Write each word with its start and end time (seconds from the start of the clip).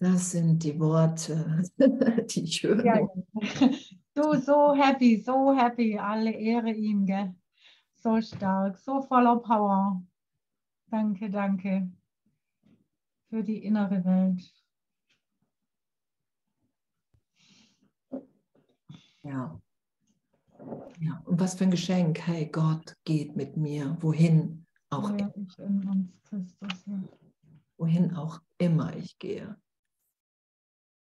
Das 0.00 0.30
sind 0.30 0.64
die 0.64 0.80
Worte, 0.80 1.62
die 2.30 2.44
ich 2.44 2.62
höre. 2.62 2.82
Ja, 2.82 3.06
du, 4.14 4.40
so 4.40 4.74
happy, 4.74 5.20
so 5.20 5.54
happy. 5.54 5.98
Alle 5.98 6.32
Ehre 6.32 6.72
ihm, 6.72 7.04
gell? 7.04 7.34
So 7.96 8.18
stark, 8.22 8.78
so 8.78 9.02
voller 9.02 9.36
Power. 9.36 10.02
Danke, 10.90 11.28
danke 11.28 11.92
für 13.28 13.44
die 13.44 13.62
innere 13.62 14.02
Welt. 14.02 14.42
Ja. 19.22 19.60
Ja, 20.98 21.22
und 21.26 21.40
was 21.40 21.54
für 21.54 21.64
ein 21.64 21.70
Geschenk. 21.70 22.26
Hey, 22.26 22.46
Gott 22.46 22.96
geht 23.04 23.36
mit 23.36 23.58
mir, 23.58 23.98
wohin 24.00 24.66
auch 24.88 25.10
ja, 25.10 25.30
immer. 25.58 26.08
Wohin 27.76 28.14
auch 28.14 28.40
immer 28.56 28.96
ich 28.96 29.18
gehe. 29.18 29.56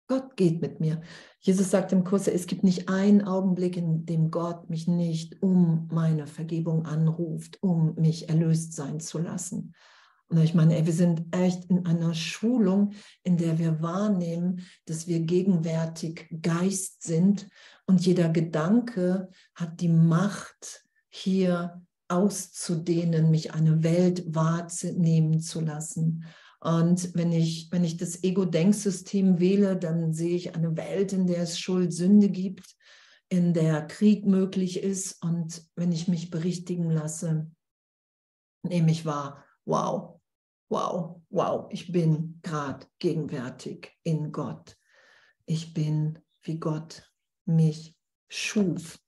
Gott 0.08 0.36
geht 0.36 0.60
mit 0.60 0.80
mir. 0.80 1.00
Jesus 1.40 1.70
sagt 1.70 1.92
im 1.92 2.04
Kurs, 2.04 2.28
es 2.28 2.46
gibt 2.46 2.62
nicht 2.62 2.88
einen 2.88 3.22
Augenblick, 3.22 3.76
in 3.76 4.06
dem 4.06 4.30
Gott 4.30 4.70
mich 4.70 4.86
nicht 4.86 5.42
um 5.42 5.88
meine 5.92 6.26
Vergebung 6.26 6.86
anruft, 6.86 7.62
um 7.62 7.94
mich 7.96 8.28
erlöst 8.28 8.74
sein 8.74 9.00
zu 9.00 9.18
lassen. 9.18 9.74
Und 10.28 10.38
ich 10.38 10.54
meine, 10.54 10.76
ey, 10.76 10.86
wir 10.86 10.92
sind 10.92 11.24
echt 11.34 11.66
in 11.66 11.86
einer 11.86 12.14
Schulung, 12.14 12.92
in 13.22 13.36
der 13.36 13.58
wir 13.58 13.80
wahrnehmen, 13.80 14.62
dass 14.86 15.06
wir 15.06 15.20
gegenwärtig 15.20 16.28
Geist 16.42 17.02
sind 17.02 17.48
und 17.86 18.04
jeder 18.04 18.28
Gedanke 18.28 19.28
hat 19.54 19.80
die 19.80 19.88
Macht, 19.88 20.84
hier 21.08 21.80
auszudehnen, 22.08 23.30
mich 23.30 23.54
eine 23.54 23.82
Welt 23.82 24.34
wahrnehmen 24.34 25.40
zu 25.40 25.60
lassen. 25.60 26.24
Und 26.66 27.14
wenn 27.14 27.30
ich, 27.30 27.68
wenn 27.70 27.84
ich 27.84 27.96
das 27.96 28.24
Ego-Denksystem 28.24 29.38
wähle, 29.38 29.76
dann 29.76 30.12
sehe 30.12 30.34
ich 30.34 30.56
eine 30.56 30.76
Welt, 30.76 31.12
in 31.12 31.28
der 31.28 31.42
es 31.42 31.60
Schuld, 31.60 31.92
Sünde 31.92 32.28
gibt, 32.28 32.74
in 33.28 33.54
der 33.54 33.86
Krieg 33.86 34.26
möglich 34.26 34.82
ist. 34.82 35.22
Und 35.22 35.62
wenn 35.76 35.92
ich 35.92 36.08
mich 36.08 36.28
berichtigen 36.28 36.90
lasse, 36.90 37.48
nehme 38.64 38.90
ich 38.90 39.06
wahr, 39.06 39.44
wow, 39.64 40.20
wow, 40.68 41.22
wow, 41.30 41.68
ich 41.70 41.92
bin 41.92 42.40
gerade 42.42 42.84
gegenwärtig 42.98 43.92
in 44.02 44.32
Gott. 44.32 44.76
Ich 45.44 45.72
bin, 45.72 46.18
wie 46.42 46.58
Gott 46.58 47.08
mich 47.44 47.96
schuf. 48.28 48.98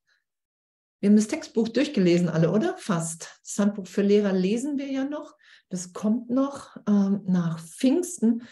Wir 1.00 1.10
haben 1.10 1.16
das 1.16 1.26
Textbuch 1.26 1.70
durchgelesen, 1.70 2.28
alle, 2.28 2.52
oder? 2.52 2.76
Fast. 2.76 3.40
Das 3.42 3.58
Handbuch 3.58 3.88
für 3.88 4.02
Lehrer 4.02 4.32
lesen 4.32 4.78
wir 4.78 4.86
ja 4.86 5.02
noch. 5.02 5.34
Das 5.70 5.92
kommt 5.92 6.30
noch 6.30 6.76
ähm, 6.86 7.22
nach 7.26 7.58
Pfingsten. 7.60 8.42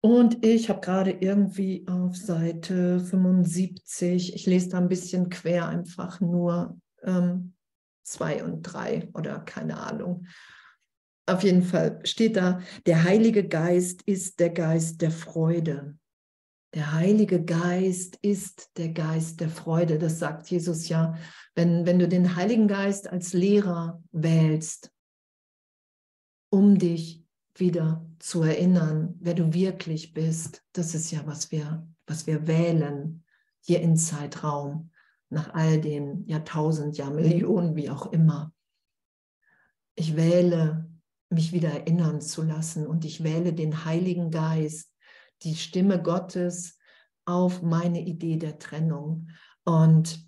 Und 0.00 0.44
ich 0.44 0.68
habe 0.70 0.80
gerade 0.80 1.10
irgendwie 1.10 1.86
auf 1.88 2.16
Seite 2.16 3.00
75, 3.00 4.34
ich 4.34 4.46
lese 4.46 4.70
da 4.70 4.78
ein 4.78 4.88
bisschen 4.88 5.28
quer, 5.28 5.68
einfach 5.68 6.20
nur 6.20 6.80
ähm, 7.02 7.54
zwei 8.04 8.42
und 8.42 8.62
drei 8.62 9.08
oder 9.14 9.40
keine 9.40 9.78
Ahnung. 9.78 10.26
Auf 11.26 11.42
jeden 11.42 11.62
Fall 11.62 12.00
steht 12.04 12.36
da, 12.36 12.60
der 12.86 13.04
Heilige 13.04 13.46
Geist 13.46 14.02
ist 14.02 14.40
der 14.40 14.50
Geist 14.50 15.02
der 15.02 15.10
Freude. 15.10 15.98
Der 16.74 16.92
Heilige 16.92 17.42
Geist 17.42 18.18
ist 18.20 18.76
der 18.76 18.90
Geist 18.90 19.40
der 19.40 19.48
Freude. 19.48 19.98
Das 19.98 20.18
sagt 20.18 20.50
Jesus 20.50 20.88
ja. 20.88 21.16
Wenn, 21.54 21.86
wenn 21.86 21.98
du 21.98 22.06
den 22.06 22.36
Heiligen 22.36 22.68
Geist 22.68 23.08
als 23.08 23.32
Lehrer 23.32 24.02
wählst, 24.12 24.92
um 26.50 26.78
dich 26.78 27.24
wieder 27.54 28.06
zu 28.18 28.42
erinnern, 28.42 29.14
wer 29.20 29.34
du 29.34 29.52
wirklich 29.54 30.12
bist, 30.12 30.62
das 30.72 30.94
ist 30.94 31.10
ja, 31.10 31.26
was 31.26 31.50
wir, 31.50 31.86
was 32.06 32.26
wir 32.26 32.46
wählen 32.46 33.24
hier 33.60 33.80
im 33.80 33.96
Zeitraum, 33.96 34.90
nach 35.30 35.52
all 35.54 35.80
den 35.80 36.26
Jahrtausend, 36.26 36.96
Jahrmillionen, 36.96 37.76
wie 37.76 37.90
auch 37.90 38.12
immer. 38.12 38.52
Ich 39.94 40.16
wähle, 40.16 40.90
mich 41.30 41.52
wieder 41.52 41.70
erinnern 41.70 42.20
zu 42.20 42.42
lassen 42.42 42.86
und 42.86 43.04
ich 43.04 43.22
wähle 43.24 43.52
den 43.52 43.84
Heiligen 43.84 44.30
Geist 44.30 44.90
die 45.42 45.56
Stimme 45.56 46.02
Gottes 46.02 46.78
auf 47.24 47.62
meine 47.62 48.00
Idee 48.00 48.36
der 48.36 48.58
Trennung. 48.58 49.30
Und 49.64 50.26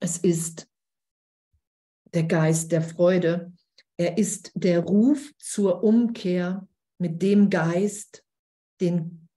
es 0.00 0.18
ist 0.18 0.68
der 2.14 2.24
Geist 2.24 2.72
der 2.72 2.82
Freude. 2.82 3.52
Er 3.96 4.16
ist 4.16 4.52
der 4.54 4.80
Ruf 4.80 5.32
zur 5.38 5.82
Umkehr 5.82 6.66
mit 6.98 7.22
dem 7.22 7.50
Geist, 7.50 8.24
den, 8.80 9.28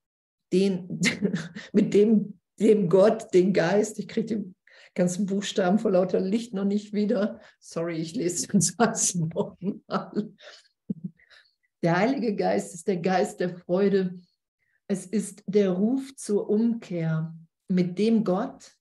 den, 0.51 1.01
mit 1.73 1.93
dem, 1.93 2.39
dem 2.59 2.89
Gott, 2.89 3.33
den 3.33 3.53
Geist, 3.53 3.99
ich 3.99 4.07
kriege 4.07 4.37
die 4.37 4.53
ganzen 4.93 5.25
Buchstaben 5.25 5.79
vor 5.79 5.91
lauter 5.91 6.19
Licht 6.19 6.53
noch 6.53 6.65
nicht 6.65 6.93
wieder. 6.93 7.41
Sorry, 7.59 7.97
ich 7.97 8.15
lese 8.15 8.47
den 8.47 8.61
Satz 8.61 9.15
nochmal. 9.15 10.33
Der 11.83 11.97
Heilige 11.97 12.33
Geist 12.33 12.73
ist 12.73 12.87
der 12.87 12.97
Geist 12.97 13.41
der 13.41 13.57
Freude. 13.57 14.17
Es 14.87 15.05
ist 15.05 15.43
der 15.47 15.71
Ruf 15.71 16.15
zur 16.15 16.49
Umkehr, 16.49 17.37
mit 17.67 17.99
dem 17.99 18.23
Gott 18.23 18.77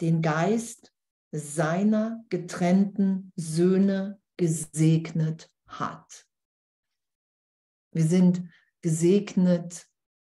den 0.00 0.22
Geist 0.22 0.94
seiner 1.30 2.24
getrennten 2.30 3.32
Söhne 3.36 4.18
gesegnet 4.38 5.50
hat. 5.66 6.26
Wir 7.92 8.04
sind 8.04 8.48
gesegnet 8.80 9.86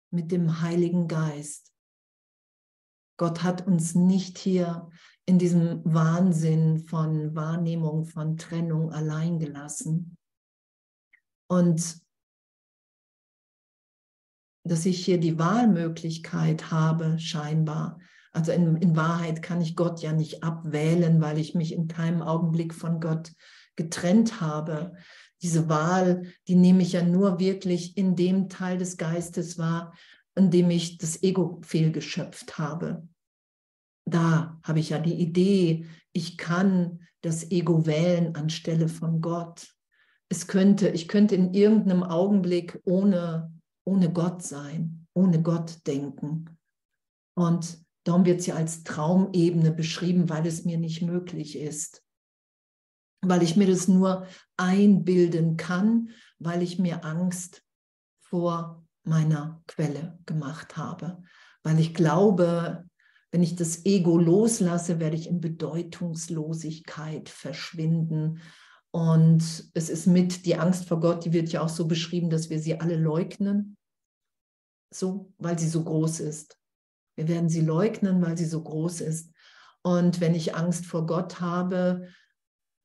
mit 0.10 0.32
dem 0.32 0.62
Heiligen 0.62 1.10
Geist. 1.10 1.74
Gott 3.18 3.44
hat 3.44 3.68
uns 3.68 3.94
nicht 3.94 4.38
hier 4.38 4.90
in 5.26 5.38
diesem 5.38 5.82
Wahnsinn 5.84 6.80
von 6.80 7.36
Wahrnehmung, 7.36 8.06
von 8.06 8.38
Trennung 8.38 8.94
allein 8.94 9.38
gelassen, 9.38 10.18
und 11.50 12.00
dass 14.64 14.86
ich 14.86 15.04
hier 15.04 15.20
die 15.20 15.40
Wahlmöglichkeit 15.40 16.72
habe, 16.72 17.18
scheinbar. 17.20 18.00
Also 18.32 18.52
in, 18.52 18.78
in 18.78 18.96
Wahrheit 18.96 19.42
kann 19.42 19.60
ich 19.60 19.76
Gott 19.76 20.02
ja 20.02 20.14
nicht 20.14 20.44
abwählen, 20.44 21.20
weil 21.22 21.40
ich 21.40 21.56
mich 21.56 21.74
in 21.74 21.88
keinem 21.88 22.22
Augenblick 22.22 22.76
von 22.76 23.00
Gott 23.00 23.34
getrennt 23.76 24.42
habe. 24.42 24.94
Diese 25.42 25.70
Wahl, 25.70 26.28
die 26.48 26.56
nehme 26.56 26.84
ich 26.84 26.92
ja 26.92 27.02
nur 27.02 27.40
wirklich 27.40 27.98
in 27.98 28.16
dem 28.16 28.48
Teil 28.50 28.78
des 28.78 28.98
Geistes 28.98 29.58
wahr, 29.58 29.94
in 30.36 30.52
dem 30.52 30.70
ich 30.70 31.00
das 31.00 31.24
Ego 31.24 31.60
fehlgeschöpft 31.64 32.60
habe. 32.60 33.08
Da 34.06 34.60
habe 34.64 34.80
ich 34.80 34.90
ja 34.90 35.00
die 35.00 35.16
Idee, 35.16 35.88
ich 36.12 36.38
kann 36.38 37.08
das 37.22 37.50
Ego 37.50 37.88
wählen 37.88 38.36
anstelle 38.36 38.88
von 38.88 39.22
Gott 39.22 39.79
es 40.30 40.46
könnte, 40.48 40.90
ich 40.90 41.08
könnte 41.08 41.36
in 41.36 41.54
irgendeinem 41.54 42.04
Augenblick 42.04 42.80
ohne, 42.86 43.52
ohne 43.84 44.14
Gott 44.14 44.44
sein, 44.44 45.08
ohne 45.14 45.42
Gott 45.42 45.86
denken. 45.88 46.58
Und 47.36 47.80
darum 48.04 48.26
wird 48.26 48.40
es 48.40 48.46
ja 48.46 48.56
als 48.56 48.84
Traumebene 48.84 49.72
beschrieben, 49.72 50.30
weil 50.30 50.46
es 50.46 50.66
mir 50.66 50.78
nicht 50.78 51.02
möglich 51.02 51.58
ist. 51.58 52.04
Weil 53.22 53.42
ich 53.44 53.58
mir 53.58 53.68
das 53.68 53.88
nur 53.88 54.28
einbilden 54.56 55.58
kann, 55.58 56.12
weil 56.38 56.62
ich 56.62 56.80
mir 56.80 57.04
Angst 57.04 57.64
vor 58.22 58.86
meiner 59.04 59.64
Quelle 59.68 60.20
gemacht 60.26 60.78
habe. 60.78 61.24
Weil 61.64 61.80
ich 61.80 61.94
glaube, 61.96 62.88
wenn 63.32 63.44
ich 63.44 63.56
das 63.56 63.86
Ego 63.86 64.18
loslasse, 64.18 65.00
werde 65.00 65.16
ich 65.16 65.28
in 65.28 65.42
Bedeutungslosigkeit 65.42 67.30
verschwinden 67.30 68.42
und 68.92 69.70
es 69.74 69.90
ist 69.90 70.08
mit 70.08 70.46
die 70.46 70.56
Angst 70.56 70.88
vor 70.88 71.00
Gott, 71.00 71.26
die 71.26 71.34
wird 71.34 71.50
ja 71.50 71.62
auch 71.62 71.70
so 71.70 71.88
beschrieben, 71.88 72.30
dass 72.30 72.50
wir 72.50 72.60
sie 72.60 72.80
alle 72.80 72.96
leugnen, 72.96 73.78
so, 74.92 75.32
weil 75.38 75.60
sie 75.60 75.68
so 75.68 75.84
groß 75.84 76.22
ist. 76.22 76.58
Wir 77.16 77.28
werden 77.28 77.50
sie 77.50 77.62
leugnen, 77.62 78.22
weil 78.22 78.38
sie 78.38 78.46
so 78.46 78.64
groß 78.64 79.02
ist. 79.02 79.32
Und 79.84 80.22
wenn 80.22 80.34
ich 80.34 80.56
Angst 80.56 80.86
vor 80.86 81.06
Gott 81.06 81.40
habe, 81.40 82.08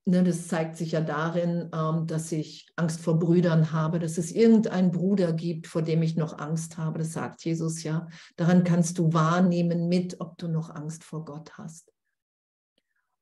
ne, 0.05 0.23
das 0.23 0.49
zeigt 0.49 0.77
sich 0.77 0.93
ja 0.93 1.01
darin, 1.01 1.71
ähm, 1.75 2.06
dass 2.06 2.31
ich 2.33 2.69
Angst 2.77 3.01
vor 3.01 3.19
Brüdern 3.19 3.73
habe, 3.73 3.99
dass 3.99 4.19
es 4.19 4.31
irgendeinen 4.31 4.91
Bruder 4.91 5.33
gibt, 5.33 5.67
vor 5.67 5.83
dem 5.83 6.03
ich 6.03 6.17
noch 6.17 6.39
Angst 6.39 6.77
habe. 6.77 6.99
Das 6.99 7.12
sagt 7.12 7.45
Jesus 7.45 7.83
ja. 7.83 8.09
Daran 8.37 8.65
kannst 8.65 8.99
du 8.99 9.12
wahrnehmen 9.15 9.89
mit, 9.89 10.21
ob 10.21 10.37
du 10.37 10.49
noch 10.49 10.69
Angst 10.69 11.03
vor 11.03 11.25
Gott 11.25 11.56
hast. 11.56 11.94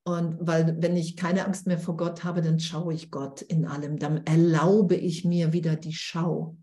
Und 0.04 0.37
weil, 0.40 0.82
wenn 0.82 0.96
ich 0.96 1.16
keine 1.16 1.44
Angst 1.46 1.66
mehr 1.66 1.78
vor 1.78 1.96
Gott 1.96 2.25
habe, 2.25 2.43
dann 2.43 2.58
schaue 2.58 2.93
ich 2.93 3.10
Gott 3.10 3.40
in 3.40 3.66
allem. 3.66 3.99
Dann 3.99 4.26
erlaube 4.26 4.96
ich 4.96 5.25
mir 5.25 5.52
wieder 5.52 5.76
die 5.76 5.94
Schau. 5.94 6.56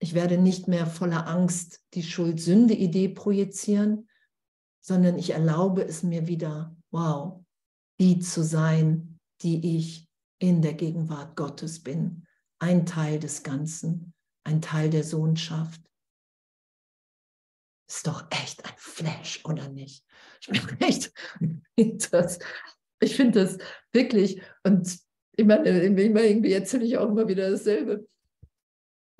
Ich 0.00 0.12
werde 0.12 0.36
nicht 0.36 0.68
mehr 0.68 0.86
voller 0.86 1.26
Angst 1.26 1.82
die 1.94 2.02
Schuld-Sünde-Idee 2.02 3.08
projizieren, 3.08 4.08
sondern 4.82 5.16
ich 5.16 5.30
erlaube 5.30 5.82
es 5.82 6.02
mir 6.02 6.26
wieder, 6.26 6.76
wow, 6.90 7.42
die 7.98 8.18
zu 8.18 8.44
sein, 8.44 9.18
die 9.40 9.78
ich 9.78 10.06
in 10.38 10.60
der 10.60 10.74
Gegenwart 10.74 11.36
Gottes 11.36 11.82
bin. 11.82 12.26
ein 12.58 12.86
Teil 12.86 13.18
des 13.18 13.42
Ganzen, 13.42 14.14
ein 14.44 14.62
Teil 14.62 14.90
der 14.90 15.04
Sohnschaft. 15.04 15.80
Ist 17.94 18.08
doch 18.08 18.26
echt 18.30 18.64
ein 18.64 18.72
Flash, 18.76 19.40
oder 19.44 19.68
nicht? 19.68 20.04
Ich 20.40 20.48
bin 20.48 20.80
echt, 20.80 21.12
das, 22.12 22.40
ich 22.98 23.14
finde 23.14 23.44
das 23.44 23.58
wirklich, 23.92 24.42
und 24.64 24.98
ich 25.36 25.44
meine, 25.44 25.68
irgendwie 25.68 26.52
erzähle 26.52 26.86
ich 26.86 26.98
auch 26.98 27.08
immer 27.08 27.28
wieder 27.28 27.50
dasselbe. 27.50 28.08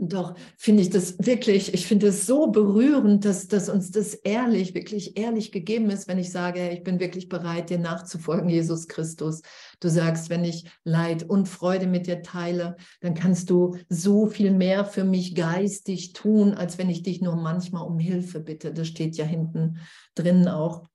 Doch 0.08 0.34
finde 0.56 0.82
ich 0.82 0.90
das 0.90 1.16
wirklich, 1.18 1.74
ich 1.74 1.86
finde 1.86 2.08
es 2.08 2.26
so 2.26 2.48
berührend, 2.48 3.24
dass, 3.24 3.48
dass 3.48 3.68
uns 3.68 3.90
das 3.90 4.14
ehrlich, 4.14 4.74
wirklich 4.74 5.16
ehrlich 5.16 5.52
gegeben 5.52 5.90
ist, 5.90 6.08
wenn 6.08 6.18
ich 6.18 6.30
sage, 6.30 6.70
ich 6.70 6.82
bin 6.82 7.00
wirklich 7.00 7.28
bereit, 7.28 7.70
dir 7.70 7.78
nachzufolgen, 7.78 8.48
Jesus 8.48 8.88
Christus. 8.88 9.42
Du 9.80 9.88
sagst, 9.88 10.30
wenn 10.30 10.44
ich 10.44 10.70
Leid 10.84 11.22
und 11.22 11.48
Freude 11.48 11.86
mit 11.86 12.06
dir 12.06 12.22
teile, 12.22 12.76
dann 13.00 13.14
kannst 13.14 13.50
du 13.50 13.76
so 13.88 14.26
viel 14.26 14.50
mehr 14.50 14.84
für 14.84 15.04
mich 15.04 15.34
geistig 15.34 16.12
tun, 16.12 16.54
als 16.54 16.78
wenn 16.78 16.90
ich 16.90 17.02
dich 17.02 17.20
nur 17.20 17.36
manchmal 17.36 17.86
um 17.86 17.98
Hilfe 17.98 18.40
bitte. 18.40 18.72
Das 18.72 18.88
steht 18.88 19.16
ja 19.16 19.24
hinten 19.24 19.78
drin 20.14 20.48
auch, 20.48 20.86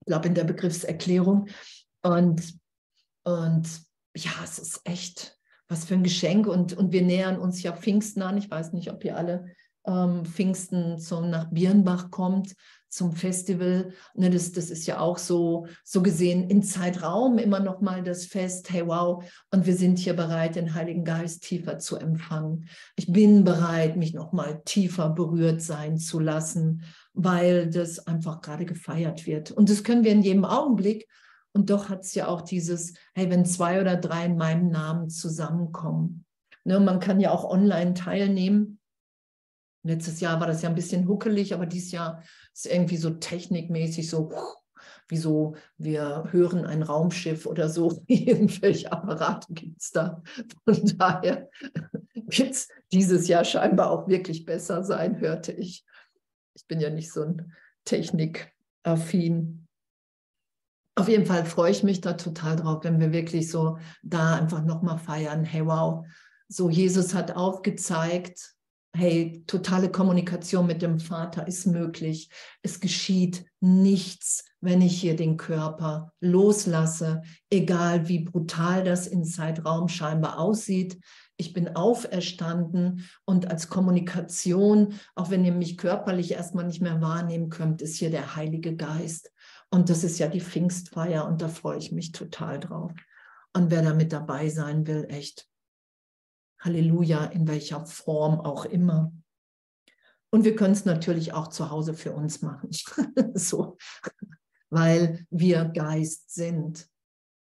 ich 0.00 0.06
glaube, 0.06 0.28
in 0.28 0.34
der 0.34 0.44
Begriffserklärung. 0.44 1.48
Und, 2.02 2.58
und 3.24 3.68
ja, 4.16 4.32
es 4.42 4.58
ist 4.58 4.80
echt, 4.84 5.38
was 5.70 5.84
für 5.84 5.94
ein 5.94 6.02
Geschenk. 6.02 6.46
Und, 6.46 6.76
und 6.76 6.92
wir 6.92 7.02
nähern 7.02 7.38
uns 7.38 7.62
ja 7.62 7.72
Pfingsten 7.72 8.22
an. 8.22 8.36
Ich 8.36 8.50
weiß 8.50 8.72
nicht, 8.72 8.90
ob 8.90 9.04
ihr 9.04 9.16
alle 9.16 9.46
ähm, 9.86 10.24
Pfingsten 10.24 10.98
zum, 10.98 11.30
nach 11.30 11.50
Birnbach 11.50 12.10
kommt, 12.10 12.54
zum 12.88 13.12
Festival. 13.12 13.92
Ne, 14.14 14.30
das, 14.30 14.50
das 14.50 14.68
ist 14.68 14.86
ja 14.86 14.98
auch 14.98 15.16
so, 15.16 15.66
so 15.84 16.02
gesehen 16.02 16.50
in 16.50 16.64
Zeitraum 16.64 17.38
immer 17.38 17.60
noch 17.60 17.80
mal 17.80 18.02
das 18.02 18.26
Fest. 18.26 18.70
Hey, 18.72 18.84
wow. 18.84 19.24
Und 19.52 19.64
wir 19.64 19.76
sind 19.76 20.00
hier 20.00 20.14
bereit, 20.14 20.56
den 20.56 20.74
Heiligen 20.74 21.04
Geist 21.04 21.44
tiefer 21.44 21.78
zu 21.78 21.96
empfangen. 21.96 22.68
Ich 22.96 23.10
bin 23.10 23.44
bereit, 23.44 23.96
mich 23.96 24.12
noch 24.12 24.32
mal 24.32 24.62
tiefer 24.64 25.10
berührt 25.10 25.62
sein 25.62 25.98
zu 25.98 26.18
lassen, 26.18 26.82
weil 27.14 27.70
das 27.70 28.08
einfach 28.08 28.40
gerade 28.40 28.66
gefeiert 28.66 29.24
wird. 29.24 29.52
Und 29.52 29.70
das 29.70 29.84
können 29.84 30.02
wir 30.02 30.10
in 30.10 30.22
jedem 30.22 30.44
Augenblick. 30.44 31.06
Und 31.52 31.70
doch 31.70 31.88
hat 31.88 32.02
es 32.02 32.14
ja 32.14 32.28
auch 32.28 32.42
dieses, 32.42 32.94
hey, 33.14 33.28
wenn 33.30 33.44
zwei 33.44 33.80
oder 33.80 33.96
drei 33.96 34.26
in 34.26 34.36
meinem 34.36 34.68
Namen 34.68 35.10
zusammenkommen. 35.10 36.24
Ne, 36.64 36.78
man 36.78 37.00
kann 37.00 37.20
ja 37.20 37.30
auch 37.30 37.44
online 37.44 37.94
teilnehmen. 37.94 38.78
Letztes 39.82 40.20
Jahr 40.20 40.38
war 40.40 40.46
das 40.46 40.62
ja 40.62 40.68
ein 40.68 40.74
bisschen 40.74 41.08
huckelig, 41.08 41.54
aber 41.54 41.66
dieses 41.66 41.90
Jahr 41.90 42.22
ist 42.52 42.66
irgendwie 42.66 42.98
so 42.98 43.10
technikmäßig 43.10 44.10
so, 44.10 44.30
wie 45.08 45.16
so, 45.16 45.56
wir 45.78 46.28
hören 46.30 46.64
ein 46.64 46.82
Raumschiff 46.82 47.46
oder 47.46 47.68
so. 47.68 48.04
Irgendwelche 48.06 48.92
Apparate 48.92 49.52
gibt 49.52 49.80
es 49.80 49.90
da. 49.90 50.22
Von 50.64 50.96
daher 50.98 51.48
wird 52.14 52.52
es 52.52 52.68
dieses 52.92 53.26
Jahr 53.26 53.44
scheinbar 53.44 53.90
auch 53.90 54.06
wirklich 54.06 54.44
besser 54.44 54.84
sein, 54.84 55.18
hörte 55.18 55.52
ich. 55.52 55.84
Ich 56.54 56.66
bin 56.66 56.78
ja 56.78 56.90
nicht 56.90 57.10
so 57.12 57.22
ein 57.22 57.52
technikaffin. 57.84 59.66
Auf 61.00 61.08
jeden 61.08 61.24
Fall 61.24 61.46
freue 61.46 61.70
ich 61.70 61.82
mich 61.82 62.02
da 62.02 62.12
total 62.12 62.56
drauf, 62.56 62.84
wenn 62.84 63.00
wir 63.00 63.10
wirklich 63.10 63.50
so 63.50 63.78
da 64.02 64.34
einfach 64.34 64.62
nochmal 64.62 64.98
feiern. 64.98 65.44
Hey, 65.44 65.64
wow, 65.64 66.04
so 66.46 66.68
Jesus 66.68 67.14
hat 67.14 67.34
aufgezeigt, 67.34 68.54
hey, 68.94 69.42
totale 69.46 69.90
Kommunikation 69.90 70.66
mit 70.66 70.82
dem 70.82 71.00
Vater 71.00 71.48
ist 71.48 71.66
möglich. 71.66 72.28
Es 72.60 72.80
geschieht 72.80 73.46
nichts, 73.60 74.44
wenn 74.60 74.82
ich 74.82 75.00
hier 75.00 75.16
den 75.16 75.38
Körper 75.38 76.12
loslasse, 76.20 77.22
egal 77.48 78.06
wie 78.08 78.18
brutal 78.18 78.84
das 78.84 79.06
in 79.06 79.24
Zeitraum 79.24 79.88
scheinbar 79.88 80.38
aussieht. 80.38 81.00
Ich 81.38 81.54
bin 81.54 81.76
auferstanden 81.76 83.08
und 83.24 83.50
als 83.50 83.70
Kommunikation, 83.70 85.00
auch 85.14 85.30
wenn 85.30 85.46
ihr 85.46 85.52
mich 85.52 85.78
körperlich 85.78 86.32
erstmal 86.32 86.66
nicht 86.66 86.82
mehr 86.82 87.00
wahrnehmen 87.00 87.48
könnt, 87.48 87.80
ist 87.80 87.96
hier 87.96 88.10
der 88.10 88.36
Heilige 88.36 88.76
Geist. 88.76 89.30
Und 89.72 89.88
das 89.88 90.02
ist 90.02 90.18
ja 90.18 90.28
die 90.28 90.40
Pfingstfeier 90.40 91.26
und 91.26 91.40
da 91.40 91.48
freue 91.48 91.78
ich 91.78 91.92
mich 91.92 92.12
total 92.12 92.58
drauf. 92.58 92.92
Und 93.52 93.70
wer 93.70 93.82
da 93.82 93.94
mit 93.94 94.12
dabei 94.12 94.48
sein 94.48 94.86
will, 94.86 95.06
echt 95.08 95.48
Halleluja, 96.60 97.24
in 97.26 97.46
welcher 97.48 97.86
Form 97.86 98.40
auch 98.40 98.64
immer. 98.64 99.12
Und 100.30 100.44
wir 100.44 100.54
können 100.54 100.74
es 100.74 100.84
natürlich 100.84 101.32
auch 101.32 101.48
zu 101.48 101.70
Hause 101.70 101.94
für 101.94 102.12
uns 102.12 102.42
machen, 102.42 102.70
so, 103.34 103.78
weil 104.70 105.26
wir 105.30 105.64
Geist 105.64 106.32
sind. 106.32 106.88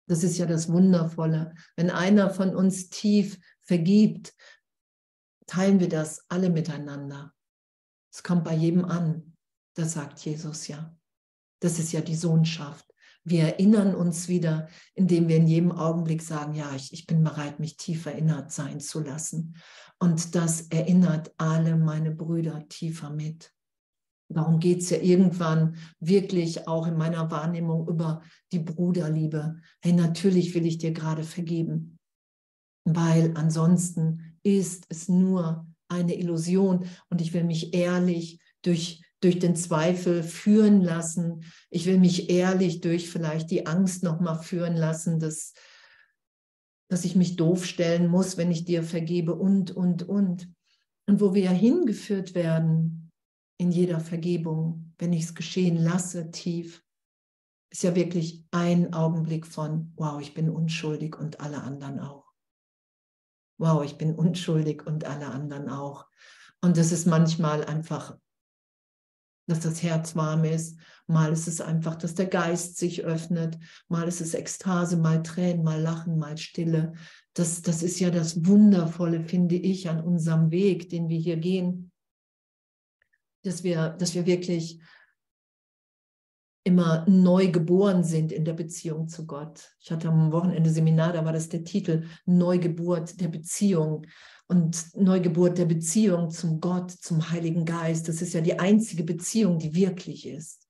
Das 0.08 0.24
ist 0.24 0.38
ja 0.38 0.46
das 0.46 0.69
Wundervolle. 0.69 1.54
Wenn 1.75 1.90
einer 1.90 2.30
von 2.30 2.56
uns 2.56 2.90
tief 2.90 3.40
vergibt, 3.62 4.34
teilen 5.48 5.80
wir 5.80 5.90
das 5.90 6.25
alle 6.30 6.50
miteinander. 6.50 7.34
Es 8.12 8.24
kommt 8.24 8.44
bei 8.44 8.54
jedem 8.54 8.86
an. 8.86 9.38
Das 9.74 9.94
sagt 9.94 10.19
Jesus 10.19 10.68
ja. 10.68 10.96
Das 11.62 11.80
ist 11.80 11.92
ja 11.92 12.02
die 12.02 12.16
Sohnschaft. 12.16 12.86
Wir 13.24 13.44
erinnern 13.44 13.94
uns 13.94 14.28
wieder, 14.28 14.68
indem 14.96 15.28
wir 15.28 15.38
in 15.38 15.48
jedem 15.48 15.72
Augenblick 15.72 16.24
sagen, 16.24 16.56
ja, 16.56 16.74
ich, 16.75 16.92
ich 16.92 17.06
bin 17.06 17.24
bereit, 17.24 17.60
mich 17.60 17.78
tief 17.78 18.08
erinnert 18.08 18.52
sein 18.52 18.80
zu 18.80 19.00
lassen. 19.00 19.56
Und 20.00 20.34
das 20.34 20.62
erinnert 20.69 21.31
alle 21.38 21.78
meine 21.78 22.12
Brüder 22.12 22.68
tiefer 22.68 23.12
mit. 23.12 23.54
Darum 24.28 24.60
geht 24.60 24.80
es 24.80 24.90
ja 24.90 24.98
irgendwann 24.98 25.75
wirklich 26.00 26.68
auch 26.68 26.88
in 26.88 26.98
meiner 26.98 27.30
Wahrnehmung 27.30 27.88
über 27.88 28.24
die 28.52 28.60
Bruderliebe. 28.60 29.58
Hey, 29.81 29.94
natürlich 29.94 30.56
will 30.56 30.66
ich 30.66 30.80
dir 30.80 30.92
gerade 30.92 31.24
vergeben, 31.24 32.00
weil 32.86 33.34
ansonsten 33.36 34.38
ist 34.42 34.86
es 34.90 35.10
nur 35.10 35.68
eine 35.90 36.16
Illusion 36.16 36.86
und 37.10 37.22
ich 37.22 37.34
will 37.34 37.44
mich 37.44 37.74
ehrlich 37.74 38.40
durch 38.63 39.04
durch 39.22 39.40
den 39.40 39.56
Zweifel 39.56 40.24
führen 40.24 40.82
lassen. 40.82 41.44
Ich 41.70 41.86
will 41.86 42.00
mich 42.00 42.30
ehrlich 42.30 42.82
durch 42.82 43.10
vielleicht 43.10 43.52
die 43.52 43.68
Angst 43.68 44.04
nochmal 44.04 44.42
führen 44.42 44.76
lassen, 44.76 45.20
dass, 45.20 45.54
dass 46.90 47.06
ich 47.06 47.16
mich 47.16 47.36
doof 47.36 47.66
stellen 47.66 48.08
muss, 48.08 48.38
wenn 48.38 48.52
ich 48.52 48.66
dir 48.66 48.84
vergebe 48.84 49.36
und, 49.36 49.72
und, 49.72 50.04
und. 50.04 50.52
Und 51.08 51.22
wo 51.22 51.34
wir 51.34 51.44
ja 51.44 51.52
hingeführt 51.52 52.36
werden 52.36 53.12
in 53.58 53.72
jeder 53.72 54.00
Vergebung, 54.00 54.94
wenn 54.98 55.14
ich 55.14 55.24
es 55.24 55.36
geschehen 55.36 55.78
lasse, 55.78 56.32
tief, 56.32 56.84
ist 57.70 57.84
ja 57.84 57.96
wirklich 57.96 58.46
ein 58.52 58.94
Augenblick 58.94 59.46
von, 59.46 59.94
wow, 59.96 60.20
ich 60.20 60.34
bin 60.34 60.50
unschuldig 60.50 61.18
und 61.18 61.40
alle 61.40 61.62
anderen 61.62 62.00
auch. 62.00 62.34
Wow, 63.60 63.84
ich 63.84 63.98
bin 63.98 64.16
unschuldig 64.16 64.86
und 64.86 65.06
alle 65.06 65.28
anderen 65.28 65.70
auch. 65.70 66.08
Und 66.62 66.78
das 66.78 66.92
ist 66.92 67.06
manchmal 67.06 67.63
einfach 67.63 68.18
dass 69.51 69.60
das 69.60 69.84
Herz 69.84 70.15
warm 70.15 70.46
ist. 70.46 70.77
Mal 71.08 71.34
ist 71.34 71.48
es 71.48 71.60
einfach, 71.60 71.96
dass 71.96 72.15
der 72.15 72.27
Geist 72.27 72.77
sich 72.77 73.03
öffnet. 73.03 73.58
Mal 73.89 74.08
ist 74.08 74.22
es 74.22 74.34
Ekstase, 74.34 74.98
mal 74.98 75.22
Tränen, 75.22 75.63
mal 75.63 75.79
Lachen, 75.79 76.17
mal 76.17 76.38
Stille. 76.38 76.93
Das, 77.34 77.62
das 77.62 77.84
ist 77.84 78.00
ja 78.00 78.10
das 78.10 78.46
Wundervolle, 78.46 79.22
finde 79.22 79.55
ich, 79.55 79.89
an 79.89 80.01
unserem 80.01 80.51
Weg, 80.51 80.89
den 80.89 81.10
wir 81.10 81.20
hier 81.20 81.38
gehen. 81.38 81.91
Dass 83.43 83.63
wir, 83.63 83.89
dass 83.89 84.15
wir 84.15 84.25
wirklich 84.25 84.79
immer 86.63 87.05
neu 87.10 87.51
geboren 87.51 88.03
sind 88.03 88.31
in 88.31 88.46
der 88.46 88.53
Beziehung 88.53 89.08
zu 89.08 89.25
Gott. 89.25 89.75
Ich 89.79 89.91
hatte 89.91 90.10
am 90.10 90.31
Wochenende 90.31 90.70
Seminar, 90.70 91.12
da 91.12 91.25
war 91.25 91.34
das 91.34 91.50
der 91.50 91.63
Titel 91.63 92.05
Neugeburt 92.25 93.20
der 93.20 93.29
Beziehung 93.29 94.05
und 94.51 94.98
Neugeburt 94.98 95.58
der 95.58 95.65
Beziehung 95.65 96.29
zum 96.29 96.60
Gott, 96.60 96.91
zum 96.91 97.31
Heiligen 97.31 97.63
Geist. 97.63 98.10
Das 98.10 98.22
ist 98.22 98.34
ja 98.34 98.41
die 98.41 98.60
einzige 98.60 99.05
Beziehung, 99.05 99.60
die 99.60 99.74
wirklich 99.74 100.27
ist. 100.27 100.67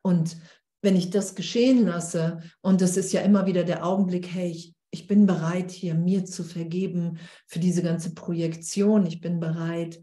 Und 0.00 0.38
wenn 0.80 0.96
ich 0.96 1.10
das 1.10 1.34
geschehen 1.34 1.84
lasse, 1.84 2.40
und 2.62 2.80
das 2.80 2.96
ist 2.96 3.12
ja 3.12 3.20
immer 3.20 3.44
wieder 3.44 3.64
der 3.64 3.84
Augenblick, 3.84 4.32
hey, 4.32 4.50
ich, 4.50 4.74
ich 4.90 5.06
bin 5.06 5.26
bereit, 5.26 5.70
hier 5.70 5.94
mir 5.94 6.24
zu 6.24 6.42
vergeben 6.42 7.18
für 7.46 7.58
diese 7.58 7.82
ganze 7.82 8.14
Projektion. 8.14 9.04
Ich 9.04 9.20
bin 9.20 9.40
bereit, 9.40 10.00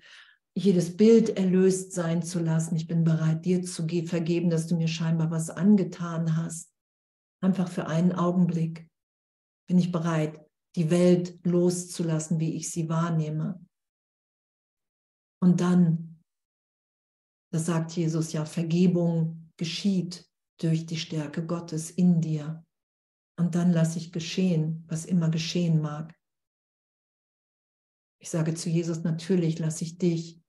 jedes 0.55 0.95
Bild 0.95 1.35
erlöst 1.35 1.93
sein 1.93 2.21
zu 2.21 2.37
lassen. 2.37 2.75
Ich 2.75 2.85
bin 2.85 3.03
bereit, 3.03 3.43
dir 3.43 3.63
zu 3.63 3.87
vergeben, 4.05 4.51
dass 4.51 4.67
du 4.67 4.75
mir 4.75 4.87
scheinbar 4.87 5.31
was 5.31 5.49
angetan 5.49 6.37
hast. 6.37 6.71
Einfach 7.41 7.69
für 7.69 7.87
einen 7.87 8.11
Augenblick 8.11 8.87
bin 9.67 9.79
ich 9.79 9.91
bereit, 9.91 10.46
die 10.77 10.91
Welt 10.91 11.39
loszulassen, 11.43 12.39
wie 12.39 12.55
ich 12.55 12.69
sie 12.69 12.87
wahrnehme. 12.87 13.59
Und 15.41 15.59
dann, 15.59 16.23
das 17.51 17.65
sagt 17.65 17.93
Jesus 17.93 18.31
ja, 18.31 18.45
Vergebung 18.45 19.51
geschieht 19.57 20.29
durch 20.61 20.85
die 20.85 20.97
Stärke 20.97 21.45
Gottes 21.45 21.89
in 21.89 22.21
dir. 22.21 22.63
Und 23.39 23.55
dann 23.55 23.73
lasse 23.73 23.97
ich 23.97 24.11
geschehen, 24.11 24.85
was 24.87 25.05
immer 25.05 25.29
geschehen 25.29 25.81
mag. 25.81 26.15
Ich 28.19 28.29
sage 28.29 28.53
zu 28.53 28.69
Jesus, 28.69 29.03
natürlich 29.03 29.57
lasse 29.59 29.83
ich 29.83 29.97
dich, 29.97 30.41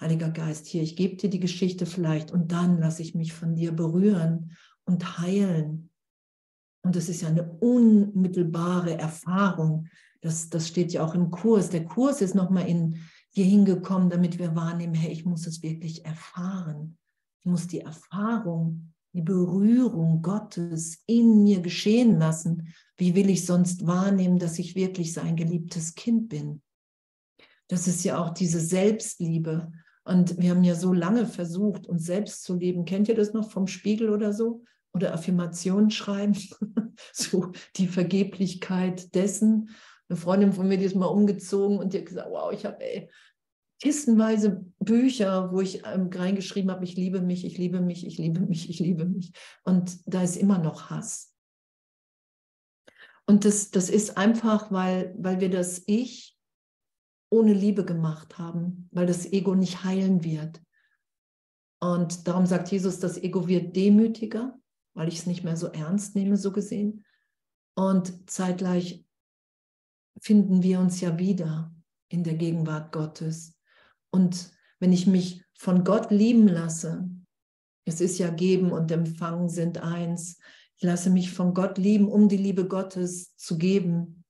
Heiliger 0.00 0.30
Geist, 0.30 0.66
hier, 0.66 0.82
ich 0.82 0.96
gebe 0.96 1.16
dir 1.16 1.30
die 1.30 1.38
Geschichte 1.38 1.86
vielleicht 1.86 2.32
und 2.32 2.50
dann 2.50 2.78
lasse 2.78 3.02
ich 3.02 3.14
mich 3.14 3.32
von 3.32 3.54
dir 3.54 3.70
berühren 3.70 4.56
und 4.84 5.18
heilen 5.18 5.91
Und 6.82 6.96
das 6.96 7.08
ist 7.08 7.22
ja 7.22 7.28
eine 7.28 7.44
unmittelbare 7.60 8.98
Erfahrung. 8.98 9.86
Das, 10.20 10.50
das 10.50 10.68
steht 10.68 10.92
ja 10.92 11.04
auch 11.04 11.14
im 11.14 11.30
Kurs. 11.30 11.70
Der 11.70 11.84
Kurs 11.84 12.20
ist 12.20 12.34
nochmal 12.34 12.66
hier 13.30 13.44
hingekommen, 13.44 14.10
damit 14.10 14.38
wir 14.38 14.54
wahrnehmen, 14.54 14.94
hey, 14.94 15.12
ich 15.12 15.24
muss 15.24 15.46
es 15.46 15.62
wirklich 15.62 16.04
erfahren. 16.04 16.98
Ich 17.40 17.46
muss 17.46 17.66
die 17.66 17.80
Erfahrung, 17.80 18.92
die 19.12 19.22
Berührung 19.22 20.22
Gottes 20.22 21.02
in 21.06 21.42
mir 21.42 21.60
geschehen 21.60 22.18
lassen. 22.18 22.68
Wie 22.96 23.14
will 23.14 23.30
ich 23.30 23.46
sonst 23.46 23.86
wahrnehmen, 23.86 24.38
dass 24.38 24.58
ich 24.58 24.74
wirklich 24.74 25.12
sein 25.12 25.36
geliebtes 25.36 25.94
Kind 25.94 26.28
bin? 26.28 26.62
Das 27.68 27.88
ist 27.88 28.04
ja 28.04 28.22
auch 28.22 28.30
diese 28.30 28.60
Selbstliebe. 28.60 29.72
Und 30.04 30.38
wir 30.38 30.50
haben 30.50 30.64
ja 30.64 30.74
so 30.74 30.92
lange 30.92 31.26
versucht, 31.26 31.86
uns 31.86 32.04
selbst 32.04 32.42
zu 32.42 32.54
lieben. 32.54 32.84
Kennt 32.84 33.08
ihr 33.08 33.14
das 33.14 33.32
noch 33.32 33.50
vom 33.50 33.66
Spiegel 33.66 34.10
oder 34.10 34.32
so? 34.32 34.64
Oder 34.94 35.14
Affirmationen 35.14 35.90
schreiben? 35.90 36.36
so 37.12 37.52
die 37.76 37.88
Vergeblichkeit 37.88 39.14
dessen. 39.14 39.70
Eine 40.08 40.18
Freundin 40.18 40.52
von 40.52 40.68
mir, 40.68 40.78
die 40.78 40.84
ist 40.84 40.96
mal 40.96 41.06
umgezogen 41.06 41.78
und 41.78 41.92
die 41.92 41.98
hat 41.98 42.06
gesagt, 42.06 42.30
wow, 42.30 42.52
ich 42.52 42.66
habe 42.66 43.08
kistenweise 43.80 44.64
Bücher, 44.78 45.52
wo 45.52 45.60
ich 45.60 45.84
ähm, 45.84 46.08
reingeschrieben 46.12 46.70
habe, 46.70 46.84
ich 46.84 46.94
liebe 46.94 47.20
mich, 47.20 47.44
ich 47.44 47.58
liebe 47.58 47.80
mich, 47.80 48.06
ich 48.06 48.16
liebe 48.16 48.40
mich, 48.40 48.70
ich 48.70 48.78
liebe 48.78 49.06
mich. 49.06 49.32
Und 49.64 49.98
da 50.06 50.22
ist 50.22 50.36
immer 50.36 50.58
noch 50.58 50.90
Hass. 50.90 51.34
Und 53.26 53.44
das, 53.44 53.70
das 53.70 53.90
ist 53.90 54.16
einfach, 54.16 54.70
weil, 54.70 55.14
weil 55.18 55.40
wir 55.40 55.50
das 55.50 55.82
Ich 55.86 56.38
ohne 57.28 57.54
Liebe 57.54 57.84
gemacht 57.84 58.38
haben, 58.38 58.88
weil 58.92 59.06
das 59.06 59.32
Ego 59.32 59.54
nicht 59.54 59.82
heilen 59.82 60.22
wird. 60.22 60.60
Und 61.80 62.28
darum 62.28 62.46
sagt 62.46 62.70
Jesus, 62.70 63.00
das 63.00 63.16
Ego 63.16 63.48
wird 63.48 63.74
demütiger, 63.74 64.60
weil 64.94 65.08
ich 65.08 65.20
es 65.20 65.26
nicht 65.26 65.44
mehr 65.44 65.56
so 65.56 65.68
ernst 65.68 66.14
nehme, 66.14 66.36
so 66.36 66.52
gesehen. 66.52 67.04
Und 67.74 68.30
zeitgleich 68.30 69.04
finden 70.20 70.62
wir 70.62 70.78
uns 70.78 71.00
ja 71.00 71.18
wieder 71.18 71.74
in 72.08 72.24
der 72.24 72.34
Gegenwart 72.34 72.92
Gottes. 72.92 73.58
Und 74.10 74.52
wenn 74.78 74.92
ich 74.92 75.06
mich 75.06 75.44
von 75.54 75.84
Gott 75.84 76.10
lieben 76.10 76.48
lasse, 76.48 77.08
es 77.84 78.00
ist 78.00 78.18
ja 78.18 78.30
geben 78.30 78.72
und 78.72 78.90
empfangen 78.90 79.48
sind 79.48 79.78
eins, 79.78 80.38
ich 80.76 80.82
lasse 80.82 81.10
mich 81.10 81.32
von 81.32 81.54
Gott 81.54 81.78
lieben, 81.78 82.08
um 82.08 82.28
die 82.28 82.36
Liebe 82.36 82.66
Gottes 82.66 83.36
zu 83.36 83.56
geben, 83.56 84.24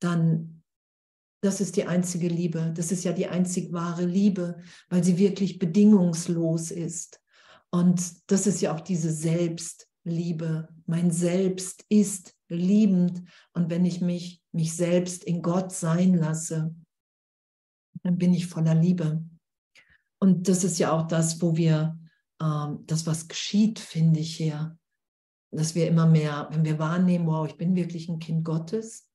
dann 0.00 0.58
das 1.40 1.60
ist 1.60 1.76
die 1.76 1.84
einzige 1.84 2.28
Liebe. 2.28 2.72
Das 2.76 2.90
ist 2.90 3.04
ja 3.04 3.12
die 3.12 3.28
einzig 3.28 3.72
wahre 3.72 4.04
Liebe, 4.04 4.58
weil 4.88 5.04
sie 5.04 5.18
wirklich 5.18 5.58
bedingungslos 5.58 6.70
ist. 6.70 7.20
Und 7.70 8.30
das 8.30 8.46
ist 8.46 8.60
ja 8.60 8.74
auch 8.74 8.80
diese 8.80 9.12
Selbstliebe. 10.04 10.68
Mein 10.86 11.10
Selbst 11.10 11.84
ist 11.88 12.34
liebend. 12.48 13.22
Und 13.52 13.70
wenn 13.70 13.84
ich 13.84 14.00
mich, 14.00 14.42
mich 14.52 14.74
selbst 14.74 15.24
in 15.24 15.42
Gott 15.42 15.72
sein 15.72 16.14
lasse, 16.14 16.74
dann 18.02 18.16
bin 18.16 18.32
ich 18.32 18.46
voller 18.46 18.74
Liebe. 18.74 19.24
Und 20.20 20.48
das 20.48 20.64
ist 20.64 20.78
ja 20.78 20.92
auch 20.92 21.06
das, 21.06 21.40
wo 21.42 21.56
wir, 21.56 21.98
ähm, 22.40 22.84
das, 22.86 23.06
was 23.06 23.28
geschieht, 23.28 23.78
finde 23.78 24.20
ich 24.20 24.36
hier, 24.36 24.78
dass 25.50 25.74
wir 25.74 25.88
immer 25.88 26.06
mehr, 26.06 26.48
wenn 26.50 26.64
wir 26.64 26.78
wahrnehmen, 26.78 27.26
wow, 27.26 27.46
ich 27.46 27.56
bin 27.56 27.74
wirklich 27.76 28.08
ein 28.08 28.18
Kind 28.18 28.44
Gottes. 28.44 29.08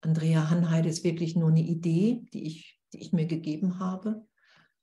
Andrea 0.00 0.50
Hanheide 0.50 0.88
ist 0.88 1.04
wirklich 1.04 1.36
nur 1.36 1.48
eine 1.48 1.62
Idee, 1.62 2.24
die 2.32 2.46
ich, 2.46 2.80
die 2.92 3.00
ich 3.00 3.12
mir 3.12 3.26
gegeben 3.26 3.78
habe. 3.78 4.26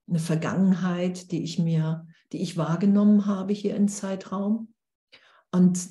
Eine 0.07 0.19
Vergangenheit, 0.19 1.31
die 1.31 1.43
ich 1.43 1.57
mir, 1.57 2.05
die 2.31 2.41
ich 2.41 2.57
wahrgenommen 2.57 3.25
habe 3.25 3.53
hier 3.53 3.75
im 3.75 3.87
Zeitraum. 3.87 4.74
Und 5.55 5.87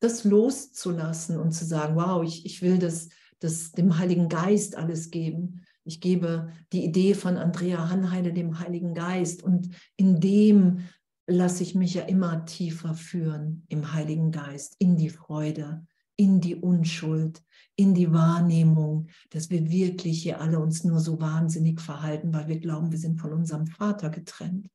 das 0.00 0.24
loszulassen 0.24 1.38
und 1.38 1.52
zu 1.52 1.64
sagen, 1.64 1.94
wow, 1.94 2.24
ich, 2.24 2.44
ich 2.44 2.62
will 2.62 2.80
das, 2.80 3.10
das 3.38 3.70
dem 3.70 3.96
Heiligen 3.96 4.28
Geist 4.28 4.74
alles 4.74 5.12
geben. 5.12 5.62
Ich 5.84 6.00
gebe 6.00 6.50
die 6.72 6.84
Idee 6.84 7.14
von 7.14 7.36
Andrea 7.36 7.88
Hanheide 7.88 8.32
dem 8.32 8.58
Heiligen 8.58 8.92
Geist 8.92 9.44
und 9.44 9.70
in 9.96 10.18
dem 10.18 10.88
lasse 11.28 11.62
ich 11.62 11.76
mich 11.76 11.94
ja 11.94 12.02
immer 12.02 12.44
tiefer 12.44 12.94
führen 12.94 13.64
im 13.68 13.92
Heiligen 13.92 14.32
Geist, 14.32 14.74
in 14.80 14.96
die 14.96 15.10
Freude, 15.10 15.86
in 16.16 16.40
die 16.40 16.56
Unschuld, 16.56 17.40
in 17.76 17.94
die 17.94 18.12
Wahrnehmung, 18.12 19.06
dass 19.30 19.48
wir 19.48 19.70
wirklich 19.70 20.24
hier 20.24 20.40
alle 20.40 20.58
uns 20.58 20.82
nur 20.82 20.98
so 20.98 21.20
wahnsinnig 21.20 21.80
verhalten, 21.80 22.34
weil 22.34 22.48
wir 22.48 22.58
glauben, 22.58 22.90
wir 22.90 22.98
sind 22.98 23.20
von 23.20 23.32
unserem 23.32 23.68
Vater 23.68 24.10
getrennt. 24.10 24.68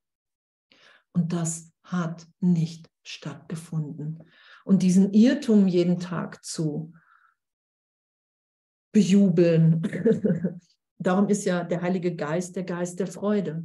Und 1.11 1.33
das 1.33 1.74
hat 1.85 2.27
nicht 2.39 2.89
stattgefunden. 3.03 4.23
Und 4.65 4.81
diesen 4.81 5.13
Irrtum 5.13 5.67
jeden 5.67 5.99
Tag 5.99 6.43
zu 6.43 6.93
bejubeln. 8.91 9.81
Darum 10.97 11.27
ist 11.27 11.45
ja 11.45 11.63
der 11.63 11.81
Heilige 11.81 12.15
Geist 12.15 12.55
der 12.55 12.63
Geist 12.63 12.99
der 12.99 13.07
Freude. 13.07 13.63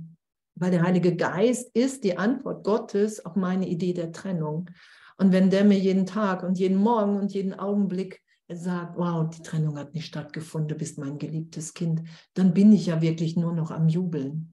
Weil 0.57 0.73
der 0.73 0.83
Heilige 0.83 1.17
Geist 1.17 1.71
ist 1.75 2.05
die 2.05 2.19
Antwort 2.19 2.65
Gottes 2.65 3.25
auf 3.25 3.37
meine 3.37 3.69
Idee 3.69 3.95
der 3.95 4.13
Trennung. 4.13 4.69
Und 5.17 5.33
wenn 5.33 5.49
der 5.49 5.65
mir 5.65 5.79
jeden 5.79 6.07
Tag 6.07 6.43
und 6.43 6.59
jeden 6.59 6.77
Morgen 6.77 7.17
und 7.17 7.33
jeden 7.33 7.55
Augenblick 7.55 8.23
sagt, 8.49 8.97
wow, 8.97 9.29
die 9.31 9.43
Trennung 9.43 9.79
hat 9.79 9.95
nicht 9.95 10.07
stattgefunden, 10.07 10.69
du 10.69 10.75
bist 10.75 10.99
mein 10.99 11.19
geliebtes 11.19 11.73
Kind, 11.73 12.03
dann 12.35 12.53
bin 12.53 12.73
ich 12.73 12.87
ja 12.87 13.01
wirklich 13.01 13.37
nur 13.37 13.55
noch 13.55 13.71
am 13.71 13.89
Jubeln. 13.89 14.53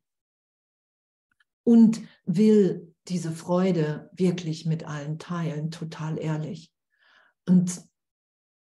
Und 1.63 2.01
will 2.25 2.93
diese 3.07 3.31
Freude 3.31 4.09
wirklich 4.13 4.65
mit 4.65 4.85
allen 4.85 5.19
teilen, 5.19 5.71
total 5.71 6.19
ehrlich. 6.19 6.71
Und 7.47 7.81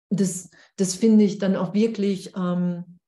das, 0.10 0.50
das 0.76 0.96
finde 0.96 1.24
ich 1.24 1.38
dann 1.38 1.56
auch 1.56 1.74
wirklich, 1.74 2.36
ähm, 2.36 3.00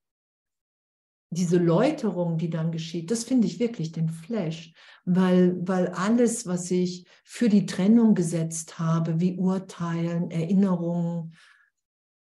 diese 1.33 1.57
Läuterung, 1.57 2.37
die 2.37 2.49
dann 2.49 2.71
geschieht, 2.71 3.11
das 3.11 3.23
finde 3.23 3.47
ich 3.47 3.59
wirklich 3.59 3.91
den 3.91 4.09
Flash, 4.09 4.73
weil, 5.03 5.57
weil 5.67 5.87
alles, 5.87 6.45
was 6.45 6.69
ich 6.71 7.07
für 7.23 7.49
die 7.49 7.65
Trennung 7.65 8.13
gesetzt 8.13 8.79
habe, 8.79 9.19
wie 9.19 9.37
Urteilen, 9.37 10.31
Erinnerungen, 10.31 11.35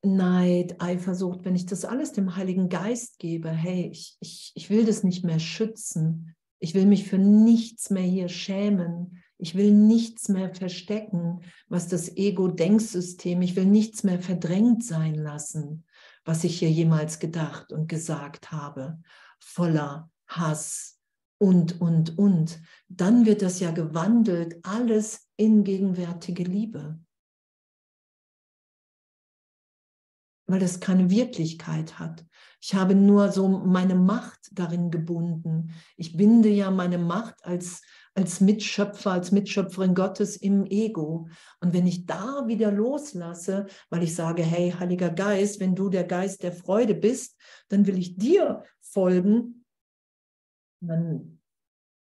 Neid, 0.01 0.79
Eifersucht, 0.79 1.43
wenn 1.43 1.55
ich 1.55 1.65
das 1.65 1.83
alles 1.83 2.13
dem 2.13 2.35
Heiligen 2.35 2.69
Geist 2.69 3.19
gebe, 3.19 3.49
hey, 3.49 3.89
ich, 3.91 4.15
ich, 4.21 4.51
ich 4.55 4.69
will 4.69 4.85
das 4.85 5.03
nicht 5.03 5.25
mehr 5.25 5.39
schützen, 5.39 6.35
ich 6.59 6.75
will 6.75 6.85
mich 6.85 7.05
für 7.05 7.17
nichts 7.17 7.89
mehr 7.89 8.03
hier 8.03 8.29
schämen. 8.29 9.21
Ich 9.37 9.55
will 9.55 9.71
nichts 9.71 10.27
mehr 10.27 10.53
verstecken, 10.53 11.41
was 11.69 11.87
das 11.87 12.15
Ego-Denksystem, 12.17 13.41
ich 13.41 13.55
will 13.55 13.65
nichts 13.65 14.03
mehr 14.03 14.19
verdrängt 14.19 14.83
sein 14.83 15.15
lassen, 15.15 15.85
was 16.25 16.43
ich 16.43 16.59
hier 16.59 16.69
jemals 16.69 17.19
gedacht 17.19 17.71
und 17.71 17.87
gesagt 17.87 18.51
habe, 18.51 19.01
voller 19.39 20.11
Hass 20.27 20.99
und, 21.37 21.79
und, 21.79 22.17
und. 22.17 22.61
Dann 22.89 23.25
wird 23.25 23.41
das 23.41 23.61
ja 23.61 23.71
gewandelt, 23.71 24.57
alles 24.63 25.29
in 25.37 25.63
gegenwärtige 25.63 26.43
Liebe. 26.43 26.99
Weil 30.49 30.59
das 30.59 30.79
keine 30.79 31.11
Wirklichkeit 31.11 31.99
hat. 31.99 32.25
Ich 32.59 32.73
habe 32.73 32.95
nur 32.95 33.31
so 33.31 33.47
meine 33.47 33.93
Macht 33.93 34.49
darin 34.51 34.89
gebunden. 34.89 35.75
Ich 35.95 36.17
binde 36.17 36.49
ja 36.49 36.71
meine 36.71 36.97
Macht 36.97 37.45
als, 37.45 37.83
als 38.15 38.41
Mitschöpfer, 38.41 39.11
als 39.11 39.31
Mitschöpferin 39.31 39.93
Gottes 39.93 40.37
im 40.37 40.65
Ego. 40.65 41.27
Und 41.61 41.73
wenn 41.73 41.85
ich 41.85 42.07
da 42.07 42.47
wieder 42.47 42.71
loslasse, 42.71 43.67
weil 43.91 44.01
ich 44.01 44.15
sage, 44.15 44.41
hey, 44.41 44.71
Heiliger 44.71 45.11
Geist, 45.11 45.59
wenn 45.59 45.75
du 45.75 45.87
der 45.87 46.03
Geist 46.03 46.41
der 46.41 46.51
Freude 46.51 46.95
bist, 46.95 47.37
dann 47.67 47.85
will 47.85 47.99
ich 47.99 48.17
dir 48.17 48.63
folgen, 48.81 49.65
dann, 50.81 51.39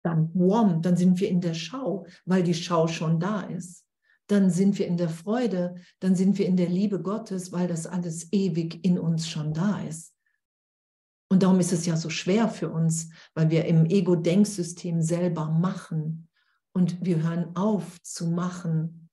dann, 0.03 0.31
wom, 0.33 0.81
dann 0.81 0.97
sind 0.97 1.19
wir 1.19 1.29
in 1.29 1.41
der 1.41 1.53
Schau, 1.53 2.07
weil 2.25 2.41
die 2.41 2.55
Schau 2.55 2.87
schon 2.87 3.19
da 3.19 3.41
ist 3.41 3.85
dann 4.31 4.49
sind 4.49 4.79
wir 4.79 4.87
in 4.87 4.97
der 4.97 5.09
Freude, 5.09 5.75
dann 5.99 6.15
sind 6.15 6.37
wir 6.37 6.45
in 6.45 6.55
der 6.55 6.69
Liebe 6.69 7.01
Gottes, 7.01 7.51
weil 7.51 7.67
das 7.67 7.85
alles 7.85 8.31
ewig 8.31 8.83
in 8.85 8.97
uns 8.97 9.27
schon 9.27 9.53
da 9.53 9.81
ist. 9.81 10.15
Und 11.29 11.43
darum 11.43 11.59
ist 11.59 11.73
es 11.73 11.85
ja 11.85 11.97
so 11.97 12.09
schwer 12.09 12.49
für 12.49 12.69
uns, 12.69 13.09
weil 13.35 13.49
wir 13.49 13.65
im 13.65 13.85
Ego-Denksystem 13.85 15.01
selber 15.01 15.49
machen 15.49 16.29
und 16.73 17.05
wir 17.05 17.21
hören 17.23 17.55
auf 17.55 18.01
zu 18.01 18.27
machen. 18.27 19.09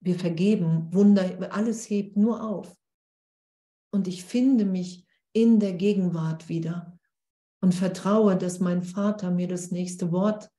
Wir 0.00 0.18
vergeben, 0.18 0.92
Wunder, 0.92 1.52
alles 1.52 1.90
hebt 1.90 2.16
nur 2.16 2.42
auf. 2.42 2.76
Und 3.92 4.08
ich 4.08 4.24
finde 4.24 4.64
mich 4.64 5.06
in 5.32 5.60
der 5.60 5.74
Gegenwart 5.74 6.48
wieder 6.48 6.98
und 7.60 7.74
vertraue, 7.74 8.36
dass 8.36 8.60
mein 8.60 8.82
Vater 8.82 9.30
mir 9.30 9.48
das 9.48 9.70
nächste 9.70 10.12
Wort 10.12 10.50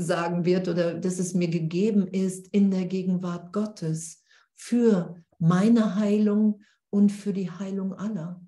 sagen 0.00 0.44
wird 0.44 0.68
oder 0.68 0.94
dass 0.94 1.18
es 1.18 1.34
mir 1.34 1.48
gegeben 1.48 2.06
ist 2.06 2.48
in 2.48 2.70
der 2.70 2.86
Gegenwart 2.86 3.52
Gottes 3.52 4.22
für 4.54 5.22
meine 5.38 5.96
Heilung 5.96 6.62
und 6.90 7.10
für 7.10 7.32
die 7.32 7.50
Heilung 7.50 7.94
aller. 7.94 8.44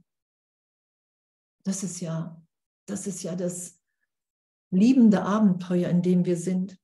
Das 1.65 1.83
ist 1.83 2.01
ja, 2.01 2.43
das 2.87 3.07
ist 3.07 3.23
ja 3.23 3.37
das 3.37 3.81
liebende 4.71 5.23
Abenteuer, 5.23 5.89
in 5.89 6.03
dem 6.03 6.25
wir 6.25 6.37
sind. 6.37 6.79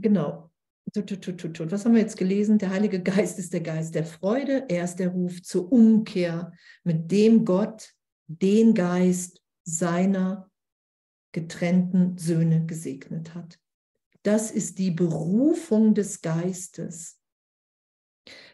genau. 0.00 0.50
Was 0.92 1.84
haben 1.84 1.94
wir 1.94 2.00
jetzt 2.00 2.16
gelesen? 2.16 2.58
Der 2.58 2.70
Heilige 2.70 3.00
Geist 3.00 3.38
ist 3.38 3.52
der 3.52 3.60
Geist 3.60 3.94
der 3.94 4.04
Freude. 4.04 4.64
Er 4.68 4.84
ist 4.84 4.96
der 4.96 5.10
Ruf 5.10 5.40
zur 5.42 5.70
Umkehr, 5.70 6.52
mit 6.82 7.12
dem 7.12 7.44
Gott 7.44 7.94
den 8.26 8.74
Geist 8.74 9.40
seiner 9.62 10.49
getrennten 11.32 12.18
Söhne 12.18 12.66
gesegnet 12.66 13.34
hat. 13.34 13.58
Das 14.22 14.50
ist 14.50 14.78
die 14.78 14.90
Berufung 14.90 15.94
des 15.94 16.20
Geistes. 16.20 17.18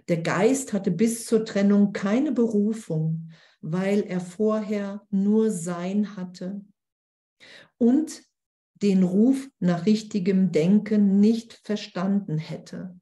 Der 0.09 0.23
Geist 0.23 0.73
hatte 0.73 0.91
bis 0.91 1.27
zur 1.27 1.45
Trennung 1.45 1.93
keine 1.93 2.33
Berufung, 2.33 3.31
weil 3.61 4.03
er 4.03 4.21
vorher 4.21 5.05
nur 5.11 5.51
Sein 5.51 6.17
hatte 6.17 6.65
und 7.79 8.23
den 8.83 9.03
Ruf 9.03 9.49
nach 9.59 9.87
richtigem 9.87 10.53
Denken 10.53 11.19
nicht 11.19 11.61
verstanden 11.65 12.39
hätte. 12.39 12.99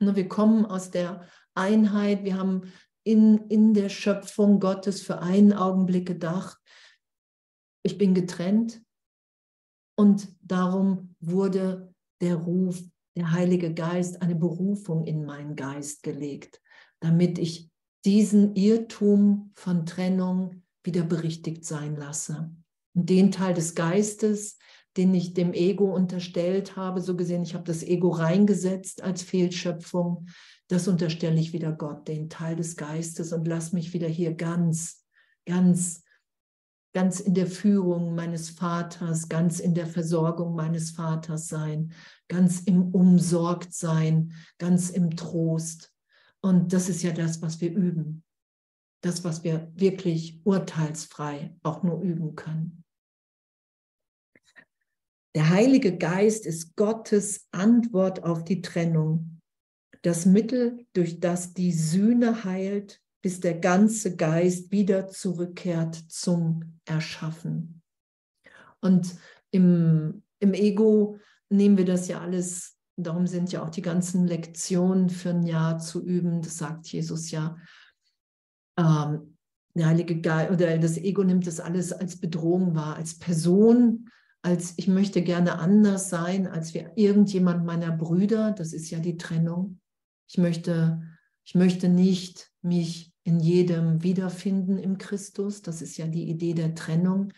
Wir 0.00 0.28
kommen 0.28 0.66
aus 0.66 0.90
der 0.90 1.26
Einheit, 1.54 2.24
wir 2.24 2.36
haben 2.36 2.72
in, 3.04 3.38
in 3.48 3.72
der 3.72 3.88
Schöpfung 3.88 4.60
Gottes 4.60 5.00
für 5.00 5.20
einen 5.20 5.52
Augenblick 5.52 6.06
gedacht, 6.06 6.58
ich 7.84 7.98
bin 7.98 8.14
getrennt 8.14 8.82
und 10.02 10.34
darum 10.42 11.14
wurde 11.20 11.94
der 12.20 12.34
Ruf, 12.34 12.82
der 13.16 13.30
Heilige 13.30 13.72
Geist, 13.72 14.20
eine 14.20 14.34
Berufung 14.34 15.04
in 15.04 15.24
meinen 15.24 15.54
Geist 15.54 16.02
gelegt, 16.02 16.60
damit 16.98 17.38
ich 17.38 17.70
diesen 18.04 18.56
Irrtum 18.56 19.52
von 19.54 19.86
Trennung 19.86 20.64
wieder 20.82 21.04
berichtigt 21.04 21.64
sein 21.64 21.94
lasse. 21.94 22.50
Und 22.94 23.10
den 23.10 23.30
Teil 23.30 23.54
des 23.54 23.76
Geistes, 23.76 24.58
den 24.96 25.14
ich 25.14 25.34
dem 25.34 25.52
Ego 25.52 25.94
unterstellt 25.94 26.74
habe, 26.74 27.00
so 27.00 27.14
gesehen, 27.14 27.44
ich 27.44 27.54
habe 27.54 27.64
das 27.64 27.84
Ego 27.84 28.08
reingesetzt 28.08 29.04
als 29.04 29.22
Fehlschöpfung, 29.22 30.26
das 30.66 30.88
unterstelle 30.88 31.38
ich 31.38 31.52
wieder 31.52 31.70
Gott, 31.70 32.08
den 32.08 32.28
Teil 32.28 32.56
des 32.56 32.76
Geistes 32.76 33.32
und 33.32 33.46
lass 33.46 33.72
mich 33.72 33.92
wieder 33.92 34.08
hier 34.08 34.34
ganz, 34.34 35.04
ganz 35.46 36.02
ganz 36.92 37.20
in 37.20 37.34
der 37.34 37.46
Führung 37.46 38.14
meines 38.14 38.50
Vaters, 38.50 39.28
ganz 39.28 39.60
in 39.60 39.74
der 39.74 39.86
Versorgung 39.86 40.54
meines 40.54 40.90
Vaters 40.90 41.48
sein, 41.48 41.92
ganz 42.28 42.60
im 42.60 42.94
Umsorgtsein, 42.94 44.34
ganz 44.58 44.90
im 44.90 45.16
Trost. 45.16 45.92
Und 46.40 46.72
das 46.72 46.88
ist 46.88 47.02
ja 47.02 47.12
das, 47.12 47.40
was 47.40 47.60
wir 47.60 47.72
üben. 47.72 48.24
Das, 49.02 49.24
was 49.24 49.42
wir 49.42 49.72
wirklich 49.74 50.40
urteilsfrei 50.44 51.56
auch 51.62 51.82
nur 51.82 52.00
üben 52.02 52.36
können. 52.36 52.84
Der 55.34 55.48
Heilige 55.48 55.96
Geist 55.96 56.46
ist 56.46 56.76
Gottes 56.76 57.48
Antwort 57.52 58.22
auf 58.22 58.44
die 58.44 58.60
Trennung, 58.60 59.40
das 60.02 60.26
Mittel, 60.26 60.86
durch 60.92 61.20
das 61.20 61.54
die 61.54 61.72
Sühne 61.72 62.44
heilt 62.44 63.01
bis 63.22 63.40
der 63.40 63.58
ganze 63.58 64.16
Geist 64.16 64.72
wieder 64.72 65.06
zurückkehrt 65.08 65.94
zum 65.94 66.80
Erschaffen. 66.84 67.82
Und 68.80 69.14
im, 69.52 70.22
im 70.40 70.54
Ego 70.54 71.18
nehmen 71.48 71.78
wir 71.78 71.84
das 71.84 72.08
ja 72.08 72.20
alles, 72.20 72.76
darum 72.96 73.26
sind 73.26 73.52
ja 73.52 73.62
auch 73.62 73.70
die 73.70 73.82
ganzen 73.82 74.26
Lektionen 74.26 75.08
für 75.08 75.30
ein 75.30 75.46
Jahr 75.46 75.78
zu 75.78 76.04
üben, 76.04 76.42
das 76.42 76.58
sagt 76.58 76.88
Jesus 76.88 77.30
ja. 77.30 77.56
Ähm, 78.76 79.36
der 79.74 79.86
Heilige 79.86 80.20
Geist 80.20 80.50
oder 80.50 80.76
das 80.78 80.98
Ego 80.98 81.22
nimmt 81.22 81.46
das 81.46 81.60
alles 81.60 81.92
als 81.92 82.18
Bedrohung 82.18 82.74
wahr, 82.74 82.96
als 82.96 83.18
Person, 83.18 84.10
als 84.42 84.74
ich 84.76 84.88
möchte 84.88 85.22
gerne 85.22 85.58
anders 85.58 86.10
sein 86.10 86.46
als 86.46 86.74
wie 86.74 86.86
irgendjemand 86.96 87.64
meiner 87.64 87.92
Brüder. 87.92 88.52
Das 88.52 88.72
ist 88.72 88.90
ja 88.90 88.98
die 88.98 89.16
Trennung. 89.16 89.80
Ich 90.28 90.36
möchte, 90.36 91.02
ich 91.44 91.54
möchte 91.54 91.88
nicht 91.88 92.50
mich 92.60 93.11
in 93.24 93.40
jedem 93.40 94.02
wiederfinden 94.02 94.78
im 94.78 94.98
Christus. 94.98 95.62
Das 95.62 95.82
ist 95.82 95.96
ja 95.96 96.06
die 96.06 96.28
Idee 96.28 96.54
der 96.54 96.74
Trennung. 96.74 97.32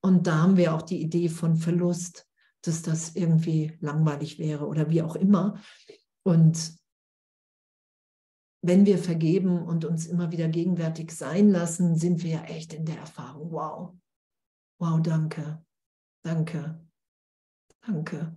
Und 0.00 0.26
da 0.26 0.42
haben 0.42 0.56
wir 0.56 0.74
auch 0.74 0.82
die 0.82 1.00
Idee 1.00 1.28
von 1.28 1.56
Verlust, 1.56 2.28
dass 2.62 2.82
das 2.82 3.16
irgendwie 3.16 3.76
langweilig 3.80 4.38
wäre 4.38 4.66
oder 4.66 4.90
wie 4.90 5.02
auch 5.02 5.16
immer. 5.16 5.60
Und 6.22 6.76
wenn 8.62 8.86
wir 8.86 8.98
vergeben 8.98 9.62
und 9.62 9.84
uns 9.84 10.06
immer 10.06 10.32
wieder 10.32 10.48
gegenwärtig 10.48 11.10
sein 11.10 11.50
lassen, 11.50 11.96
sind 11.96 12.22
wir 12.22 12.30
ja 12.30 12.44
echt 12.44 12.72
in 12.72 12.86
der 12.86 12.98
Erfahrung. 12.98 13.52
Wow. 13.52 13.94
Wow, 14.78 15.02
danke. 15.02 15.62
Danke. 16.22 16.80
Danke. 17.86 18.34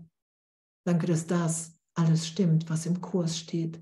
Danke, 0.86 1.08
dass 1.08 1.28
das 1.28 1.80
alles 1.94 2.28
stimmt, 2.28 2.70
was 2.70 2.86
im 2.86 3.00
Kurs 3.02 3.38
steht. 3.38 3.82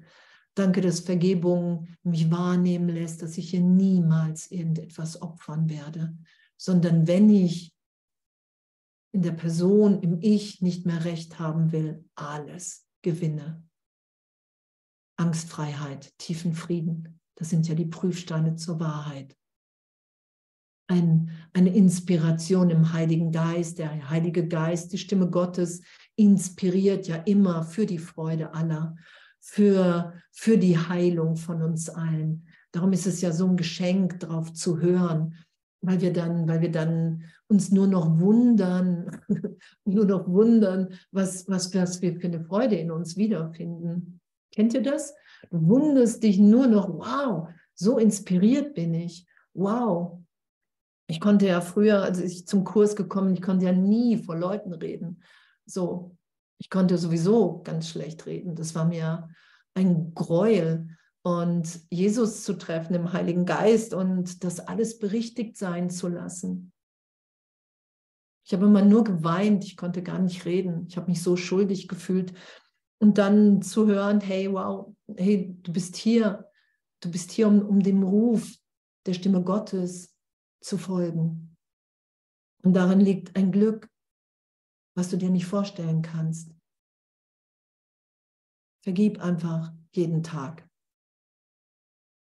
Danke, 0.55 0.79
dass 0.79 1.01
Vergebung 1.01 1.87
mich 2.03 2.31
wahrnehmen 2.31 2.87
lässt, 2.87 3.21
dass 3.21 3.37
ich 3.37 3.49
hier 3.49 3.59
niemals 3.59 4.49
irgendetwas 4.51 5.21
opfern 5.21 5.69
werde, 5.69 6.17
sondern 6.55 7.07
wenn 7.07 7.29
ich 7.29 7.75
in 9.11 9.21
der 9.21 9.33
Person, 9.33 10.01
im 10.01 10.19
Ich 10.21 10.61
nicht 10.61 10.85
mehr 10.85 11.05
recht 11.05 11.39
haben 11.39 11.71
will, 11.71 12.05
alles 12.15 12.87
gewinne. 13.01 13.63
Angstfreiheit, 15.17 16.17
tiefen 16.17 16.53
Frieden, 16.53 17.19
das 17.35 17.49
sind 17.49 17.67
ja 17.67 17.75
die 17.75 17.85
Prüfsteine 17.85 18.55
zur 18.55 18.79
Wahrheit. 18.79 19.37
Ein, 20.87 21.31
eine 21.53 21.73
Inspiration 21.73 22.69
im 22.69 22.93
Heiligen 22.93 23.31
Geist, 23.31 23.79
der 23.79 24.09
Heilige 24.09 24.47
Geist, 24.47 24.93
die 24.93 24.97
Stimme 24.97 25.29
Gottes 25.29 25.81
inspiriert 26.15 27.07
ja 27.07 27.15
immer 27.15 27.63
für 27.63 27.85
die 27.85 27.97
Freude 27.97 28.53
aller 28.53 28.95
für, 29.45 30.13
für 30.31 30.57
die 30.57 30.77
Heilung 30.77 31.35
von 31.35 31.61
uns 31.61 31.87
allen. 31.89 32.47
Darum 32.71 32.91
ist 32.93 33.05
es 33.05 33.21
ja 33.21 33.31
so 33.31 33.47
ein 33.47 33.57
Geschenk, 33.57 34.19
darauf 34.19 34.51
zu 34.51 34.79
hören, 34.81 35.35
weil 35.81 36.01
wir 36.01 36.11
dann, 36.11 36.47
weil 36.47 36.61
wir 36.61 36.71
dann 36.71 37.25
uns 37.47 37.71
nur 37.71 37.85
noch 37.85 38.19
wundern, 38.19 39.21
nur 39.85 40.05
noch 40.05 40.27
wundern, 40.27 40.95
was, 41.11 41.47
was, 41.47 41.73
was 41.75 42.01
wir 42.01 42.19
für 42.19 42.27
eine 42.27 42.43
Freude 42.43 42.75
in 42.75 42.89
uns 42.89 43.17
wiederfinden. 43.17 44.19
Kennt 44.51 44.73
ihr 44.73 44.81
das? 44.81 45.13
Du 45.51 45.63
wunderst 45.67 46.23
dich 46.23 46.39
nur 46.39 46.65
noch, 46.65 46.89
wow, 46.89 47.47
so 47.75 47.99
inspiriert 47.99 48.73
bin 48.73 48.95
ich. 48.95 49.27
Wow. 49.53 50.23
Ich 51.07 51.21
konnte 51.21 51.45
ja 51.45 51.61
früher, 51.61 52.01
als 52.01 52.19
ich 52.19 52.47
zum 52.47 52.63
Kurs 52.63 52.95
gekommen, 52.95 53.35
ich 53.35 53.43
konnte 53.43 53.67
ja 53.67 53.73
nie 53.73 54.17
vor 54.17 54.35
Leuten 54.35 54.73
reden. 54.73 55.21
So, 55.67 56.17
ich 56.57 56.69
konnte 56.69 56.97
sowieso 56.97 57.61
ganz 57.63 57.89
schlecht 57.89 58.25
reden. 58.25 58.55
Das 58.55 58.75
war 58.75 58.85
mir 58.85 59.29
ein 59.73 60.13
Gräuel. 60.13 60.89
Und 61.21 61.79
Jesus 61.89 62.43
zu 62.43 62.53
treffen 62.53 62.93
im 62.93 63.11
Heiligen 63.11 63.45
Geist 63.45 63.95
und 63.95 64.43
das 64.43 64.59
alles 64.59 64.99
berichtigt 64.99 65.57
sein 65.57 65.89
zu 65.89 66.07
lassen. 66.07 66.71
Ich 68.45 68.53
habe 68.53 68.67
immer 68.67 68.83
nur 68.83 69.03
geweint, 69.03 69.65
ich 69.65 69.75
konnte 69.75 70.03
gar 70.03 70.19
nicht 70.19 70.45
reden. 70.45 70.85
Ich 70.87 70.97
habe 70.97 71.07
mich 71.07 71.23
so 71.23 71.35
schuldig 71.35 71.87
gefühlt. 71.87 72.33
Und 72.99 73.17
dann 73.17 73.63
zu 73.63 73.87
hören, 73.87 74.21
hey, 74.21 74.51
wow, 74.51 74.95
hey, 75.17 75.57
du 75.63 75.73
bist 75.73 75.95
hier. 75.95 76.47
Du 77.01 77.09
bist 77.09 77.31
hier, 77.31 77.47
um, 77.47 77.61
um 77.61 77.81
dem 77.81 78.03
Ruf 78.03 78.55
der 79.07 79.13
Stimme 79.13 79.41
Gottes 79.43 80.15
zu 80.61 80.77
folgen. 80.77 81.57
Und 82.63 82.73
darin 82.73 82.99
liegt 82.99 83.35
ein 83.35 83.51
Glück, 83.51 83.89
was 84.95 85.09
du 85.09 85.17
dir 85.17 85.29
nicht 85.29 85.45
vorstellen 85.45 86.01
kannst. 86.01 86.51
Vergib 88.83 89.21
einfach 89.21 89.73
jeden 89.93 90.23
Tag. 90.23 90.67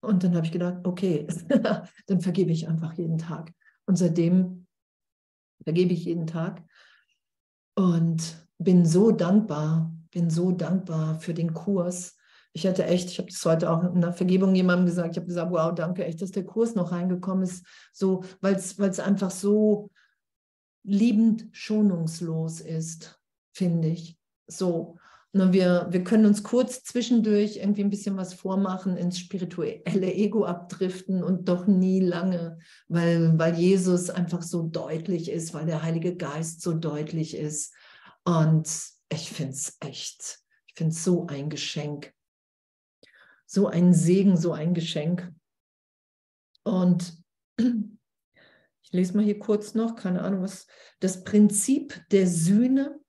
Und 0.02 0.24
dann 0.24 0.34
habe 0.34 0.46
ich 0.46 0.52
gedacht, 0.52 0.86
okay, 0.86 1.26
dann 2.06 2.20
vergebe 2.20 2.52
ich 2.52 2.68
einfach 2.68 2.94
jeden 2.94 3.18
Tag. 3.18 3.52
Und 3.86 3.96
seitdem 3.96 4.66
vergebe 5.64 5.92
ich 5.92 6.04
jeden 6.04 6.26
Tag 6.26 6.62
und 7.74 8.46
bin 8.58 8.86
so 8.86 9.10
dankbar, 9.10 9.92
bin 10.10 10.30
so 10.30 10.52
dankbar 10.52 11.18
für 11.20 11.34
den 11.34 11.52
Kurs. 11.54 12.16
Ich 12.52 12.66
hatte 12.66 12.86
echt, 12.86 13.10
ich 13.10 13.18
habe 13.18 13.28
das 13.28 13.44
heute 13.44 13.70
auch 13.70 13.82
in 13.82 14.00
der 14.00 14.12
Vergebung 14.12 14.54
jemandem 14.54 14.86
gesagt, 14.86 15.10
ich 15.10 15.16
habe 15.16 15.26
gesagt, 15.26 15.50
wow, 15.50 15.74
danke 15.74 16.04
echt, 16.04 16.22
dass 16.22 16.30
der 16.30 16.44
Kurs 16.44 16.74
noch 16.74 16.92
reingekommen 16.92 17.44
ist, 17.44 17.66
so, 17.92 18.24
weil 18.40 18.54
es 18.54 19.00
einfach 19.00 19.30
so, 19.30 19.90
liebend 20.86 21.48
schonungslos 21.52 22.60
ist, 22.60 23.20
finde 23.52 23.88
ich. 23.88 24.18
So. 24.46 24.96
Und 25.32 25.52
wir, 25.52 25.88
wir 25.90 26.02
können 26.02 26.24
uns 26.24 26.42
kurz 26.42 26.82
zwischendurch 26.82 27.56
irgendwie 27.56 27.82
ein 27.82 27.90
bisschen 27.90 28.16
was 28.16 28.32
vormachen, 28.32 28.96
ins 28.96 29.18
spirituelle 29.18 30.14
Ego 30.14 30.46
abdriften 30.46 31.22
und 31.22 31.48
doch 31.48 31.66
nie 31.66 32.00
lange, 32.00 32.58
weil, 32.88 33.38
weil 33.38 33.54
Jesus 33.54 34.08
einfach 34.08 34.40
so 34.40 34.62
deutlich 34.62 35.30
ist, 35.30 35.52
weil 35.52 35.66
der 35.66 35.82
Heilige 35.82 36.16
Geist 36.16 36.62
so 36.62 36.72
deutlich 36.72 37.36
ist. 37.36 37.74
Und 38.24 38.66
ich 39.12 39.30
finde 39.30 39.52
es 39.52 39.76
echt, 39.80 40.38
ich 40.68 40.74
finde 40.74 40.92
es 40.92 41.04
so 41.04 41.26
ein 41.26 41.50
Geschenk. 41.50 42.14
So 43.44 43.66
ein 43.66 43.92
Segen, 43.92 44.36
so 44.36 44.52
ein 44.52 44.72
Geschenk. 44.72 45.30
Und 46.64 47.22
ich 48.86 48.92
lese 48.92 49.16
mal 49.16 49.24
hier 49.24 49.40
kurz 49.40 49.74
noch, 49.74 49.96
keine 49.96 50.22
Ahnung 50.22 50.42
was, 50.42 50.68
das 51.00 51.24
Prinzip 51.24 52.08
der 52.10 52.28
Sühne 52.28 53.00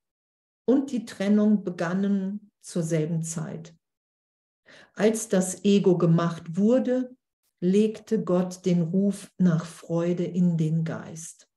und 0.66 0.92
die 0.92 1.06
Trennung 1.06 1.64
begannen 1.64 2.52
zur 2.62 2.82
selben 2.82 3.22
Zeit. 3.22 3.76
Als 4.96 5.30
das 5.30 5.64
Ego 5.64 6.00
gemacht 6.00 6.58
wurde, 6.58 7.16
legte 7.60 8.24
Gott 8.24 8.66
den 8.66 8.82
Ruf 8.82 9.32
nach 9.38 9.66
Freude 9.66 10.24
in 10.24 10.58
den 10.58 10.84
Geist. 10.84 11.48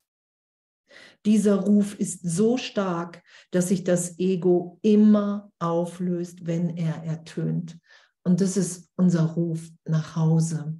Dieser 1.24 1.56
Ruf 1.56 1.98
ist 1.98 2.20
so 2.22 2.59
stark, 2.59 3.22
dass 3.52 3.68
sich 3.68 3.85
das 3.85 4.18
Ego 4.18 4.78
immer 4.83 5.50
auflöst, 5.59 6.46
wenn 6.46 6.76
er 6.76 7.04
ertönt. 7.04 7.78
Und 8.22 8.42
das 8.42 8.59
ist 8.59 8.90
unser 8.96 9.22
Ruf 9.22 9.70
nach 9.85 10.14
Hause. 10.14 10.78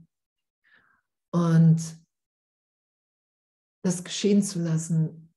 Und 1.33 1.81
das 3.83 4.05
geschehen 4.05 4.43
zu 4.43 4.61
lassen 4.61 5.33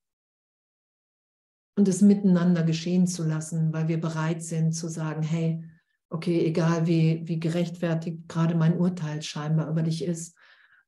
und 1.76 1.88
es 1.88 2.02
miteinander 2.02 2.64
geschehen 2.64 3.08
zu 3.08 3.24
lassen, 3.24 3.74
weil 3.74 3.88
wir 3.88 4.00
bereit 4.00 4.44
sind 4.44 4.74
zu 4.74 4.88
sagen, 4.88 5.24
hey, 5.24 5.64
okay, 6.10 6.46
egal 6.46 6.86
wie, 6.86 7.22
wie 7.26 7.40
gerechtfertigt 7.40 8.28
gerade 8.28 8.56
mein 8.56 8.78
Urteil 8.78 9.22
scheinbar 9.22 9.70
über 9.70 9.82
dich 9.82 10.04
ist, 10.04 10.38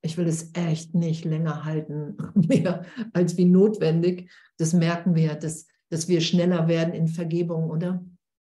ich 0.01 0.17
will 0.17 0.27
es 0.27 0.51
echt 0.53 0.93
nicht 0.93 1.25
länger 1.25 1.65
halten, 1.65 2.15
mehr 2.35 2.85
als 3.13 3.37
wie 3.37 3.45
notwendig. 3.45 4.29
Das 4.57 4.73
merken 4.73 5.15
wir, 5.15 5.33
dass, 5.35 5.67
dass 5.89 6.07
wir 6.07 6.21
schneller 6.21 6.67
werden 6.67 6.93
in 6.93 7.07
Vergebung, 7.07 7.71
oder? 7.71 8.05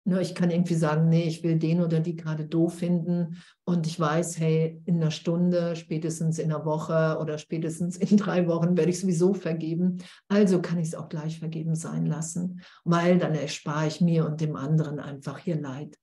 Ne, 0.04 0.22
ich 0.22 0.34
kann 0.34 0.50
irgendwie 0.50 0.76
sagen, 0.76 1.10
nee, 1.10 1.24
ich 1.24 1.42
will 1.42 1.58
den 1.58 1.82
oder 1.82 2.00
die 2.00 2.16
gerade 2.16 2.46
doof 2.46 2.78
finden 2.78 3.36
und 3.64 3.86
ich 3.86 4.00
weiß, 4.00 4.40
hey, 4.40 4.80
in 4.86 4.96
einer 4.96 5.10
Stunde, 5.10 5.76
spätestens 5.76 6.38
in 6.38 6.50
einer 6.50 6.64
Woche 6.64 7.18
oder 7.20 7.36
spätestens 7.36 7.96
in 7.96 8.16
drei 8.16 8.48
Wochen 8.48 8.78
werde 8.78 8.90
ich 8.90 9.00
sowieso 9.00 9.34
vergeben. 9.34 9.98
Also 10.28 10.62
kann 10.62 10.78
ich 10.78 10.88
es 10.88 10.94
auch 10.94 11.10
gleich 11.10 11.38
vergeben 11.38 11.74
sein 11.74 12.06
lassen, 12.06 12.62
weil 12.84 13.18
dann 13.18 13.34
erspare 13.34 13.88
ich 13.88 14.00
mir 14.00 14.24
und 14.24 14.40
dem 14.40 14.56
anderen 14.56 15.00
einfach 15.00 15.38
hier 15.38 15.60
Leid. 15.60 15.98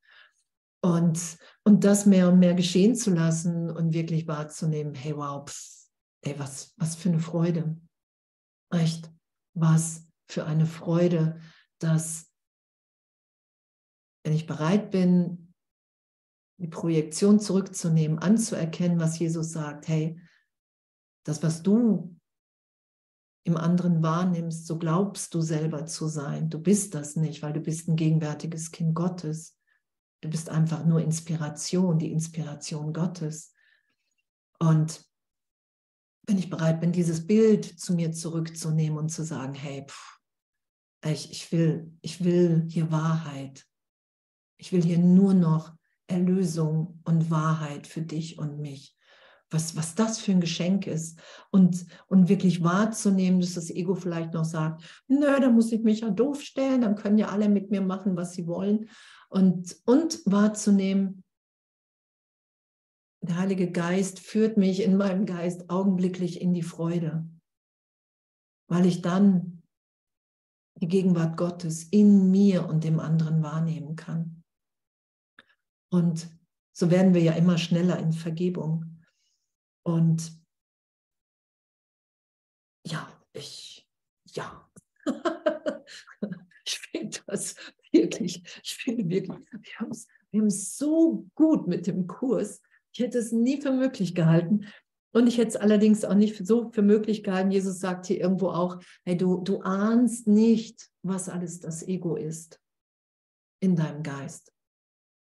Und, 0.82 1.38
und 1.64 1.84
das 1.84 2.06
mehr 2.06 2.30
und 2.30 2.38
mehr 2.38 2.54
geschehen 2.54 2.96
zu 2.96 3.12
lassen 3.12 3.72
und 3.72 3.94
wirklich 3.94 4.28
wahrzunehmen, 4.28 4.94
hey, 4.94 5.18
wow, 5.18 5.44
pff, 5.44 5.90
ey, 6.22 6.36
was, 6.38 6.74
was 6.78 6.96
für 6.96 7.10
eine 7.10 7.20
Freude. 7.20 7.78
Echt, 8.70 9.12
was 9.56 10.08
für 10.28 10.46
eine 10.46 10.68
Freude, 10.68 11.40
dass, 11.80 12.28
wenn 14.28 14.34
ich 14.34 14.46
bereit 14.46 14.92
bin, 14.92 15.54
die 16.58 16.68
Projektion 16.68 17.40
zurückzunehmen, 17.40 18.20
anzuerkennen, 18.20 19.00
was 19.00 19.18
Jesus 19.18 19.54
sagt, 19.54 19.88
hey, 19.88 20.20
das, 21.24 21.42
was 21.44 21.64
du 21.64 22.14
im 23.46 23.56
anderen 23.56 24.04
wahrnimmst, 24.04 24.68
so 24.68 24.78
glaubst 24.78 25.34
du 25.34 25.40
selber 25.40 25.86
zu 25.86 26.08
sein. 26.08 26.50
Du 26.50 26.60
bist 26.60 26.94
das 26.94 27.16
nicht, 27.16 27.42
weil 27.42 27.54
du 27.54 27.62
bist 27.62 27.88
ein 27.88 27.96
gegenwärtiges 27.96 28.72
Kind 28.72 28.96
Gottes. 28.96 29.58
Du 30.20 30.30
bist 30.30 30.50
einfach 30.50 30.84
nur 30.84 31.00
Inspiration, 31.00 31.98
die 31.98 32.12
Inspiration 32.12 32.92
Gottes. 32.92 33.54
Und 34.60 35.06
wenn 36.28 36.38
ich 36.38 36.50
bereit 36.50 36.82
bin, 36.82 36.92
dieses 36.92 37.26
Bild 37.26 37.64
zu 37.80 37.94
mir 37.94 38.12
zurückzunehmen 38.12 39.00
und 39.00 39.08
zu 39.08 39.24
sagen, 39.24 39.54
hey, 39.54 39.86
pff, 39.88 40.20
ich, 41.06 41.32
ich, 41.32 41.50
will, 41.54 41.98
ich 42.02 42.26
will 42.26 42.66
hier 42.68 42.92
Wahrheit. 42.92 43.67
Ich 44.58 44.72
will 44.72 44.84
hier 44.84 45.00
nur 45.00 45.34
noch 45.34 45.74
Erlösung 46.08 47.00
und 47.04 47.30
Wahrheit 47.30 47.88
für 47.88 48.02
dich 48.02 48.38
und 48.38 48.60
mich. 48.60 48.96
Was, 49.50 49.78
was 49.78 49.96
das 49.96 50.20
für 50.20 50.34
ein 50.34 50.42
Geschenk 50.42 50.88
ist. 50.88 51.20
Und, 51.52 51.86
und 52.08 52.28
wirklich 52.28 52.64
wahrzunehmen, 52.64 53.40
dass 53.40 53.54
das 53.54 53.70
Ego 53.70 53.96
vielleicht 53.96 54.34
noch 54.34 54.44
sagt, 54.44 54.84
nö, 55.08 55.40
da 55.40 55.50
muss 55.50 55.72
ich 55.72 55.84
mich 55.84 56.02
ja 56.02 56.10
doof 56.10 56.42
stellen, 56.42 56.82
dann 56.82 56.96
können 56.96 57.18
ja 57.18 57.30
alle 57.30 57.48
mit 57.48 57.72
mir 57.72 57.82
machen, 57.82 58.18
was 58.18 58.34
sie 58.34 58.46
wollen 58.46 58.90
und, 59.30 59.76
und 59.86 60.22
wahrzunehmen, 60.26 61.24
der 63.22 63.38
Heilige 63.38 63.72
Geist 63.72 64.20
führt 64.20 64.58
mich 64.58 64.82
in 64.82 64.96
meinem 64.96 65.26
Geist 65.26 65.70
augenblicklich 65.70 66.42
in 66.42 66.54
die 66.54 66.64
Freude, 66.64 67.28
weil 68.70 68.86
ich 68.86 69.02
dann 69.02 69.64
die 70.76 70.88
Gegenwart 70.88 71.36
Gottes 71.36 71.84
in 71.84 72.30
mir 72.32 72.68
und 72.68 72.84
dem 72.84 73.00
anderen 73.00 73.42
wahrnehmen 73.44 73.96
kann. 73.96 74.37
Und 75.90 76.30
so 76.74 76.92
werden 76.92 77.14
wir 77.14 77.22
ja 77.22 77.34
immer 77.34 77.58
schneller 77.58 77.98
in 78.00 78.14
Vergebung. 78.14 79.04
Und 79.84 80.32
ja, 82.86 83.08
ich, 83.34 83.88
ja, 84.26 84.70
ich 86.66 86.80
finde 86.80 87.20
das 87.28 87.56
wirklich, 87.92 88.44
ich 88.64 88.76
finde 88.76 89.10
wirklich, 89.10 89.40
wir 89.52 89.80
haben 89.80 89.92
es 89.92 90.08
wir 90.32 90.50
so 90.52 91.28
gut 91.36 91.68
mit 91.68 91.88
dem 91.88 92.08
Kurs. 92.08 92.62
Ich 92.94 93.00
hätte 93.00 93.18
es 93.18 93.32
nie 93.32 93.62
für 93.62 93.72
möglich 93.72 94.16
gehalten. 94.16 94.68
Und 95.14 95.28
ich 95.28 95.38
hätte 95.38 95.50
es 95.50 95.56
allerdings 95.56 96.04
auch 96.06 96.14
nicht 96.14 96.46
so 96.46 96.72
für 96.72 96.82
möglich 96.82 97.24
gehalten. 97.24 97.52
Jesus 97.52 97.80
sagt 97.80 98.06
hier 98.06 98.20
irgendwo 98.20 98.50
auch, 98.50 98.80
hey, 99.06 99.18
du, 99.18 99.42
du 99.42 99.62
ahnst 99.62 100.28
nicht, 100.28 100.90
was 101.02 101.30
alles 101.30 101.60
das 101.60 101.88
Ego 101.88 102.16
ist 102.16 102.60
in 103.60 103.76
deinem 103.76 104.04
Geist. 104.04 104.54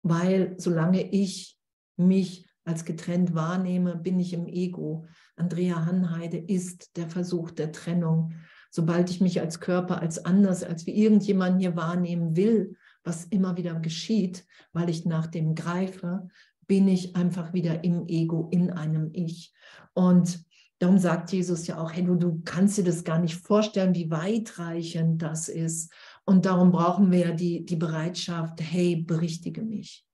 Weil 0.06 0.56
solange 0.58 1.12
ich 1.12 1.58
mich 1.98 2.48
als 2.64 2.86
getrennt 2.86 3.36
wahrnehme, 3.36 3.96
bin 3.96 4.20
ich 4.20 4.34
im 4.34 4.48
Ego. 4.48 5.06
Andrea 5.36 5.86
Hanheide 5.86 6.38
ist 6.38 6.96
der 6.98 7.10
Versuch 7.10 7.52
der 7.52 7.72
Trennung 7.72 8.34
sobald 8.76 9.10
ich 9.10 9.22
mich 9.22 9.40
als 9.40 9.62
Körper 9.62 10.02
als 10.02 10.26
anders, 10.26 10.62
als 10.62 10.86
wie 10.86 11.02
irgendjemand 11.02 11.62
hier 11.62 11.78
wahrnehmen 11.78 12.36
will, 12.36 12.76
was 13.06 13.24
immer 13.24 13.56
wieder 13.56 13.74
geschieht, 13.76 14.46
weil 14.74 14.90
ich 14.90 15.06
nach 15.06 15.28
dem 15.28 15.56
greife, 15.56 16.28
bin 16.68 16.90
ich 16.90 17.16
einfach 17.16 17.54
wieder 17.54 17.86
im 17.86 18.06
Ego, 18.08 18.50
in 18.52 18.72
einem 18.72 19.12
Ich. 19.14 19.54
Und 19.94 20.44
darum 20.80 20.98
sagt 20.98 21.32
Jesus 21.32 21.68
ja 21.68 21.80
auch, 21.80 21.94
hey, 21.94 22.04
du, 22.04 22.16
du 22.16 22.42
kannst 22.44 22.78
dir 22.78 22.84
das 22.84 23.06
gar 23.06 23.20
nicht 23.20 23.38
vorstellen, 23.38 23.96
wie 23.96 24.12
weitreichend 24.12 25.22
das 25.22 25.48
ist. 25.48 25.94
Und 26.26 26.46
darum 26.46 26.72
brauchen 26.72 27.12
wir 27.12 27.20
ja 27.20 27.32
die, 27.32 27.66
die 27.66 27.76
Bereitschaft, 27.76 28.60
hey, 28.60 28.96
berichtige 28.96 29.62
mich. 29.62 30.06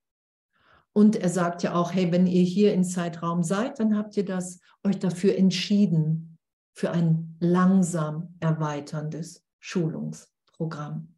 Und 0.93 1.15
er 1.15 1.29
sagt 1.29 1.63
ja 1.63 1.73
auch, 1.73 1.93
hey, 1.93 2.11
wenn 2.11 2.27
ihr 2.27 2.43
hier 2.43 2.73
im 2.73 2.83
Zeitraum 2.83 3.43
seid, 3.43 3.79
dann 3.79 3.97
habt 3.97 4.17
ihr 4.17 4.25
das 4.25 4.59
euch 4.83 4.99
dafür 4.99 5.37
entschieden, 5.37 6.37
für 6.73 6.91
ein 6.91 7.35
langsam 7.39 8.35
erweiterndes 8.39 9.45
Schulungsprogramm. 9.59 11.15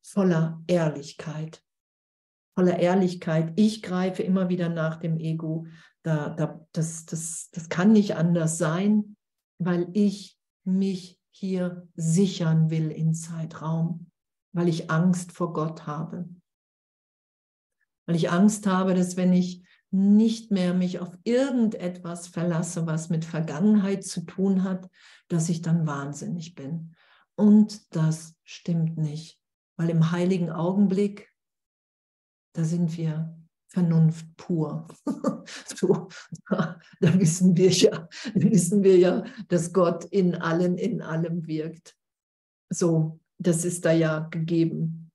Voller 0.00 0.62
Ehrlichkeit. 0.66 1.62
Voller 2.54 2.78
Ehrlichkeit. 2.78 3.52
Ich 3.56 3.82
greife 3.82 4.22
immer 4.22 4.48
wieder 4.48 4.68
nach 4.68 4.96
dem 4.96 5.18
Ego. 5.18 5.66
Da, 6.02 6.30
da, 6.30 6.66
das, 6.72 7.06
das, 7.06 7.50
das 7.52 7.68
kann 7.68 7.92
nicht 7.92 8.16
anders 8.16 8.58
sein, 8.58 9.16
weil 9.58 9.88
ich 9.92 10.38
mich 10.64 11.18
hier 11.32 11.88
sichern 11.96 12.70
will 12.70 12.90
in 12.90 13.14
Zeitraum, 13.14 14.10
weil 14.52 14.68
ich 14.68 14.90
Angst 14.90 15.32
vor 15.32 15.52
Gott 15.52 15.86
habe. 15.86 16.28
Weil 18.06 18.16
ich 18.16 18.30
Angst 18.30 18.66
habe, 18.66 18.94
dass 18.94 19.16
wenn 19.16 19.32
ich 19.32 19.64
nicht 19.90 20.50
mehr 20.50 20.72
mich 20.72 21.00
auf 21.00 21.18
irgendetwas 21.24 22.26
verlasse, 22.26 22.86
was 22.86 23.10
mit 23.10 23.24
Vergangenheit 23.24 24.04
zu 24.04 24.22
tun 24.22 24.62
hat, 24.62 24.88
dass 25.28 25.48
ich 25.48 25.60
dann 25.60 25.86
wahnsinnig 25.86 26.54
bin. 26.54 26.94
Und 27.34 27.94
das 27.94 28.34
stimmt 28.44 28.96
nicht, 28.96 29.38
weil 29.76 29.90
im 29.90 30.10
heiligen 30.10 30.50
Augenblick, 30.50 31.30
da 32.54 32.64
sind 32.64 32.96
wir 32.96 33.41
Vernunft 33.72 34.26
pur. 34.36 34.86
so, 35.66 36.08
da, 36.50 36.78
wissen 37.00 37.56
wir 37.56 37.70
ja, 37.70 38.06
wissen 38.34 38.82
wir 38.82 38.98
ja, 38.98 39.24
dass 39.48 39.72
Gott 39.72 40.04
in 40.04 40.34
allen, 40.34 40.76
in 40.76 41.00
allem 41.00 41.46
wirkt. 41.46 41.96
So, 42.68 43.18
das 43.38 43.64
ist 43.64 43.86
da 43.86 43.92
ja 43.92 44.28
gegeben. 44.30 45.10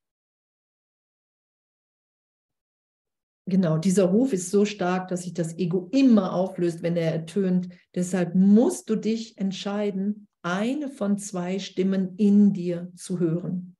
Genau, 3.47 3.77
dieser 3.77 4.05
Ruf 4.05 4.33
ist 4.33 4.49
so 4.49 4.65
stark, 4.65 5.07
dass 5.07 5.23
sich 5.23 5.33
das 5.33 5.57
Ego 5.57 5.87
immer 5.91 6.33
auflöst, 6.33 6.81
wenn 6.81 6.97
er 6.97 7.13
ertönt. 7.13 7.69
Deshalb 7.95 8.33
musst 8.35 8.89
du 8.89 8.95
dich 8.95 9.37
entscheiden, 9.37 10.27
eine 10.41 10.89
von 10.89 11.19
zwei 11.19 11.59
Stimmen 11.59 12.15
in 12.17 12.53
dir 12.53 12.91
zu 12.95 13.19
hören. 13.19 13.76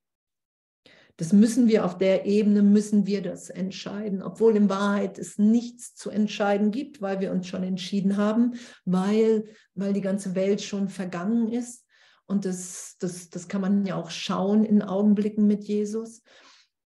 Das 1.17 1.33
müssen 1.33 1.67
wir 1.67 1.83
auf 1.83 1.97
der 1.97 2.27
Ebene, 2.27 2.61
müssen 2.61 3.07
wir 3.07 3.23
das 3.23 3.49
entscheiden, 3.49 4.21
obwohl 4.21 4.55
in 4.55 4.69
Wahrheit 4.69 5.17
es 5.17 5.39
nichts 5.39 5.95
zu 5.95 6.11
entscheiden 6.11 6.69
gibt, 6.69 7.01
weil 7.01 7.19
wir 7.19 7.31
uns 7.31 7.47
schon 7.47 7.63
entschieden 7.63 8.17
haben, 8.17 8.53
weil, 8.85 9.45
weil 9.73 9.93
die 9.93 10.01
ganze 10.01 10.35
Welt 10.35 10.61
schon 10.61 10.89
vergangen 10.89 11.51
ist. 11.51 11.85
Und 12.27 12.45
das, 12.45 12.97
das, 12.99 13.31
das 13.31 13.47
kann 13.47 13.61
man 13.61 13.85
ja 13.85 13.95
auch 13.95 14.11
schauen 14.11 14.63
in 14.63 14.83
Augenblicken 14.83 15.47
mit 15.47 15.63
Jesus. 15.63 16.21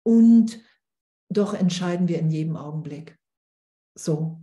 Und 0.03 0.61
doch 1.29 1.55
entscheiden 1.55 2.09
wir 2.09 2.19
in 2.19 2.31
jedem 2.31 2.57
Augenblick. 2.57 3.17
So. 3.97 4.41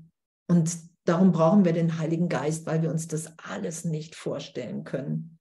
Und 0.47 0.77
darum 1.03 1.33
brauchen 1.33 1.65
wir 1.65 1.73
den 1.73 1.97
Heiligen 1.97 2.29
Geist, 2.29 2.65
weil 2.65 2.81
wir 2.83 2.89
uns 2.89 3.09
das 3.09 3.37
alles 3.37 3.83
nicht 3.83 4.15
vorstellen 4.15 4.85
können. 4.85 5.39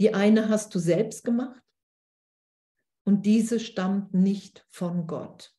Die 0.00 0.14
eine 0.14 0.48
hast 0.48 0.74
du 0.74 0.78
selbst 0.78 1.24
gemacht 1.24 1.65
und 3.06 3.24
diese 3.24 3.60
stammt 3.60 4.14
nicht 4.14 4.66
von 4.68 5.06
Gott. 5.06 5.54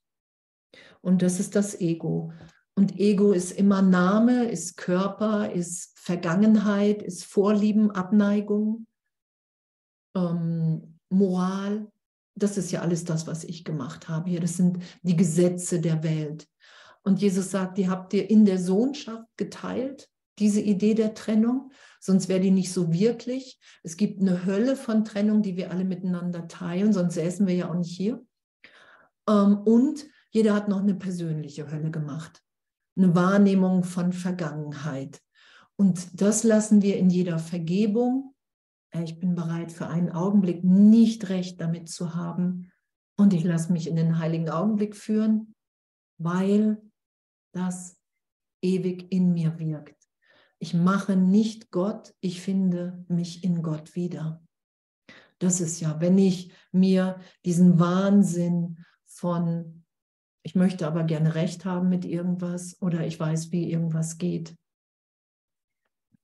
Und 1.01 1.21
das 1.21 1.39
ist 1.39 1.55
das 1.55 1.79
Ego. 1.79 2.33
Und 2.75 2.99
Ego 2.99 3.31
ist 3.31 3.53
immer 3.53 3.81
Name, 3.81 4.49
ist 4.49 4.75
Körper, 4.75 5.51
ist 5.53 5.97
Vergangenheit, 5.97 7.01
ist 7.01 7.23
Vorlieben, 7.23 7.89
Abneigung, 7.91 8.85
ähm, 10.13 10.99
Moral. 11.09 11.89
Das 12.35 12.57
ist 12.57 12.71
ja 12.71 12.81
alles 12.81 13.05
das, 13.05 13.25
was 13.27 13.45
ich 13.45 13.63
gemacht 13.63 14.09
habe 14.09 14.29
hier. 14.29 14.41
Das 14.41 14.57
sind 14.57 14.83
die 15.01 15.15
Gesetze 15.15 15.79
der 15.79 16.03
Welt. 16.03 16.47
Und 17.03 17.21
Jesus 17.21 17.49
sagt, 17.49 17.77
die 17.77 17.89
habt 17.89 18.13
ihr 18.13 18.29
in 18.29 18.43
der 18.43 18.59
Sohnschaft 18.59 19.25
geteilt, 19.37 20.09
diese 20.39 20.61
Idee 20.61 20.93
der 20.93 21.13
Trennung, 21.13 21.71
sonst 21.99 22.29
wäre 22.29 22.39
die 22.39 22.51
nicht 22.51 22.71
so 22.71 22.93
wirklich. 22.93 23.59
Es 23.83 23.97
gibt 23.97 24.21
eine 24.21 24.45
Hölle 24.45 24.75
von 24.75 25.03
Trennung, 25.05 25.41
die 25.41 25.57
wir 25.57 25.71
alle 25.71 25.83
miteinander 25.83 26.47
teilen, 26.47 26.93
sonst 26.93 27.15
säßen 27.15 27.47
wir 27.47 27.55
ja 27.55 27.69
auch 27.69 27.75
nicht 27.75 27.95
hier. 27.95 28.25
Ähm, 29.27 29.57
und 29.59 30.05
jeder 30.31 30.53
hat 30.53 30.67
noch 30.67 30.81
eine 30.81 30.95
persönliche 30.95 31.71
Hölle 31.71 31.91
gemacht, 31.91 32.43
eine 32.95 33.15
Wahrnehmung 33.15 33.83
von 33.83 34.13
Vergangenheit. 34.13 35.21
Und 35.75 36.21
das 36.21 36.43
lassen 36.43 36.81
wir 36.81 36.97
in 36.97 37.09
jeder 37.09 37.39
Vergebung. 37.39 38.33
Ich 39.03 39.19
bin 39.19 39.35
bereit, 39.35 39.71
für 39.71 39.87
einen 39.87 40.11
Augenblick 40.11 40.63
nicht 40.63 41.29
recht 41.29 41.61
damit 41.61 41.89
zu 41.89 42.15
haben. 42.15 42.71
Und 43.15 43.33
ich 43.33 43.43
lasse 43.43 43.71
mich 43.71 43.87
in 43.87 43.95
den 43.95 44.17
heiligen 44.19 44.49
Augenblick 44.49 44.95
führen, 44.95 45.55
weil 46.17 46.81
das 47.51 47.97
ewig 48.61 49.11
in 49.11 49.33
mir 49.33 49.57
wirkt. 49.59 49.96
Ich 50.59 50.73
mache 50.73 51.15
nicht 51.15 51.71
Gott, 51.71 52.15
ich 52.19 52.41
finde 52.41 53.05
mich 53.07 53.43
in 53.43 53.61
Gott 53.61 53.95
wieder. 53.95 54.43
Das 55.39 55.61
ist 55.61 55.79
ja, 55.79 56.01
wenn 56.01 56.17
ich 56.17 56.51
mir 56.71 57.19
diesen 57.45 57.79
Wahnsinn 57.79 58.83
von, 59.05 59.83
ich 60.43 60.55
möchte 60.55 60.87
aber 60.87 61.03
gerne 61.03 61.35
recht 61.35 61.65
haben 61.65 61.89
mit 61.89 62.05
irgendwas 62.05 62.81
oder 62.81 63.05
ich 63.05 63.19
weiß, 63.19 63.51
wie 63.51 63.71
irgendwas 63.71 64.17
geht. 64.17 64.55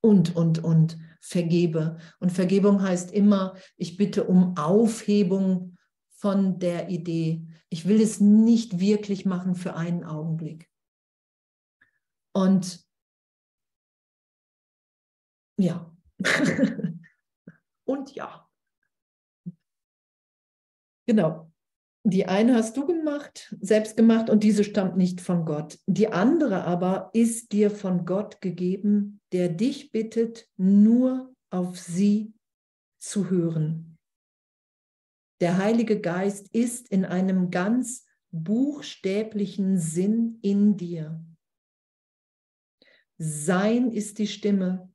Und, 0.01 0.35
und, 0.35 0.63
und 0.63 0.97
vergebe. 1.21 1.97
Und 2.19 2.31
Vergebung 2.31 2.81
heißt 2.81 3.11
immer, 3.11 3.55
ich 3.77 3.97
bitte 3.97 4.25
um 4.25 4.57
Aufhebung 4.57 5.77
von 6.09 6.59
der 6.59 6.89
Idee. 6.89 7.45
Ich 7.69 7.87
will 7.87 8.01
es 8.01 8.19
nicht 8.19 8.79
wirklich 8.79 9.25
machen 9.25 9.55
für 9.55 9.75
einen 9.75 10.03
Augenblick. 10.03 10.69
Und 12.33 12.83
ja. 15.57 15.95
Und 17.85 18.15
ja. 18.15 18.49
Genau. 21.05 21.51
Die 22.05 22.25
eine 22.25 22.55
hast 22.55 22.75
du 22.75 22.85
gemacht, 22.85 23.55
selbst 23.61 23.95
gemacht 23.95 24.29
und 24.29 24.43
diese 24.43 24.65
stammt 24.65 24.97
nicht 24.97 25.21
von 25.21 25.45
Gott. 25.45 25.79
Die 25.87 26.09
andere 26.09 26.65
aber 26.65 27.09
ist 27.13 27.53
dir 27.53 27.71
von 27.71 28.05
Gott 28.05 28.41
gegeben, 28.41 29.21
der 29.31 29.47
dich 29.47 29.93
bittet, 29.93 30.49
nur 30.57 31.33
auf 31.49 31.79
sie 31.79 32.33
zu 32.99 33.29
hören. 33.29 33.97
Der 35.39 35.57
Heilige 35.57 36.01
Geist 36.01 36.53
ist 36.53 36.89
in 36.89 37.05
einem 37.05 37.51
ganz 37.51 38.05
buchstäblichen 38.31 39.77
Sinn 39.77 40.39
in 40.41 40.75
dir. 40.75 41.23
Sein 43.17 43.91
ist 43.91 44.19
die 44.19 44.27
Stimme, 44.27 44.92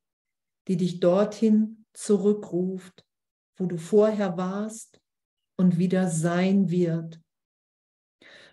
die 0.68 0.76
dich 0.76 1.00
dorthin 1.00 1.87
zurückruft, 1.92 3.04
wo 3.57 3.66
du 3.66 3.76
vorher 3.76 4.37
warst 4.37 5.00
und 5.57 5.78
wieder 5.78 6.09
sein 6.09 6.70
wird. 6.70 7.20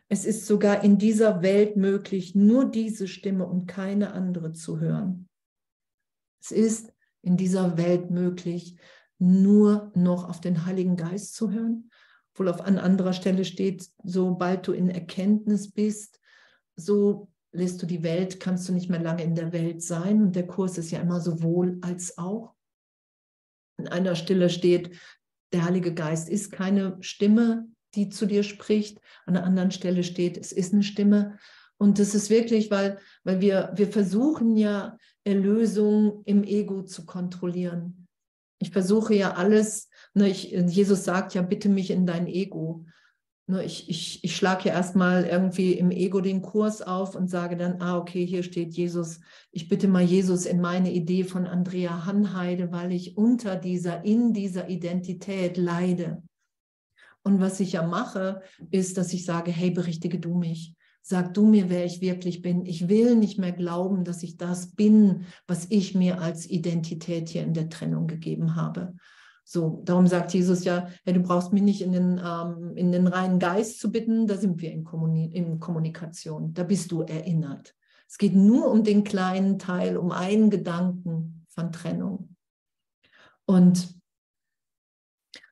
Es 0.08 0.26
ist 0.26 0.46
sogar 0.46 0.84
in 0.84 0.98
dieser 0.98 1.42
Welt 1.42 1.78
möglich, 1.78 2.36
nur 2.36 2.66
diese 2.66 3.08
Stimme 3.08 3.46
und 3.48 3.68
keine 3.68 4.14
andere 4.14 4.54
zu 4.54 4.80
hören. 4.80 5.30
Es 6.42 6.52
ist 6.52 6.94
in 7.22 7.38
dieser 7.38 7.78
Welt 7.78 8.12
möglich, 8.12 8.78
nur 9.18 9.92
noch 9.96 10.30
auf 10.30 10.42
den 10.42 10.66
Heiligen 10.66 10.96
Geist 10.96 11.36
zu 11.36 11.52
hören, 11.52 11.90
obwohl 12.34 12.50
auf 12.50 12.62
an 12.62 12.78
anderer 12.78 13.14
Stelle 13.14 13.46
steht, 13.46 13.90
sobald 14.04 14.68
du 14.68 14.74
in 14.74 14.90
Erkenntnis 14.90 15.72
bist, 15.72 16.20
so 16.76 17.30
lässt 17.56 17.82
du 17.82 17.86
die 17.86 18.04
Welt, 18.04 18.40
kannst 18.40 18.68
du 18.68 18.74
nicht 18.74 18.90
mehr 18.90 19.02
lange 19.02 19.24
in 19.24 19.36
der 19.36 19.52
Welt 19.52 19.82
sein. 19.82 20.22
Und 20.22 20.36
der 20.36 20.48
Kurs 20.48 20.78
ist 20.78 20.92
ja 20.92 21.00
immer 21.00 21.20
sowohl 21.20 21.78
als 21.82 22.18
auch. 22.18 22.54
In 23.78 23.88
einer 23.88 24.16
Stelle 24.16 24.50
steht, 24.50 24.92
der 25.54 25.66
Heilige 25.66 25.94
Geist 25.94 26.30
ist 26.30 26.52
keine 26.52 26.98
Stimme, 27.02 27.68
die 27.96 28.10
zu 28.10 28.26
dir 28.26 28.44
spricht. 28.44 29.00
An 29.26 29.36
der 29.36 29.44
anderen 29.44 29.72
Stelle 29.72 30.04
steht, 30.04 30.38
es 30.38 30.52
ist 30.52 30.74
eine 30.74 30.84
Stimme. 30.84 31.38
Und 31.78 32.00
das 32.00 32.16
ist 32.16 32.30
wirklich, 32.30 32.72
weil, 32.72 33.00
weil 33.24 33.42
wir, 33.42 33.72
wir 33.76 33.88
versuchen 33.88 34.56
ja 34.56 34.98
Erlösung 35.24 36.22
im 36.26 36.44
Ego 36.44 36.84
zu 36.84 37.06
kontrollieren. 37.06 38.08
Ich 38.60 38.72
versuche 38.72 39.14
ja 39.14 39.34
alles, 39.34 39.90
ne, 40.14 40.30
ich, 40.30 40.52
Jesus 40.52 41.04
sagt 41.04 41.34
ja, 41.34 41.42
bitte 41.42 41.68
mich 41.68 41.92
in 41.92 42.06
dein 42.06 42.28
Ego. 42.28 42.86
Ne, 43.48 43.64
ich, 43.64 43.88
ich, 43.90 44.24
ich 44.24 44.36
schlage 44.36 44.70
ja 44.70 44.76
erstmal 44.76 45.26
irgendwie 45.26 45.74
im 45.74 45.92
Ego 45.92 46.20
den 46.20 46.42
Kurs 46.42 46.82
auf 46.82 47.16
und 47.16 47.30
sage 47.30 47.56
dann, 47.56 47.80
ah, 47.80 47.98
okay, 47.98 48.26
hier 48.26 48.42
steht 48.42 48.74
Jesus. 48.74 49.20
Ich 49.52 49.68
bitte 49.68 49.88
mal 49.88 50.02
Jesus 50.02 50.48
in 50.48 50.62
meine 50.62 50.92
Idee 50.92 51.24
von 51.24 51.46
Andrea 51.46 52.06
Hanheide, 52.06 52.72
weil 52.72 52.92
ich 52.92 53.18
unter 53.18 53.56
dieser, 53.56 54.04
in 54.04 54.34
dieser 54.34 54.68
Identität 54.70 55.58
leide. 55.58 56.24
Und 57.22 57.40
was 57.40 57.60
ich 57.60 57.74
ja 57.74 57.86
mache, 57.86 58.42
ist, 58.72 58.98
dass 58.98 59.14
ich 59.14 59.26
sage, 59.26 59.52
hey, 59.52 59.70
berichtige 59.70 60.20
du 60.20 60.36
mich. 60.36 60.74
Sag 61.04 61.36
du 61.36 61.46
mir, 61.46 61.70
wer 61.70 61.86
ich 61.86 62.02
wirklich 62.02 62.42
bin. 62.42 62.66
Ich 62.66 62.90
will 62.90 63.16
nicht 63.16 63.38
mehr 63.38 63.52
glauben, 63.52 64.06
dass 64.06 64.24
ich 64.24 64.38
das 64.38 64.74
bin, 64.74 65.26
was 65.46 65.68
ich 65.70 65.94
mir 65.94 66.20
als 66.20 66.50
Identität 66.50 67.30
hier 67.30 67.44
in 67.44 67.54
der 67.54 67.70
Trennung 67.70 68.08
gegeben 68.08 68.56
habe. 68.56 68.96
So, 69.48 69.82
darum 69.86 70.08
sagt 70.08 70.34
Jesus 70.34 70.64
ja, 70.64 70.90
ja 71.06 71.14
du 71.14 71.22
brauchst 71.22 71.54
mich 71.54 71.62
nicht 71.62 71.82
in 71.82 71.92
den, 71.92 72.20
ähm, 72.24 72.76
in 72.76 72.92
den 72.92 73.06
reinen 73.06 73.38
Geist 73.38 73.80
zu 73.80 73.92
bitten, 73.92 74.26
da 74.26 74.38
sind 74.38 74.60
wir 74.60 74.72
in, 74.72 74.84
Kommuni 74.84 75.28
in 75.28 75.60
Kommunikation, 75.60 76.54
da 76.56 76.64
bist 76.64 76.92
du 76.92 77.04
erinnert. 77.04 77.76
Es 78.10 78.18
geht 78.18 78.36
nur 78.36 78.72
um 78.72 78.84
den 78.84 79.04
kleinen 79.04 79.60
Teil, 79.60 79.98
um 79.98 80.12
einen 80.12 80.50
Gedanken 80.50 81.46
von 81.50 81.72
Trennung. 81.72 82.36
Und 83.46 83.96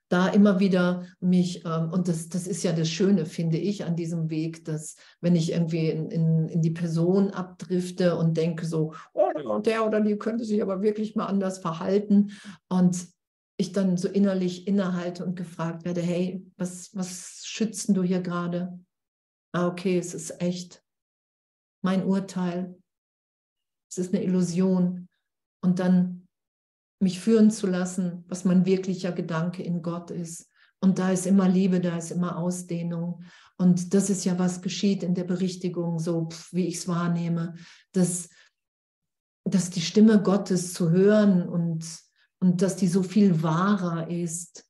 da 0.10 0.28
immer 0.28 0.60
wieder 0.60 1.06
mich, 1.20 1.64
ähm, 1.66 1.92
und 1.92 2.08
das, 2.08 2.30
das 2.30 2.48
ist 2.48 2.64
ja 2.64 2.72
das 2.72 2.90
Schöne, 2.90 3.26
finde 3.26 3.58
ich, 3.58 3.84
an 3.84 3.96
diesem 3.96 4.30
Weg, 4.30 4.66
dass 4.66 4.96
wenn 5.22 5.36
ich 5.36 5.52
irgendwie 5.52 5.90
in, 5.90 6.10
in, 6.10 6.48
in 6.50 6.62
die 6.62 6.72
Person 6.72 7.32
abdrifte 7.32 8.16
und 8.16 8.38
denke 8.38 8.66
so, 8.66 8.94
oh, 9.14 9.60
der 9.60 9.86
oder 9.86 10.02
die 10.02 10.18
könnte 10.18 10.46
sich 10.46 10.62
aber 10.62 10.82
wirklich 10.82 11.16
mal 11.16 11.26
anders 11.26 11.60
verhalten 11.60 12.32
und 12.70 13.13
ich 13.58 13.72
dann 13.72 13.98
so 13.98 14.08
innerlich 14.08 14.68
innehalte 14.68 15.26
und 15.26 15.36
gefragt 15.36 15.86
werde, 15.86 16.02
hey, 16.02 16.46
was, 16.58 16.96
was 16.96 17.42
schützt 17.46 17.90
du 17.90 18.04
hier 18.04 18.22
gerade? 18.22 18.80
Ah, 19.52 19.68
okay, 19.68 19.98
es 19.98 20.14
ist 20.14 20.42
echt 20.42 20.84
mein 21.84 22.06
Urteil. 22.06 22.76
Es 23.90 23.98
ist 23.98 24.14
eine 24.14 24.24
Illusion. 24.24 25.08
Und 25.62 25.80
dann 25.80 26.28
mich 27.00 27.20
führen 27.20 27.52
zu 27.52 27.68
lassen, 27.68 28.24
was 28.28 28.46
mein 28.46 28.66
wirklicher 28.66 29.12
Gedanke 29.12 29.62
in 29.62 29.82
Gott 29.82 30.10
ist. 30.10 30.50
Und 30.82 31.00
da 31.00 31.12
ist 31.12 31.28
immer 31.28 31.48
Liebe, 31.48 31.80
da 31.80 31.98
ist 31.98 32.12
immer 32.12 32.38
Ausdehnung. 32.38 33.24
Und 33.58 33.94
das 33.94 34.10
ist 34.10 34.26
ja, 34.26 34.40
was 34.40 34.62
geschieht 34.62 35.04
in 35.04 35.14
der 35.14 35.24
Berichtigung, 35.24 36.00
so 36.00 36.28
wie 36.52 36.68
ich 36.68 36.76
es 36.76 36.88
wahrnehme, 36.88 37.56
dass, 37.92 38.30
dass 39.46 39.70
die 39.70 39.82
Stimme 39.82 40.22
Gottes 40.22 40.74
zu 40.74 40.90
hören 40.90 41.48
und 41.48 42.03
und 42.44 42.62
dass 42.62 42.76
die 42.76 42.90
so 42.90 43.04
viel 43.04 43.42
wahrer 43.42 44.10
ist 44.10 44.70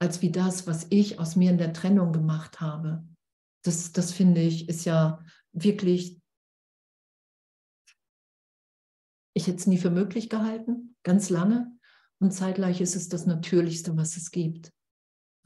als 0.00 0.20
wie 0.20 0.30
das, 0.30 0.66
was 0.66 0.86
ich 0.90 1.18
aus 1.18 1.34
mir 1.34 1.50
in 1.50 1.56
der 1.56 1.72
Trennung 1.72 2.12
gemacht 2.12 2.60
habe. 2.60 3.08
Das, 3.64 3.92
das 3.92 4.12
finde 4.12 4.42
ich, 4.42 4.68
ist 4.68 4.84
ja 4.84 5.24
wirklich, 5.52 6.20
ich 9.34 9.46
hätte 9.46 9.56
es 9.56 9.66
nie 9.66 9.78
für 9.78 9.88
möglich 9.90 10.28
gehalten, 10.28 10.94
ganz 11.04 11.30
lange. 11.30 11.74
Und 12.20 12.32
zeitgleich 12.32 12.82
ist 12.82 12.96
es 12.96 13.08
das 13.08 13.24
Natürlichste, 13.24 13.96
was 13.96 14.18
es 14.18 14.30
gibt. 14.30 14.70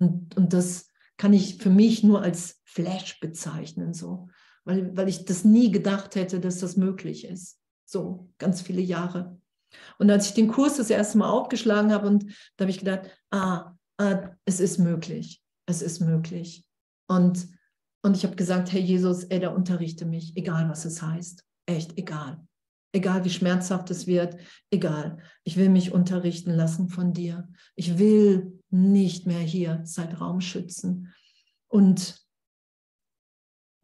Und, 0.01 0.37
und 0.37 0.53
das 0.53 0.89
kann 1.19 1.33
ich 1.33 1.59
für 1.59 1.71
mich 1.71 2.03
nur 2.03 2.21
als 2.21 2.61
Flash 2.65 3.21
bezeichnen, 3.21 3.95
so, 3.95 4.29
weil, 4.65 4.97
weil 4.97 5.09
ich 5.09 5.25
das 5.25 5.45
nie 5.45 5.71
gedacht 5.71 6.17
hätte, 6.17 6.41
dass 6.41 6.59
das 6.59 6.77
möglich 6.77 7.27
ist. 7.27 7.61
So, 7.85 8.29
ganz 8.39 8.61
viele 8.61 8.83
Jahre. 8.83 9.41
Und 9.99 10.11
als 10.11 10.29
ich 10.29 10.35
den 10.35 10.49
Kurs 10.49 10.77
das 10.77 10.91
erste 10.91 11.19
Mal 11.19 11.31
aufgeschlagen 11.31 11.93
habe, 11.93 12.07
und 12.07 12.25
da 12.57 12.65
habe 12.65 12.71
ich 12.71 12.79
gedacht, 12.79 13.11
ah, 13.31 13.75
ah, 13.99 14.31
es 14.45 14.61
ist 14.61 14.79
möglich, 14.79 15.43
es 15.67 15.83
ist 15.83 16.01
möglich. 16.01 16.65
Und, 17.09 17.49
und 18.03 18.17
ich 18.17 18.25
habe 18.25 18.37
gesagt, 18.37 18.73
hey 18.73 18.81
Jesus, 18.81 19.25
ey, 19.25 19.41
da 19.41 19.51
unterrichte 19.51 20.05
mich, 20.05 20.37
egal 20.37 20.69
was 20.69 20.85
es 20.85 21.03
heißt, 21.03 21.45
echt 21.67 21.99
egal. 21.99 22.47
Egal 22.95 23.25
wie 23.25 23.31
schmerzhaft 23.31 23.91
es 23.91 24.07
wird, 24.07 24.37
egal. 24.71 25.19
Ich 25.45 25.57
will 25.57 25.71
mich 25.71 25.93
unterrichten 25.93 26.51
lassen 26.51 26.89
von 26.89 27.15
dir. 27.15 27.49
Ich 27.75 27.99
will 27.99 28.61
nicht 28.71 29.27
mehr 29.27 29.41
hier, 29.41 29.81
seid 29.85 30.21
Raumschützen. 30.21 31.15
Und, 31.69 32.23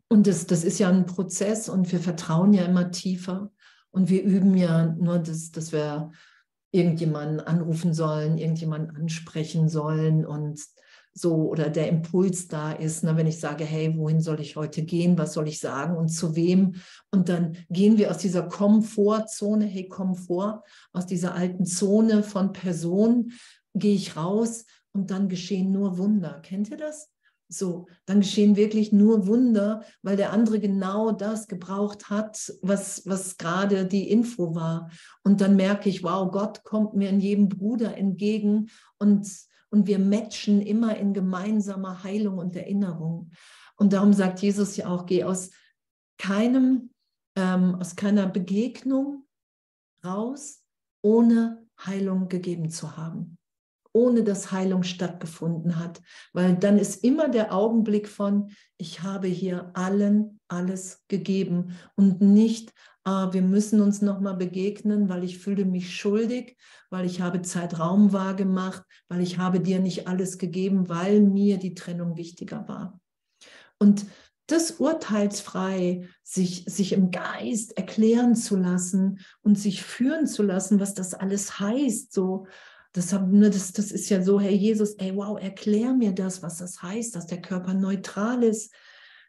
und 0.09 0.27
das, 0.27 0.47
das 0.47 0.63
ist 0.63 0.79
ja 0.79 0.91
ein 0.91 1.07
Prozess 1.07 1.71
und 1.71 1.91
wir 1.91 2.01
vertrauen 2.01 2.53
ja 2.53 2.67
immer 2.67 2.91
tiefer 2.91 3.51
und 3.91 4.09
wir 4.09 4.23
üben 4.23 4.57
ja 4.57 4.87
nur, 4.87 5.19
das, 5.19 5.51
dass 5.51 5.73
wir 5.73 6.11
irgendjemanden 6.71 7.41
anrufen 7.41 7.95
sollen, 7.95 8.39
irgendjemanden 8.39 8.95
ansprechen 8.97 9.69
sollen 9.69 10.27
und 10.27 10.61
so 11.15 11.49
oder 11.49 11.69
der 11.69 11.89
Impuls 11.89 12.49
da 12.49 12.73
ist, 12.73 13.03
ne, 13.03 13.17
wenn 13.17 13.27
ich 13.27 13.41
sage, 13.41 13.65
hey, 13.65 13.97
wohin 13.97 14.21
soll 14.21 14.41
ich 14.41 14.57
heute 14.57 14.83
gehen, 14.83 15.19
was 15.19 15.33
soll 15.33 15.49
ich 15.49 15.59
sagen 15.59 15.97
und 15.97 16.09
zu 16.09 16.37
wem? 16.37 16.77
Und 17.11 17.29
dann 17.29 17.57
gehen 17.71 17.99
wir 17.99 18.11
aus 18.11 18.19
dieser 18.19 18.43
Komfortzone, 18.43 19.65
hey, 19.65 19.89
Komfort, 19.89 20.63
aus 20.93 21.07
dieser 21.07 21.35
alten 21.35 21.65
Zone 21.65 22.23
von 22.23 22.53
Person, 22.53 23.33
gehe 23.75 23.95
ich 23.95 24.17
raus 24.17 24.65
und 24.93 25.11
dann 25.11 25.29
geschehen 25.29 25.73
nur 25.73 25.99
Wunder. 25.99 26.41
Kennt 26.43 26.71
ihr 26.71 26.77
das? 26.77 27.11
So, 27.49 27.87
dann 28.05 28.21
geschehen 28.21 28.57
wirklich 28.57 28.93
nur 28.93 29.27
Wunder, 29.27 29.83
weil 30.03 30.17
der 30.17 30.33
andere 30.33 30.61
genau 30.61 31.13
das 31.13 31.49
gebraucht 31.49 32.11
hat, 32.11 32.53
was, 32.61 33.07
was 33.07 33.39
gerade 33.39 33.87
die 33.87 34.11
Info 34.11 34.55
war. 34.55 34.91
Und 35.23 35.41
dann 35.41 35.57
merke 35.57 35.89
ich, 35.89 36.03
wow, 36.03 36.31
Gott 36.31 36.63
kommt 36.65 36.95
mir 36.95 37.09
in 37.09 37.21
jedem 37.21 37.49
Bruder 37.49 37.97
entgegen 37.97 38.69
und 38.99 39.27
und 39.71 39.87
wir 39.87 39.99
matchen 39.99 40.63
immer 40.63 40.97
in 40.97 41.13
gemeinsamer 41.13 42.03
Heilung 42.03 42.39
und 42.39 42.57
Erinnerung. 42.57 43.31
Und 43.77 43.93
darum 43.93 44.13
sagt 44.13 44.41
Jesus 44.41 44.77
ja 44.77 44.89
auch, 44.89 45.07
geh 45.07 45.25
aus 45.25 45.51
keinem, 46.19 46.91
ähm, 47.37 47.77
aus 47.77 47.95
keiner 47.95 48.27
Begegnung 48.27 49.27
raus, 50.05 50.63
ohne 51.03 51.67
Heilung 51.85 52.29
gegeben 52.29 52.71
zu 52.71 52.97
haben, 52.97 53.38
ohne 53.99 54.23
dass 54.23 54.53
Heilung 54.53 54.85
stattgefunden 54.85 55.77
hat, 55.77 56.01
weil 56.33 56.55
dann 56.55 56.79
ist 56.79 57.03
immer 57.03 57.29
der 57.29 57.53
Augenblick 57.53 58.07
von, 58.07 58.53
ich 58.77 59.03
habe 59.03 59.27
hier 59.27 59.73
allen 59.75 60.39
alles 60.47 61.05
gegeben 61.09 61.77
und 61.97 62.21
nicht, 62.21 62.73
ah, 63.03 63.33
wir 63.33 63.43
müssen 63.43 63.81
uns 63.81 64.01
nochmal 64.01 64.37
begegnen, 64.37 65.09
weil 65.09 65.25
ich 65.25 65.39
fühle 65.39 65.65
mich 65.65 65.97
schuldig, 65.97 66.57
weil 66.91 67.07
ich 67.07 67.21
habe 67.21 67.43
Zeitraum 67.43 68.13
wahrgemacht, 68.13 68.85
weil 69.09 69.21
ich 69.21 69.39
habe 69.39 69.59
dir 69.59 69.81
nicht 69.81 70.07
alles 70.07 70.39
gegeben, 70.39 70.89
weil 70.89 71.21
mir 71.21 71.59
die 71.59 71.75
Trennung 71.75 72.17
wichtiger 72.17 72.69
war. 72.69 73.01
Und 73.81 74.07
das 74.47 74.71
urteilsfrei, 74.79 76.09
sich, 76.23 76.65
sich 76.67 76.93
im 76.93 77.11
Geist 77.11 77.77
erklären 77.77 78.37
zu 78.37 78.57
lassen 78.57 79.19
und 79.43 79.59
sich 79.59 79.83
führen 79.83 80.29
zu 80.29 80.45
lassen, 80.45 80.79
was 80.79 80.95
das 80.95 81.15
alles 81.15 81.59
heißt, 81.59 82.13
so, 82.13 82.47
das, 82.99 83.13
ne, 83.13 83.51
das, 83.51 83.73
das 83.73 83.93
ist 83.93 84.09
ja 84.09 84.23
so, 84.23 84.41
Herr 84.41 84.51
Jesus, 84.51 84.95
ey, 84.95 85.15
wow, 85.15 85.41
erklär 85.41 85.95
mir 85.95 86.13
das, 86.13 86.43
was 86.43 86.59
das 86.59 86.83
heißt, 86.83 87.15
dass 87.15 87.27
der 87.27 87.41
Körper 87.41 87.75
neutral 87.75 88.43
ist, 88.43 88.73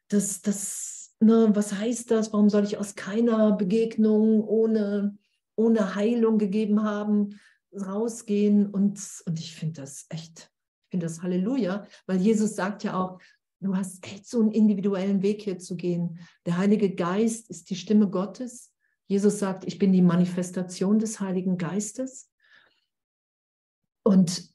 dass 0.08 0.42
das 0.42 1.00
ne, 1.20 1.50
was 1.54 1.74
heißt 1.74 2.12
das? 2.12 2.34
Warum 2.34 2.50
soll 2.50 2.64
ich 2.64 2.78
aus 2.78 2.96
keiner 2.96 3.52
Begegnung 3.54 4.44
ohne, 4.44 5.18
ohne 5.56 5.96
Heilung 5.96 6.38
gegeben 6.38 6.84
haben, 6.84 7.40
rausgehen? 7.74 8.68
Und, 8.68 9.02
und 9.26 9.40
ich 9.40 9.56
finde 9.56 9.82
das 9.82 10.06
echt, 10.10 10.52
ich 10.86 10.92
finde 10.92 11.06
das 11.06 11.22
Halleluja, 11.22 11.86
weil 12.08 12.18
Jesus 12.18 12.56
sagt 12.56 12.84
ja 12.84 13.00
auch, 13.00 13.20
du 13.60 13.76
hast 13.76 14.06
echt 14.06 14.26
so 14.28 14.42
einen 14.42 14.52
individuellen 14.52 15.22
Weg 15.22 15.42
hier 15.42 15.60
zu 15.60 15.76
gehen. 15.76 16.20
Der 16.46 16.58
Heilige 16.58 16.96
Geist 16.96 17.50
ist 17.50 17.70
die 17.70 17.76
Stimme 17.76 18.10
Gottes. 18.10 18.74
Jesus 19.08 19.40
sagt, 19.40 19.66
ich 19.66 19.80
bin 19.80 19.92
die 19.92 20.02
Manifestation 20.02 21.00
des 21.00 21.20
Heiligen 21.20 21.58
Geistes. 21.58 22.30
Und 24.10 24.50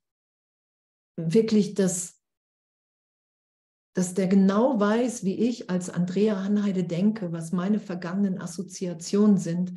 wirklich 1.16 1.74
das, 1.74 2.20
dass 3.94 4.14
der 4.14 4.26
genau 4.26 4.80
weiß, 4.80 5.22
wie 5.22 5.36
ich 5.36 5.70
als 5.70 5.90
Andrea 5.90 6.42
Hanheide 6.42 6.82
denke, 6.82 7.30
was 7.30 7.52
meine 7.52 7.78
vergangenen 7.78 8.40
Assoziationen 8.40 9.38
sind. 9.38 9.74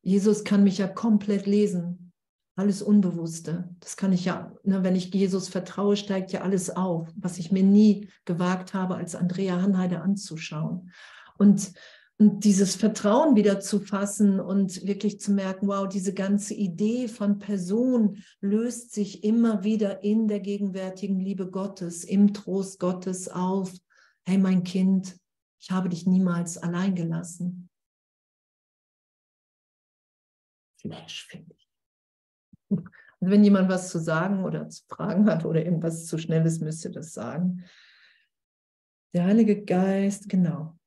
Jesus 0.00 0.44
kann 0.44 0.64
mich 0.64 0.78
ja 0.78 0.88
komplett 0.88 1.44
lesen, 1.44 2.14
alles 2.56 2.80
Unbewusste. 2.80 3.68
Das 3.80 3.98
kann 3.98 4.14
ich 4.14 4.24
ja, 4.24 4.56
ne, 4.62 4.82
wenn 4.82 4.96
ich 4.96 5.12
Jesus 5.12 5.50
vertraue, 5.50 5.98
steigt 5.98 6.32
ja 6.32 6.40
alles 6.40 6.70
auf, 6.70 7.12
was 7.14 7.38
ich 7.38 7.52
mir 7.52 7.62
nie 7.62 8.08
gewagt 8.24 8.72
habe, 8.72 8.94
als 8.94 9.14
Andrea 9.14 9.60
Hanheide 9.60 10.00
anzuschauen. 10.00 10.90
Und 11.36 11.74
und 12.20 12.42
dieses 12.42 12.74
Vertrauen 12.74 13.36
wieder 13.36 13.60
zu 13.60 13.78
fassen 13.78 14.40
und 14.40 14.84
wirklich 14.84 15.20
zu 15.20 15.32
merken, 15.32 15.68
wow, 15.68 15.88
diese 15.88 16.12
ganze 16.12 16.52
Idee 16.52 17.06
von 17.06 17.38
Person 17.38 18.22
löst 18.40 18.92
sich 18.92 19.22
immer 19.22 19.62
wieder 19.62 20.02
in 20.02 20.26
der 20.26 20.40
gegenwärtigen 20.40 21.20
Liebe 21.20 21.48
Gottes, 21.48 22.02
im 22.02 22.34
Trost 22.34 22.80
Gottes 22.80 23.28
auf. 23.28 23.72
Hey, 24.26 24.36
mein 24.36 24.64
Kind, 24.64 25.16
ich 25.60 25.70
habe 25.70 25.88
dich 25.88 26.06
niemals 26.06 26.58
allein 26.58 26.96
gelassen. 26.96 27.70
Flash, 30.80 31.28
finde 31.28 31.54
ich. 31.56 31.68
Und 33.20 33.30
wenn 33.30 33.44
jemand 33.44 33.68
was 33.68 33.90
zu 33.90 34.00
sagen 34.00 34.44
oder 34.44 34.68
zu 34.68 34.82
fragen 34.88 35.26
hat 35.26 35.44
oder 35.44 35.64
irgendwas 35.64 36.06
zu 36.06 36.18
schnelles, 36.18 36.60
müsste 36.60 36.90
das 36.90 37.12
sagen. 37.12 37.64
Der 39.12 39.24
Heilige 39.24 39.64
Geist, 39.64 40.28
genau. 40.28 40.77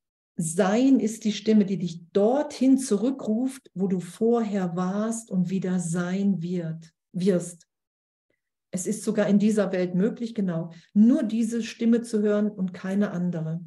Sein 0.41 0.99
ist 0.99 1.23
die 1.23 1.33
Stimme, 1.33 1.65
die 1.65 1.77
dich 1.77 2.09
dorthin 2.13 2.79
zurückruft, 2.79 3.69
wo 3.75 3.87
du 3.87 3.99
vorher 3.99 4.75
warst 4.75 5.29
und 5.29 5.51
wieder 5.51 5.79
sein 5.79 6.41
wird, 6.41 6.91
wirst. 7.11 7.67
Es 8.71 8.87
ist 8.87 9.03
sogar 9.03 9.27
in 9.27 9.37
dieser 9.37 9.71
Welt 9.71 9.93
möglich, 9.93 10.33
genau, 10.33 10.71
nur 10.95 11.21
diese 11.21 11.61
Stimme 11.61 12.01
zu 12.01 12.21
hören 12.23 12.49
und 12.49 12.73
keine 12.73 13.11
andere. 13.11 13.61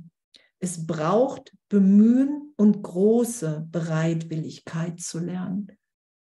Es 0.58 0.84
braucht 0.84 1.56
Bemühen 1.68 2.52
und 2.56 2.82
große 2.82 3.68
Bereitwilligkeit 3.70 4.98
zu 4.98 5.20
lernen. 5.20 5.70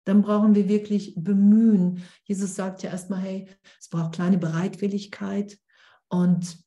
Dann 0.04 0.22
brauchen 0.22 0.56
wir 0.56 0.68
wirklich 0.68 1.14
Bemühen. 1.16 2.02
Jesus 2.24 2.56
sagt 2.56 2.82
ja 2.82 2.90
erstmal, 2.90 3.20
hey, 3.20 3.48
es 3.78 3.88
braucht 3.88 4.16
kleine 4.16 4.38
Bereitwilligkeit 4.38 5.60
und 6.08 6.58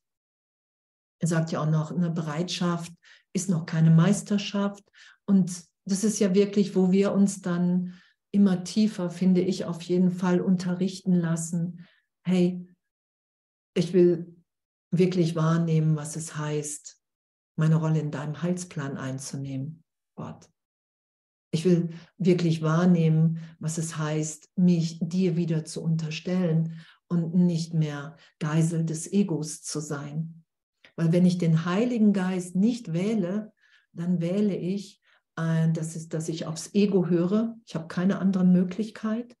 er 1.18 1.28
sagt 1.28 1.52
ja 1.52 1.60
auch 1.60 1.70
noch 1.70 1.90
eine 1.90 2.10
Bereitschaft, 2.10 2.92
ist 3.34 3.50
noch 3.50 3.66
keine 3.66 3.90
Meisterschaft. 3.90 4.84
Und 5.26 5.64
das 5.84 6.04
ist 6.04 6.18
ja 6.20 6.34
wirklich, 6.34 6.74
wo 6.74 6.90
wir 6.92 7.12
uns 7.12 7.42
dann 7.42 7.94
immer 8.30 8.64
tiefer, 8.64 9.10
finde 9.10 9.42
ich, 9.42 9.64
auf 9.64 9.82
jeden 9.82 10.10
Fall 10.10 10.40
unterrichten 10.40 11.14
lassen. 11.14 11.86
Hey, 12.26 12.66
ich 13.74 13.92
will 13.92 14.34
wirklich 14.90 15.34
wahrnehmen, 15.34 15.96
was 15.96 16.16
es 16.16 16.36
heißt, 16.36 17.00
meine 17.56 17.76
Rolle 17.76 18.00
in 18.00 18.10
deinem 18.10 18.42
Heilsplan 18.42 18.96
einzunehmen, 18.96 19.84
Gott. 20.16 20.48
Ich 21.52 21.64
will 21.64 21.90
wirklich 22.18 22.62
wahrnehmen, 22.62 23.38
was 23.60 23.78
es 23.78 23.96
heißt, 23.96 24.50
mich 24.56 24.98
dir 25.00 25.36
wieder 25.36 25.64
zu 25.64 25.82
unterstellen 25.82 26.80
und 27.08 27.34
nicht 27.34 27.74
mehr 27.74 28.16
Geisel 28.40 28.84
des 28.84 29.12
Egos 29.12 29.62
zu 29.62 29.78
sein. 29.78 30.43
Weil 30.96 31.12
wenn 31.12 31.26
ich 31.26 31.38
den 31.38 31.64
Heiligen 31.64 32.12
Geist 32.12 32.54
nicht 32.56 32.92
wähle, 32.92 33.52
dann 33.92 34.20
wähle 34.20 34.56
ich, 34.56 35.00
äh, 35.36 35.70
das 35.72 36.08
dass 36.08 36.28
ich 36.28 36.46
aufs 36.46 36.74
Ego 36.74 37.06
höre. 37.06 37.56
Ich 37.66 37.74
habe 37.74 37.88
keine 37.88 38.18
andere 38.18 38.44
Möglichkeit. 38.44 39.36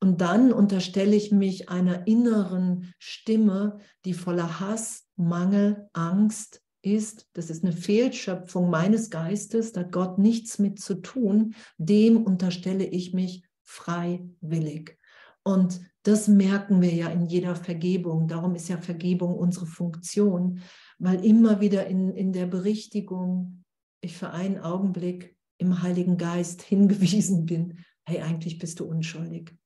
Und 0.00 0.20
dann 0.20 0.52
unterstelle 0.52 1.16
ich 1.16 1.32
mich 1.32 1.68
einer 1.68 2.06
inneren 2.06 2.92
Stimme, 2.98 3.78
die 4.04 4.14
voller 4.14 4.60
Hass, 4.60 5.08
Mangel, 5.16 5.88
Angst 5.92 6.62
ist. 6.82 7.26
Das 7.32 7.50
ist 7.50 7.64
eine 7.64 7.72
Fehlschöpfung 7.72 8.70
meines 8.70 9.10
Geistes, 9.10 9.72
da 9.72 9.80
hat 9.80 9.92
Gott 9.92 10.18
nichts 10.18 10.60
mit 10.60 10.80
zu 10.80 10.96
tun. 10.96 11.54
Dem 11.78 12.22
unterstelle 12.22 12.84
ich 12.84 13.12
mich 13.12 13.44
freiwillig. 13.64 14.96
Und 15.42 15.80
das 16.04 16.28
merken 16.28 16.80
wir 16.80 16.92
ja 16.94 17.08
in 17.08 17.26
jeder 17.26 17.56
Vergebung. 17.56 18.28
Darum 18.28 18.54
ist 18.54 18.68
ja 18.68 18.78
Vergebung 18.78 19.34
unsere 19.34 19.66
Funktion, 19.66 20.60
weil 20.98 21.24
immer 21.24 21.60
wieder 21.60 21.86
in, 21.86 22.10
in 22.10 22.32
der 22.32 22.46
Berichtigung 22.46 23.64
ich 24.00 24.16
für 24.16 24.30
einen 24.30 24.58
Augenblick 24.58 25.36
im 25.58 25.82
Heiligen 25.82 26.16
Geist 26.16 26.62
hingewiesen 26.68 27.46
bin, 27.46 27.84
hey, 28.04 28.20
eigentlich 28.20 28.58
bist 28.58 28.80
du 28.80 28.84
unschuldig. 28.84 29.56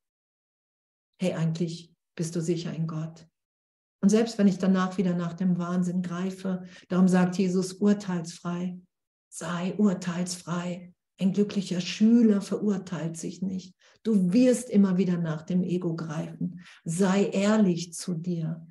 Hey, 1.20 1.34
eigentlich 1.34 1.94
bist 2.16 2.34
du 2.34 2.40
sicher 2.40 2.74
in 2.74 2.86
Gott. 2.86 3.26
Und 4.00 4.08
selbst 4.08 4.36
wenn 4.36 4.48
ich 4.48 4.58
danach 4.58 4.98
wieder 4.98 5.14
nach 5.14 5.32
dem 5.32 5.58
Wahnsinn 5.58 6.02
greife, 6.02 6.64
darum 6.88 7.06
sagt 7.06 7.38
Jesus 7.38 7.74
urteilsfrei, 7.74 8.78
sei 9.28 9.74
urteilsfrei. 9.76 10.92
Ein 11.20 11.32
glücklicher 11.32 11.80
Schüler 11.80 12.40
verurteilt 12.40 13.16
sich 13.16 13.42
nicht. 13.42 13.76
Du 14.02 14.32
wirst 14.32 14.70
immer 14.70 14.96
wieder 14.98 15.18
nach 15.18 15.42
dem 15.42 15.62
Ego 15.62 15.94
greifen. 15.94 16.60
Sei 16.84 17.26
ehrlich 17.26 17.94
zu 17.94 18.14
dir, 18.14 18.66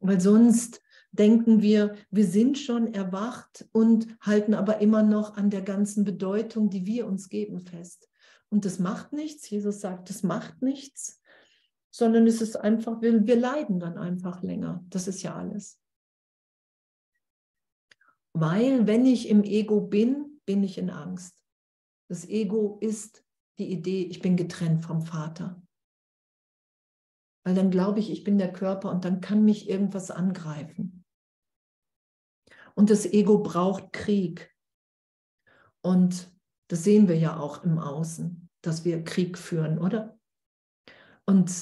weil 0.00 0.20
sonst 0.20 0.82
denken 1.18 1.62
wir, 1.62 1.94
wir 2.10 2.26
sind 2.26 2.58
schon 2.58 2.92
erwacht 2.92 3.68
und 3.72 4.06
halten 4.20 4.54
aber 4.54 4.80
immer 4.80 5.02
noch 5.02 5.36
an 5.36 5.50
der 5.50 5.62
ganzen 5.62 6.04
Bedeutung, 6.04 6.70
die 6.70 6.86
wir 6.86 7.06
uns 7.06 7.28
geben, 7.28 7.60
fest. 7.60 8.08
Und 8.50 8.64
das 8.64 8.78
macht 8.78 9.12
nichts. 9.12 9.48
Jesus 9.48 9.80
sagt, 9.80 10.10
das 10.10 10.22
macht 10.22 10.62
nichts. 10.62 11.20
sondern 11.90 12.26
es 12.26 12.42
ist 12.42 12.56
einfach, 12.56 13.02
wir, 13.02 13.24
wir 13.24 13.36
leiden 13.36 13.78
dann 13.78 13.98
einfach 13.98 14.42
länger. 14.42 14.84
Das 14.88 15.06
ist 15.06 15.22
ja 15.22 15.36
alles. 15.36 15.80
Weil 18.32 18.88
wenn 18.88 19.06
ich 19.06 19.28
im 19.28 19.44
Ego 19.44 19.80
bin, 19.80 20.40
bin 20.44 20.64
ich 20.64 20.76
in 20.76 20.90
Angst. 20.90 21.44
Das 22.08 22.28
Ego 22.28 22.78
ist 22.80 23.24
die 23.58 23.70
Idee, 23.70 24.02
ich 24.02 24.20
bin 24.20 24.36
getrennt 24.36 24.84
vom 24.84 25.02
Vater. 25.02 25.62
Weil 27.44 27.54
dann 27.54 27.70
glaube 27.70 28.00
ich, 28.00 28.10
ich 28.10 28.24
bin 28.24 28.38
der 28.38 28.52
Körper 28.52 28.90
und 28.90 29.04
dann 29.04 29.20
kann 29.20 29.44
mich 29.44 29.68
irgendwas 29.68 30.10
angreifen. 30.10 31.03
Und 32.74 32.90
das 32.90 33.06
Ego 33.06 33.38
braucht 33.38 33.92
Krieg. 33.92 34.50
Und 35.80 36.30
das 36.68 36.84
sehen 36.84 37.08
wir 37.08 37.16
ja 37.16 37.38
auch 37.38 37.62
im 37.64 37.78
Außen, 37.78 38.48
dass 38.62 38.84
wir 38.84 39.04
Krieg 39.04 39.38
führen, 39.38 39.78
oder? 39.78 40.18
Und 41.26 41.52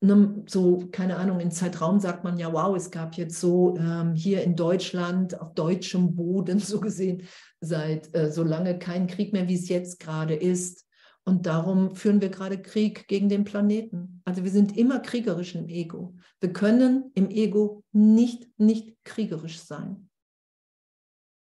ne, 0.00 0.44
so, 0.46 0.88
keine 0.90 1.16
Ahnung, 1.16 1.40
in 1.40 1.50
Zeitraum 1.50 2.00
sagt 2.00 2.24
man 2.24 2.38
ja, 2.38 2.52
wow, 2.52 2.76
es 2.76 2.90
gab 2.90 3.16
jetzt 3.16 3.40
so 3.40 3.76
ähm, 3.78 4.14
hier 4.14 4.42
in 4.42 4.56
Deutschland 4.56 5.40
auf 5.40 5.54
deutschem 5.54 6.14
Boden 6.14 6.58
so 6.60 6.80
gesehen 6.80 7.22
seit 7.60 8.14
äh, 8.14 8.30
so 8.30 8.42
lange 8.42 8.78
kein 8.78 9.06
Krieg 9.06 9.32
mehr, 9.32 9.48
wie 9.48 9.54
es 9.56 9.68
jetzt 9.68 10.00
gerade 10.00 10.34
ist. 10.34 10.84
Und 11.24 11.46
darum 11.46 11.96
führen 11.96 12.20
wir 12.20 12.28
gerade 12.28 12.62
Krieg 12.62 13.08
gegen 13.08 13.28
den 13.28 13.42
Planeten. 13.42 14.22
Also 14.24 14.44
wir 14.44 14.50
sind 14.52 14.76
immer 14.76 15.00
kriegerisch 15.00 15.56
im 15.56 15.68
Ego. 15.68 16.14
Wir 16.38 16.52
können 16.52 17.10
im 17.14 17.30
Ego 17.30 17.82
nicht, 17.90 18.48
nicht 18.58 18.96
kriegerisch 19.02 19.58
sein. 19.58 20.05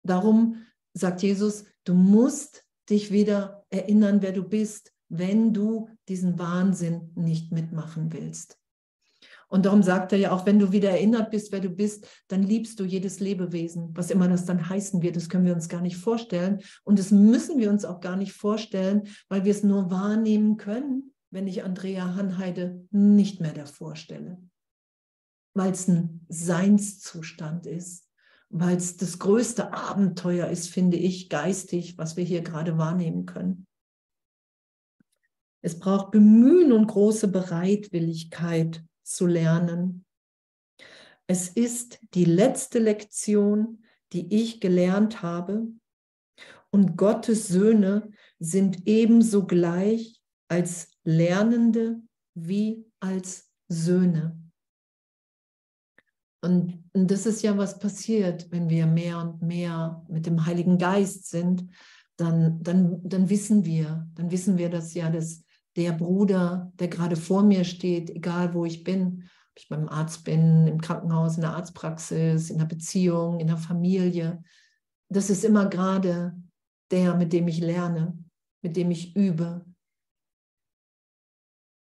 Darum 0.03 0.57
sagt 0.93 1.21
Jesus, 1.21 1.65
du 1.83 1.93
musst 1.93 2.65
dich 2.89 3.11
wieder 3.11 3.65
erinnern, 3.69 4.21
wer 4.21 4.31
du 4.31 4.43
bist, 4.43 4.91
wenn 5.09 5.53
du 5.53 5.89
diesen 6.07 6.39
Wahnsinn 6.39 7.11
nicht 7.15 7.51
mitmachen 7.51 8.13
willst. 8.13 8.57
Und 9.51 9.65
darum 9.65 9.83
sagt 9.83 10.13
er 10.13 10.17
ja 10.17 10.31
auch, 10.31 10.45
wenn 10.45 10.59
du 10.59 10.71
wieder 10.71 10.91
erinnert 10.91 11.29
bist, 11.29 11.51
wer 11.51 11.59
du 11.59 11.69
bist, 11.69 12.07
dann 12.29 12.41
liebst 12.41 12.79
du 12.79 12.85
jedes 12.85 13.19
Lebewesen, 13.19 13.89
was 13.93 14.09
immer 14.09 14.29
das 14.29 14.45
dann 14.45 14.69
heißen 14.69 15.01
wird. 15.01 15.17
Das 15.17 15.27
können 15.27 15.45
wir 15.45 15.53
uns 15.53 15.67
gar 15.67 15.81
nicht 15.81 15.97
vorstellen. 15.97 16.61
Und 16.85 16.97
das 16.97 17.11
müssen 17.11 17.59
wir 17.59 17.69
uns 17.69 17.83
auch 17.83 17.99
gar 17.99 18.15
nicht 18.15 18.31
vorstellen, 18.31 19.09
weil 19.27 19.43
wir 19.43 19.51
es 19.51 19.61
nur 19.61 19.91
wahrnehmen 19.91 20.55
können, 20.55 21.13
wenn 21.31 21.47
ich 21.47 21.65
Andrea 21.65 22.15
Hanheide 22.15 22.87
nicht 22.91 23.41
mehr 23.41 23.53
davor 23.53 23.97
stelle. 23.97 24.41
Weil 25.53 25.73
es 25.73 25.89
ein 25.89 26.25
Seinszustand 26.29 27.65
ist, 27.65 28.07
weil 28.51 28.77
es 28.77 28.97
das 28.97 29.19
größte 29.19 29.73
Abenteuer 29.73 30.47
ist, 30.47 30.69
finde 30.69 30.97
ich, 30.97 31.29
geistig, 31.29 31.97
was 31.97 32.17
wir 32.17 32.23
hier 32.23 32.41
gerade 32.41 32.77
wahrnehmen 32.77 33.25
können. 33.25 33.65
Es 35.63 35.79
braucht 35.79 36.11
Bemühen 36.11 36.71
und 36.71 36.87
große 36.87 37.27
Bereitwilligkeit, 37.27 38.83
zu 39.03 39.27
lernen. 39.27 40.05
Es 41.27 41.49
ist 41.49 41.99
die 42.13 42.25
letzte 42.25 42.79
Lektion, 42.79 43.83
die 44.13 44.33
ich 44.33 44.59
gelernt 44.59 45.21
habe. 45.21 45.67
Und 46.71 46.97
Gottes 46.97 47.47
Söhne 47.47 48.11
sind 48.39 48.87
ebenso 48.87 49.45
gleich 49.45 50.21
als 50.47 50.91
Lernende 51.03 52.01
wie 52.33 52.85
als 52.99 53.51
Söhne. 53.67 54.37
Und, 56.41 56.83
und 56.93 57.11
das 57.11 57.25
ist 57.25 57.43
ja, 57.43 57.57
was 57.57 57.77
passiert, 57.77 58.51
wenn 58.51 58.69
wir 58.69 58.87
mehr 58.87 59.19
und 59.19 59.41
mehr 59.41 60.03
mit 60.09 60.25
dem 60.25 60.45
Heiligen 60.45 60.77
Geist 60.77 61.29
sind, 61.29 61.67
dann, 62.17 62.61
dann, 62.63 62.99
dann 63.07 63.29
wissen 63.29 63.63
wir, 63.63 64.07
dann 64.15 64.31
wissen 64.31 64.57
wir, 64.57 64.69
dass 64.69 64.93
ja 64.93 65.09
das 65.09 65.43
der 65.75 65.93
Bruder, 65.93 66.71
der 66.75 66.87
gerade 66.87 67.15
vor 67.15 67.43
mir 67.43 67.63
steht, 67.63 68.09
egal 68.09 68.53
wo 68.53 68.65
ich 68.65 68.83
bin, 68.83 69.29
ob 69.51 69.57
ich 69.57 69.69
beim 69.69 69.87
Arzt 69.87 70.23
bin, 70.23 70.67
im 70.67 70.81
Krankenhaus, 70.81 71.35
in 71.35 71.41
der 71.41 71.55
Arztpraxis, 71.55 72.49
in 72.49 72.57
der 72.57 72.65
Beziehung, 72.65 73.39
in 73.39 73.47
der 73.47 73.57
Familie, 73.57 74.43
das 75.09 75.29
ist 75.29 75.43
immer 75.43 75.67
gerade 75.67 76.35
der, 76.91 77.15
mit 77.15 77.33
dem 77.33 77.47
ich 77.47 77.59
lerne, 77.59 78.17
mit 78.61 78.75
dem 78.75 78.91
ich 78.91 79.15
übe. 79.15 79.65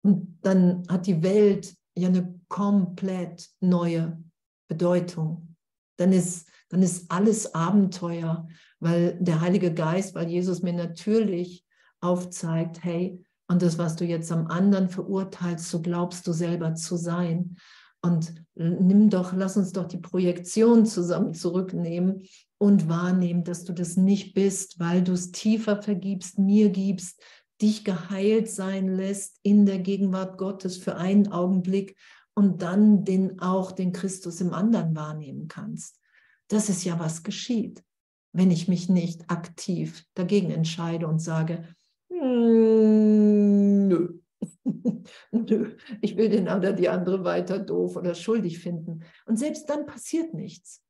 Und 0.03 0.39
dann 0.43 0.85
hat 0.89 1.07
die 1.07 1.23
Welt 1.23 1.75
ja 1.97 2.09
eine 2.09 2.41
komplett 2.49 3.51
neue 3.61 4.23
Bedeutung. 4.71 5.57
Dann 5.99 6.13
ist, 6.13 6.49
dann 6.71 6.83
ist 6.83 7.11
alles 7.11 7.55
Abenteuer, 7.55 8.49
weil 8.79 9.19
der 9.21 9.43
Heilige 9.43 9.75
Geist, 9.75 10.15
weil 10.15 10.29
Jesus 10.29 10.63
mir 10.63 10.73
natürlich 10.73 11.67
aufzeigt, 12.01 12.83
hey, 12.83 13.23
und 13.49 13.63
das, 13.63 13.79
was 13.79 13.97
du 13.97 14.05
jetzt 14.05 14.31
am 14.31 14.47
anderen 14.47 14.89
verurteilst, 14.89 15.69
so 15.69 15.83
glaubst 15.83 16.27
du 16.27 16.33
selber 16.33 16.75
zu 16.77 16.97
sein. 16.97 17.57
Und 18.01 18.33
nimm 18.55 19.11
doch, 19.11 19.33
lass 19.35 19.57
uns 19.57 19.73
doch 19.73 19.87
die 19.87 19.99
Projektion 19.99 20.87
zusammen 20.87 21.35
zurücknehmen 21.35 22.23
und 22.59 22.89
wahrnehmen, 22.89 23.43
dass 23.43 23.65
du 23.65 23.73
das 23.73 23.97
nicht 23.97 24.35
bist, 24.35 24.79
weil 24.79 25.03
du 25.03 25.13
es 25.13 25.33
tiefer 25.33 25.83
vergibst, 25.83 26.39
mir 26.39 26.71
gibst, 26.71 27.21
dich 27.61 27.85
geheilt 27.85 28.49
sein 28.49 28.89
lässt 28.89 29.39
in 29.43 29.67
der 29.67 29.81
Gegenwart 29.81 30.39
Gottes 30.39 30.79
für 30.79 30.97
einen 30.97 31.33
Augenblick 31.33 31.97
und 32.41 32.63
dann 32.63 33.05
den 33.05 33.39
auch 33.39 33.71
den 33.71 33.93
Christus 33.93 34.41
im 34.41 34.55
anderen 34.55 34.97
wahrnehmen 34.97 35.47
kannst. 35.47 36.01
Das 36.49 36.71
ist 36.71 36.85
ja 36.85 36.99
was 36.99 37.23
geschieht, 37.23 37.85
wenn 38.33 38.51
ich 38.51 38.67
mich 38.67 38.89
nicht 38.89 39.31
aktiv 39.31 40.07
dagegen 40.15 40.51
entscheide 40.51 41.07
und 41.07 41.19
sage, 41.19 41.69
hm, 42.09 43.89
nö. 43.89 44.21
nö, 45.33 45.77
ich 46.01 46.17
will 46.17 46.31
den 46.31 46.49
oder 46.49 46.73
die 46.73 46.89
andere 46.89 47.25
weiter 47.25 47.59
doof 47.59 47.97
oder 47.97 48.15
schuldig 48.15 48.59
finden. 48.59 49.03
Und 49.27 49.39
selbst 49.39 49.69
dann 49.69 49.85
passiert 49.85 50.33
nichts, 50.33 50.83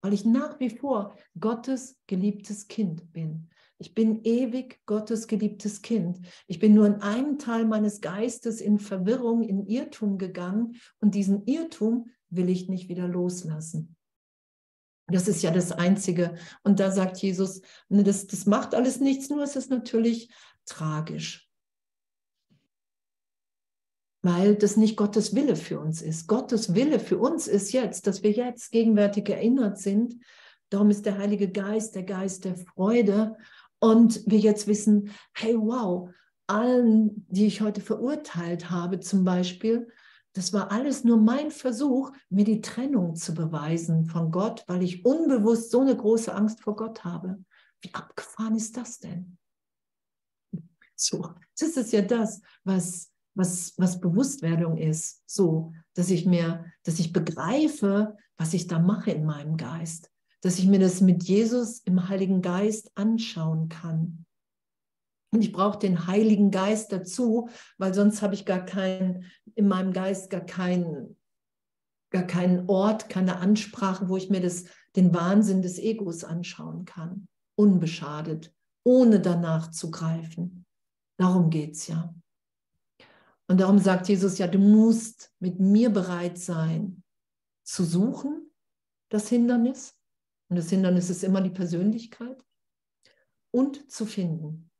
weil 0.00 0.14
ich 0.14 0.24
nach 0.24 0.58
wie 0.60 0.70
vor 0.70 1.14
Gottes 1.38 2.00
geliebtes 2.06 2.68
Kind 2.68 3.12
bin. 3.12 3.50
Ich 3.78 3.94
bin 3.94 4.22
ewig 4.24 4.80
Gottes 4.86 5.26
geliebtes 5.26 5.82
Kind. 5.82 6.20
Ich 6.46 6.58
bin 6.58 6.74
nur 6.74 6.86
in 6.86 7.02
einem 7.02 7.38
Teil 7.38 7.66
meines 7.66 8.00
Geistes 8.00 8.60
in 8.60 8.78
Verwirrung, 8.78 9.42
in 9.42 9.66
Irrtum 9.66 10.16
gegangen 10.16 10.76
und 11.00 11.14
diesen 11.14 11.46
Irrtum 11.46 12.08
will 12.30 12.48
ich 12.48 12.68
nicht 12.68 12.88
wieder 12.88 13.06
loslassen. 13.06 13.96
Das 15.08 15.28
ist 15.28 15.42
ja 15.42 15.50
das 15.50 15.72
Einzige. 15.72 16.34
Und 16.64 16.80
da 16.80 16.90
sagt 16.90 17.18
Jesus, 17.18 17.60
ne, 17.88 18.02
das, 18.02 18.26
das 18.26 18.46
macht 18.46 18.74
alles 18.74 18.98
nichts, 18.98 19.28
nur 19.28 19.42
es 19.42 19.54
ist 19.54 19.70
natürlich 19.70 20.30
tragisch. 20.64 21.48
Weil 24.22 24.56
das 24.56 24.76
nicht 24.76 24.96
Gottes 24.96 25.34
Wille 25.36 25.54
für 25.54 25.78
uns 25.78 26.02
ist. 26.02 26.26
Gottes 26.26 26.74
Wille 26.74 26.98
für 26.98 27.18
uns 27.18 27.46
ist 27.46 27.72
jetzt, 27.72 28.08
dass 28.08 28.24
wir 28.24 28.32
jetzt 28.32 28.72
gegenwärtig 28.72 29.28
erinnert 29.28 29.78
sind. 29.78 30.16
Darum 30.70 30.90
ist 30.90 31.06
der 31.06 31.18
Heilige 31.18 31.48
Geist 31.48 31.94
der 31.94 32.02
Geist 32.02 32.44
der 32.44 32.56
Freude. 32.56 33.36
Und 33.78 34.22
wir 34.26 34.38
jetzt 34.38 34.66
wissen, 34.66 35.10
hey, 35.34 35.56
wow, 35.56 36.08
allen, 36.46 37.26
die 37.28 37.46
ich 37.46 37.60
heute 37.60 37.80
verurteilt 37.80 38.70
habe, 38.70 39.00
zum 39.00 39.24
Beispiel, 39.24 39.88
das 40.32 40.52
war 40.52 40.70
alles 40.70 41.02
nur 41.02 41.16
mein 41.16 41.50
Versuch, 41.50 42.12
mir 42.28 42.44
die 42.44 42.60
Trennung 42.60 43.16
zu 43.16 43.34
beweisen 43.34 44.04
von 44.04 44.30
Gott, 44.30 44.64
weil 44.66 44.82
ich 44.82 45.04
unbewusst 45.04 45.70
so 45.70 45.80
eine 45.80 45.96
große 45.96 46.34
Angst 46.34 46.60
vor 46.60 46.76
Gott 46.76 47.04
habe. 47.04 47.42
Wie 47.80 47.94
abgefahren 47.94 48.54
ist 48.54 48.76
das 48.76 48.98
denn? 48.98 49.38
So, 50.94 51.34
das 51.58 51.76
ist 51.76 51.92
ja 51.92 52.02
das, 52.02 52.40
was, 52.64 53.12
was, 53.34 53.74
was 53.76 54.00
Bewusstwerdung 54.00 54.76
ist. 54.78 55.22
So, 55.26 55.72
dass 55.94 56.10
ich 56.10 56.26
mir, 56.26 56.66
dass 56.82 56.98
ich 56.98 57.12
begreife, 57.12 58.16
was 58.36 58.54
ich 58.54 58.66
da 58.66 58.78
mache 58.78 59.12
in 59.12 59.24
meinem 59.24 59.56
Geist. 59.56 60.10
Dass 60.46 60.60
ich 60.60 60.68
mir 60.68 60.78
das 60.78 61.00
mit 61.00 61.24
Jesus 61.24 61.80
im 61.80 62.08
Heiligen 62.08 62.40
Geist 62.40 62.92
anschauen 62.94 63.68
kann. 63.68 64.24
Und 65.32 65.42
ich 65.42 65.50
brauche 65.50 65.80
den 65.80 66.06
Heiligen 66.06 66.52
Geist 66.52 66.92
dazu, 66.92 67.48
weil 67.78 67.92
sonst 67.92 68.22
habe 68.22 68.34
ich 68.34 68.46
gar 68.46 68.64
keinen, 68.64 69.24
in 69.56 69.66
meinem 69.66 69.92
Geist 69.92 70.30
gar 70.30 70.42
keinen, 70.42 71.16
gar 72.10 72.22
keinen 72.22 72.68
Ort, 72.68 73.08
keine 73.08 73.38
Ansprache, 73.38 74.08
wo 74.08 74.16
ich 74.16 74.30
mir 74.30 74.40
das, 74.40 74.66
den 74.94 75.12
Wahnsinn 75.12 75.62
des 75.62 75.80
Egos 75.80 76.22
anschauen 76.22 76.84
kann. 76.84 77.26
Unbeschadet, 77.56 78.54
ohne 78.84 79.18
danach 79.18 79.72
zu 79.72 79.90
greifen. 79.90 80.64
Darum 81.18 81.50
geht 81.50 81.74
es 81.74 81.88
ja. 81.88 82.14
Und 83.48 83.60
darum 83.60 83.80
sagt 83.80 84.08
Jesus 84.08 84.38
ja, 84.38 84.46
du 84.46 84.60
musst 84.60 85.32
mit 85.40 85.58
mir 85.58 85.90
bereit 85.90 86.38
sein 86.38 87.02
zu 87.64 87.82
suchen, 87.82 88.52
das 89.08 89.28
Hindernis. 89.28 89.95
Und 90.48 90.56
das 90.56 90.70
Hindernis 90.70 91.10
ist 91.10 91.24
immer 91.24 91.40
die 91.40 91.50
Persönlichkeit. 91.50 92.42
Und 93.50 93.90
zu 93.90 94.06
finden. 94.06 94.70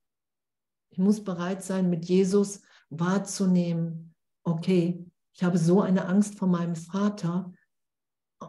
Ich 0.91 0.99
muss 0.99 1.25
bereit 1.25 1.62
sein, 1.62 1.89
mit 1.89 2.05
Jesus 2.05 2.62
wahrzunehmen, 2.91 4.14
okay, 4.45 5.05
ich 5.35 5.43
habe 5.43 5.59
so 5.59 5.81
eine 5.81 6.07
Angst 6.07 6.39
vor 6.39 6.49
meinem 6.49 6.77
Vater 6.77 7.53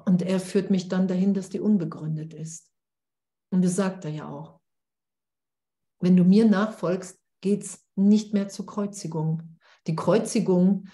und 0.05 0.21
er 0.21 0.39
führt 0.39 0.69
mich 0.69 0.87
dann 0.87 1.07
dahin, 1.07 1.33
dass 1.33 1.49
die 1.49 1.59
unbegründet 1.59 2.33
ist. 2.33 2.71
Und 3.51 3.63
das 3.63 3.75
sagt 3.75 4.05
er 4.05 4.11
ja 4.11 4.29
auch. 4.29 4.59
Wenn 5.99 6.15
du 6.15 6.23
mir 6.23 6.47
nachfolgst, 6.47 7.19
geht 7.41 7.63
es 7.63 7.85
nicht 7.95 8.33
mehr 8.33 8.49
zur 8.49 8.65
Kreuzigung. 8.65 9.57
Die 9.87 9.95
Kreuzigung 9.95 10.87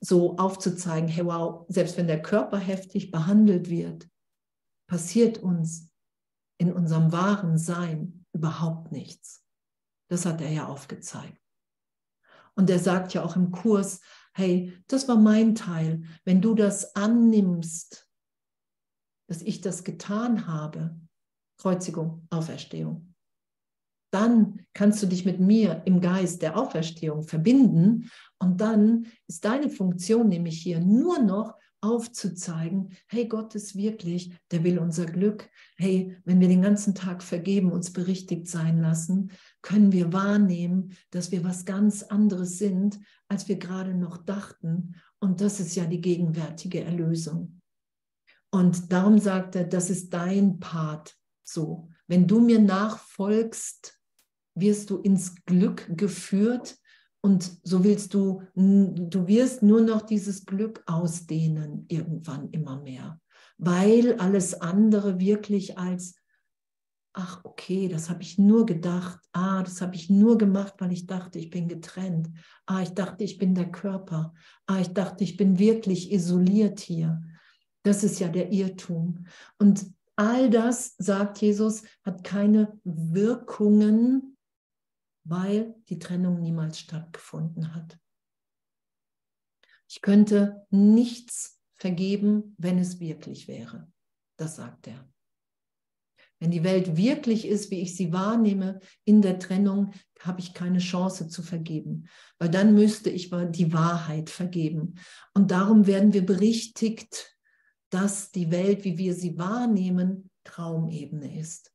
so 0.00 0.36
aufzuzeigen, 0.36 1.08
hey 1.08 1.26
wow, 1.26 1.66
selbst 1.68 1.96
wenn 1.96 2.06
der 2.06 2.22
Körper 2.22 2.58
heftig 2.58 3.10
behandelt 3.10 3.70
wird, 3.70 4.08
passiert 4.86 5.38
uns 5.38 5.90
in 6.58 6.72
unserem 6.72 7.12
wahren 7.12 7.58
Sein 7.58 8.24
überhaupt 8.32 8.92
nichts. 8.92 9.44
Das 10.08 10.26
hat 10.26 10.40
er 10.40 10.50
ja 10.50 10.66
aufgezeigt. 10.66 11.42
Und 12.54 12.70
er 12.70 12.78
sagt 12.78 13.12
ja 13.12 13.22
auch 13.22 13.36
im 13.36 13.50
Kurs, 13.50 14.00
hey, 14.34 14.72
das 14.86 15.08
war 15.08 15.16
mein 15.16 15.54
Teil. 15.54 16.04
Wenn 16.24 16.40
du 16.40 16.54
das 16.54 16.96
annimmst, 16.96 18.08
dass 19.28 19.42
ich 19.42 19.60
das 19.60 19.84
getan 19.84 20.46
habe, 20.46 20.98
Kreuzigung, 21.58 22.26
Auferstehung, 22.30 23.14
dann 24.12 24.64
kannst 24.72 25.02
du 25.02 25.06
dich 25.06 25.24
mit 25.24 25.40
mir 25.40 25.82
im 25.84 26.00
Geist 26.00 26.40
der 26.40 26.56
Auferstehung 26.56 27.24
verbinden 27.24 28.10
und 28.38 28.60
dann 28.60 29.08
ist 29.26 29.44
deine 29.44 29.68
Funktion 29.68 30.28
nämlich 30.28 30.62
hier 30.62 30.80
nur 30.80 31.18
noch 31.18 31.58
aufzuzeigen, 31.86 32.90
hey, 33.06 33.26
Gott 33.26 33.54
ist 33.54 33.76
wirklich, 33.76 34.32
der 34.50 34.64
will 34.64 34.78
unser 34.78 35.06
Glück. 35.06 35.48
Hey, 35.76 36.16
wenn 36.24 36.40
wir 36.40 36.48
den 36.48 36.62
ganzen 36.62 36.94
Tag 36.94 37.22
vergeben, 37.22 37.72
uns 37.72 37.92
berichtigt 37.92 38.48
sein 38.48 38.78
lassen, 38.78 39.30
können 39.62 39.92
wir 39.92 40.12
wahrnehmen, 40.12 40.96
dass 41.10 41.30
wir 41.30 41.44
was 41.44 41.64
ganz 41.64 42.02
anderes 42.02 42.58
sind, 42.58 42.98
als 43.28 43.48
wir 43.48 43.56
gerade 43.56 43.94
noch 43.94 44.18
dachten. 44.18 44.96
Und 45.18 45.40
das 45.40 45.60
ist 45.60 45.74
ja 45.76 45.86
die 45.86 46.00
gegenwärtige 46.00 46.82
Erlösung. 46.82 47.60
Und 48.50 48.92
darum 48.92 49.18
sagt 49.18 49.56
er, 49.56 49.64
das 49.64 49.90
ist 49.90 50.12
dein 50.12 50.58
Part 50.60 51.16
so. 51.42 51.90
Wenn 52.06 52.26
du 52.26 52.40
mir 52.40 52.60
nachfolgst, 52.60 54.00
wirst 54.54 54.90
du 54.90 54.98
ins 54.98 55.34
Glück 55.44 55.86
geführt 55.96 56.78
und 57.26 57.58
so 57.64 57.82
willst 57.82 58.14
du, 58.14 58.42
du 58.54 59.26
wirst 59.26 59.60
nur 59.60 59.80
noch 59.80 60.02
dieses 60.02 60.46
Glück 60.46 60.84
ausdehnen, 60.86 61.84
irgendwann 61.88 62.50
immer 62.50 62.80
mehr, 62.80 63.20
weil 63.58 64.14
alles 64.20 64.54
andere 64.60 65.18
wirklich 65.18 65.76
als, 65.76 66.14
ach 67.14 67.40
okay, 67.42 67.88
das 67.88 68.10
habe 68.10 68.22
ich 68.22 68.38
nur 68.38 68.64
gedacht, 68.64 69.18
ah, 69.32 69.64
das 69.64 69.80
habe 69.80 69.96
ich 69.96 70.08
nur 70.08 70.38
gemacht, 70.38 70.74
weil 70.78 70.92
ich 70.92 71.08
dachte, 71.08 71.40
ich 71.40 71.50
bin 71.50 71.66
getrennt, 71.66 72.30
ah, 72.64 72.82
ich 72.82 72.90
dachte, 72.90 73.24
ich 73.24 73.38
bin 73.38 73.56
der 73.56 73.72
Körper, 73.72 74.32
ah, 74.66 74.78
ich 74.80 74.92
dachte, 74.92 75.24
ich 75.24 75.36
bin 75.36 75.58
wirklich 75.58 76.12
isoliert 76.12 76.78
hier. 76.78 77.20
Das 77.82 78.04
ist 78.04 78.20
ja 78.20 78.28
der 78.28 78.52
Irrtum. 78.52 79.26
Und 79.58 79.84
all 80.14 80.48
das, 80.48 80.94
sagt 80.98 81.42
Jesus, 81.42 81.82
hat 82.04 82.22
keine 82.22 82.78
Wirkungen 82.84 84.35
weil 85.28 85.74
die 85.88 85.98
Trennung 85.98 86.40
niemals 86.40 86.78
stattgefunden 86.78 87.74
hat. 87.74 87.98
Ich 89.88 90.00
könnte 90.00 90.66
nichts 90.70 91.60
vergeben, 91.76 92.54
wenn 92.58 92.78
es 92.78 93.00
wirklich 93.00 93.48
wäre. 93.48 93.90
Das 94.36 94.56
sagt 94.56 94.86
er. 94.88 95.08
Wenn 96.38 96.50
die 96.50 96.64
Welt 96.64 96.96
wirklich 96.96 97.46
ist, 97.46 97.70
wie 97.70 97.80
ich 97.80 97.96
sie 97.96 98.12
wahrnehme, 98.12 98.80
in 99.04 99.22
der 99.22 99.38
Trennung, 99.38 99.92
habe 100.20 100.40
ich 100.40 100.52
keine 100.52 100.80
Chance 100.80 101.28
zu 101.28 101.42
vergeben, 101.42 102.08
weil 102.38 102.50
dann 102.50 102.74
müsste 102.74 103.10
ich 103.10 103.30
die 103.30 103.72
Wahrheit 103.72 104.28
vergeben. 104.28 104.96
Und 105.34 105.50
darum 105.50 105.86
werden 105.86 106.12
wir 106.12 106.26
berichtigt, 106.26 107.38
dass 107.90 108.32
die 108.32 108.50
Welt, 108.50 108.84
wie 108.84 108.98
wir 108.98 109.14
sie 109.14 109.38
wahrnehmen, 109.38 110.30
Traumebene 110.44 111.38
ist, 111.38 111.72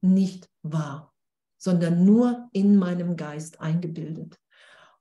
nicht 0.00 0.48
wahr 0.62 1.13
sondern 1.64 2.04
nur 2.04 2.50
in 2.52 2.76
meinem 2.76 3.16
Geist 3.16 3.62
eingebildet. 3.62 4.38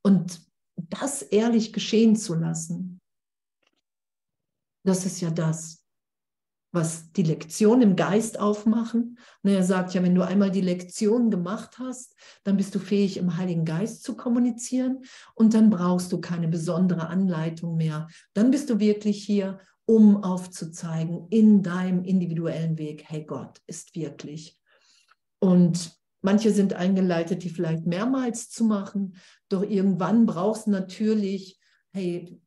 Und 0.02 0.42
das 0.78 1.22
ehrlich 1.22 1.74
geschehen 1.74 2.16
zu 2.16 2.36
lassen, 2.36 3.02
das 4.86 5.06
ist 5.06 5.20
ja 5.20 5.30
das, 5.30 5.84
was 6.72 7.12
die 7.12 7.24
Lektion 7.24 7.82
im 7.82 7.98
Geist 7.98 8.40
aufmachen. 8.40 9.20
Und 9.44 9.52
er 9.52 9.64
sagt 9.64 9.94
ja, 9.94 10.02
wenn 10.04 10.16
du 10.16 10.26
einmal 10.26 10.52
die 10.52 10.62
Lektion 10.62 11.30
gemacht 11.30 11.80
hast, 11.80 12.16
dann 12.46 12.56
bist 12.56 12.74
du 12.74 12.80
fähig, 12.80 13.18
im 13.18 13.36
Heiligen 13.36 13.66
Geist 13.66 14.04
zu 14.04 14.16
kommunizieren 14.16 15.04
und 15.36 15.54
dann 15.54 15.70
brauchst 15.70 16.14
du 16.14 16.22
keine 16.22 16.48
besondere 16.48 17.08
Anleitung 17.08 17.76
mehr. 17.76 18.08
Dann 18.34 18.52
bist 18.52 18.70
du 18.70 18.80
wirklich 18.80 19.22
hier, 19.26 19.60
um 19.86 20.24
aufzuzeigen 20.24 21.28
in 21.30 21.62
deinem 21.62 22.06
individuellen 22.06 22.78
Weg, 22.78 23.04
hey 23.06 23.26
Gott 23.26 23.60
ist 23.68 23.96
wirklich. 23.98 24.58
Und 25.40 26.02
Manche 26.24 26.52
sind 26.52 26.74
eingeleitet, 26.74 27.44
die 27.44 27.50
vielleicht 27.50 27.86
mehrmals 27.86 28.50
zu 28.50 28.64
machen, 28.64 29.18
doch 29.50 29.62
irgendwann 29.62 30.26
brauchst 30.26 30.68
du 30.68 30.72
natürlich, 30.72 31.60
hey, 31.92 32.40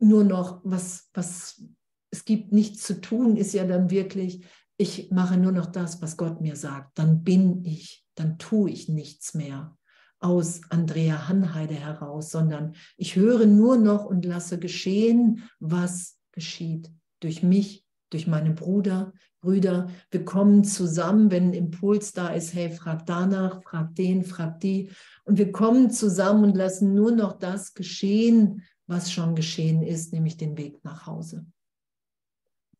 nur 0.00 0.24
noch 0.24 0.60
was, 0.64 1.08
was 1.14 1.62
es 2.10 2.24
gibt 2.24 2.52
nichts 2.52 2.82
zu 2.82 3.00
tun, 3.00 3.36
ist 3.36 3.54
ja 3.54 3.64
dann 3.64 3.90
wirklich, 3.90 4.44
ich 4.76 5.10
mache 5.10 5.36
nur 5.36 5.52
noch 5.52 5.66
das, 5.66 6.02
was 6.02 6.16
Gott 6.16 6.40
mir 6.40 6.56
sagt. 6.56 6.98
Dann 6.98 7.22
bin 7.22 7.64
ich, 7.64 8.04
dann 8.16 8.36
tue 8.38 8.70
ich 8.70 8.88
nichts 8.88 9.34
mehr 9.34 9.76
aus 10.18 10.62
Andrea 10.70 11.28
Hanheide 11.28 11.74
heraus, 11.74 12.30
sondern 12.30 12.74
ich 12.96 13.14
höre 13.14 13.46
nur 13.46 13.76
noch 13.76 14.04
und 14.04 14.24
lasse 14.24 14.58
geschehen, 14.58 15.48
was 15.60 16.18
geschieht 16.32 16.90
durch 17.20 17.42
mich, 17.42 17.84
durch 18.10 18.26
meinen 18.26 18.54
Bruder, 18.54 19.12
Brüder, 19.44 19.90
wir 20.10 20.24
kommen 20.24 20.64
zusammen, 20.64 21.30
wenn 21.30 21.50
ein 21.50 21.52
Impuls 21.52 22.12
da 22.12 22.28
ist, 22.28 22.54
hey, 22.54 22.70
frag 22.70 23.04
danach, 23.04 23.62
frag 23.62 23.94
den, 23.94 24.24
frag 24.24 24.58
die. 24.60 24.90
Und 25.24 25.36
wir 25.36 25.52
kommen 25.52 25.90
zusammen 25.90 26.44
und 26.44 26.56
lassen 26.56 26.94
nur 26.94 27.12
noch 27.12 27.38
das 27.38 27.74
geschehen, 27.74 28.62
was 28.86 29.12
schon 29.12 29.34
geschehen 29.34 29.82
ist, 29.82 30.12
nämlich 30.12 30.38
den 30.38 30.56
Weg 30.56 30.82
nach 30.82 31.06
Hause. 31.06 31.44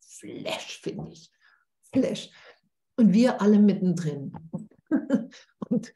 Flash, 0.01 0.79
finde 0.81 1.11
ich. 1.11 1.31
Flash. 1.93 2.31
Und 2.97 3.13
wir 3.13 3.41
alle 3.41 3.59
mittendrin. 3.59 4.33
und, 5.69 5.93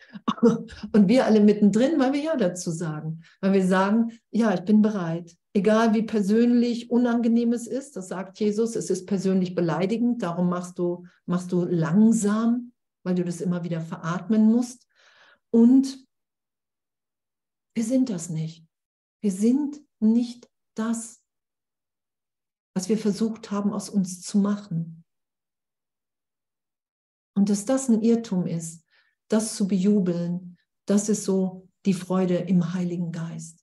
und 0.93 1.07
wir 1.07 1.25
alle 1.25 1.39
mittendrin, 1.39 1.99
weil 1.99 2.13
wir 2.13 2.21
ja 2.21 2.35
dazu 2.35 2.69
sagen. 2.69 3.23
Weil 3.41 3.53
wir 3.53 3.65
sagen, 3.65 4.11
ja, 4.29 4.53
ich 4.53 4.61
bin 4.61 4.81
bereit. 4.81 5.35
Egal 5.53 5.95
wie 5.95 6.03
persönlich 6.03 6.91
unangenehm 6.91 7.53
es 7.53 7.65
ist, 7.65 7.95
das 7.95 8.09
sagt 8.09 8.39
Jesus, 8.39 8.75
es 8.75 8.91
ist 8.91 9.07
persönlich 9.07 9.55
beleidigend, 9.55 10.21
darum 10.21 10.47
machst 10.47 10.77
du, 10.77 11.07
machst 11.25 11.51
du 11.51 11.65
langsam, 11.65 12.71
weil 13.03 13.15
du 13.15 13.23
das 13.23 13.41
immer 13.41 13.63
wieder 13.63 13.81
veratmen 13.81 14.51
musst. 14.51 14.87
Und 15.49 16.05
wir 17.73 17.83
sind 17.83 18.11
das 18.11 18.29
nicht. 18.29 18.67
Wir 19.21 19.31
sind 19.31 19.81
nicht 19.99 20.47
das, 20.75 21.23
was 22.75 22.87
wir 22.87 22.97
versucht 22.97 23.49
haben, 23.49 23.73
aus 23.73 23.89
uns 23.89 24.21
zu 24.21 24.37
machen. 24.37 25.03
Und 27.35 27.49
dass 27.49 27.65
das 27.65 27.89
ein 27.89 28.03
Irrtum 28.03 28.45
ist, 28.45 28.83
das 29.29 29.55
zu 29.55 29.67
bejubeln, 29.67 30.57
das 30.85 31.09
ist 31.09 31.23
so 31.23 31.67
die 31.85 31.93
Freude 31.93 32.35
im 32.35 32.73
Heiligen 32.73 33.11
Geist 33.11 33.58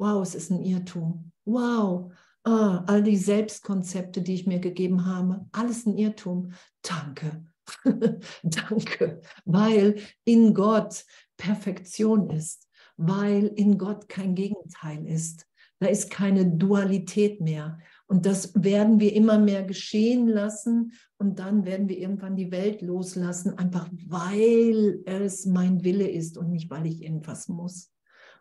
wow, 0.00 0.22
es 0.22 0.34
ist 0.34 0.50
ein 0.50 0.62
Irrtum. 0.62 1.30
Wow, 1.44 2.10
ah, 2.44 2.82
all 2.86 3.02
die 3.02 3.18
Selbstkonzepte, 3.18 4.22
die 4.22 4.34
ich 4.34 4.46
mir 4.46 4.58
gegeben 4.58 5.04
habe, 5.04 5.46
alles 5.52 5.86
ein 5.86 5.96
Irrtum. 5.96 6.52
Danke. 6.82 7.44
Danke, 8.42 9.20
weil 9.44 10.00
in 10.24 10.54
Gott 10.54 11.04
Perfektion 11.36 12.30
ist, 12.30 12.66
weil 12.96 13.46
in 13.56 13.78
Gott 13.78 14.08
kein 14.08 14.34
Gegenteil 14.34 15.06
ist. 15.06 15.46
Da 15.78 15.86
ist 15.86 16.10
keine 16.10 16.46
Dualität 16.46 17.40
mehr. 17.40 17.78
Und 18.06 18.26
das 18.26 18.52
werden 18.54 19.00
wir 19.00 19.14
immer 19.14 19.38
mehr 19.38 19.62
geschehen 19.62 20.26
lassen 20.26 20.92
und 21.16 21.38
dann 21.38 21.64
werden 21.64 21.88
wir 21.88 21.98
irgendwann 21.98 22.36
die 22.36 22.50
Welt 22.50 22.82
loslassen, 22.82 23.56
einfach 23.56 23.88
weil 24.06 25.02
es 25.04 25.46
mein 25.46 25.84
Wille 25.84 26.08
ist 26.08 26.36
und 26.36 26.50
nicht, 26.50 26.70
weil 26.70 26.86
ich 26.86 27.02
irgendwas 27.02 27.48
muss 27.48 27.90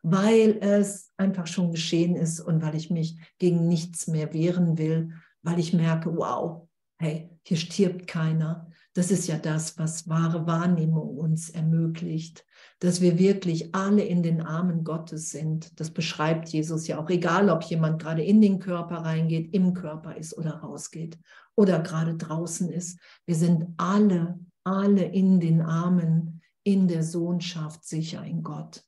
weil 0.01 0.57
es 0.61 1.11
einfach 1.17 1.47
schon 1.47 1.71
geschehen 1.71 2.15
ist 2.15 2.39
und 2.39 2.61
weil 2.61 2.75
ich 2.75 2.89
mich 2.89 3.17
gegen 3.37 3.67
nichts 3.67 4.07
mehr 4.07 4.33
wehren 4.33 4.77
will, 4.77 5.13
weil 5.41 5.59
ich 5.59 5.73
merke, 5.73 6.15
wow, 6.15 6.67
hey, 6.97 7.29
hier 7.43 7.57
stirbt 7.57 8.07
keiner. 8.07 8.67
Das 8.93 9.11
ist 9.11 9.27
ja 9.27 9.37
das, 9.37 9.77
was 9.77 10.09
wahre 10.09 10.47
Wahrnehmung 10.47 11.17
uns 11.17 11.49
ermöglicht, 11.49 12.45
dass 12.79 13.01
wir 13.01 13.19
wirklich 13.19 13.73
alle 13.73 14.03
in 14.03 14.23
den 14.23 14.41
Armen 14.41 14.83
Gottes 14.83 15.29
sind. 15.29 15.79
Das 15.79 15.91
beschreibt 15.91 16.49
Jesus 16.49 16.87
ja 16.87 16.99
auch, 16.99 17.09
egal 17.09 17.49
ob 17.49 17.63
jemand 17.63 18.01
gerade 18.01 18.23
in 18.23 18.41
den 18.41 18.59
Körper 18.59 18.97
reingeht, 18.97 19.53
im 19.53 19.73
Körper 19.73 20.17
ist 20.17 20.37
oder 20.37 20.55
rausgeht 20.55 21.17
oder 21.55 21.79
gerade 21.79 22.15
draußen 22.15 22.69
ist. 22.69 22.99
Wir 23.25 23.35
sind 23.35 23.67
alle, 23.77 24.39
alle 24.63 25.03
in 25.03 25.39
den 25.39 25.61
Armen, 25.61 26.41
in 26.63 26.87
der 26.87 27.03
Sohnschaft 27.03 27.85
sicher 27.85 28.23
in 28.23 28.43
Gott. 28.43 28.83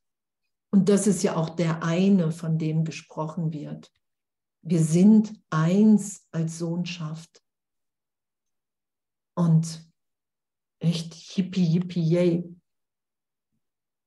Und 0.73 0.89
das 0.89 1.05
ist 1.05 1.21
ja 1.21 1.35
auch 1.35 1.49
der 1.49 1.83
eine, 1.83 2.31
von 2.31 2.57
dem 2.57 2.85
gesprochen 2.85 3.51
wird. 3.51 3.91
Wir 4.63 4.81
sind 4.81 5.33
eins 5.49 6.27
als 6.31 6.57
Sohnschaft. 6.57 7.43
Und 9.35 9.91
echt 10.79 11.13
hippie, 11.13 11.65
hippie, 11.65 12.01
yay. 12.01 12.55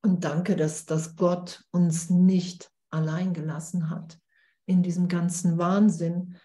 Und 0.03 0.23
danke, 0.23 0.55
dass, 0.55 0.85
dass 0.85 1.15
Gott 1.15 1.65
uns 1.71 2.09
nicht 2.09 2.71
allein 2.89 3.33
gelassen 3.33 3.89
hat. 3.89 4.19
in 4.65 4.81
diesem 4.81 5.07
ganzen 5.07 5.57
Wahnsinn. 5.57 6.37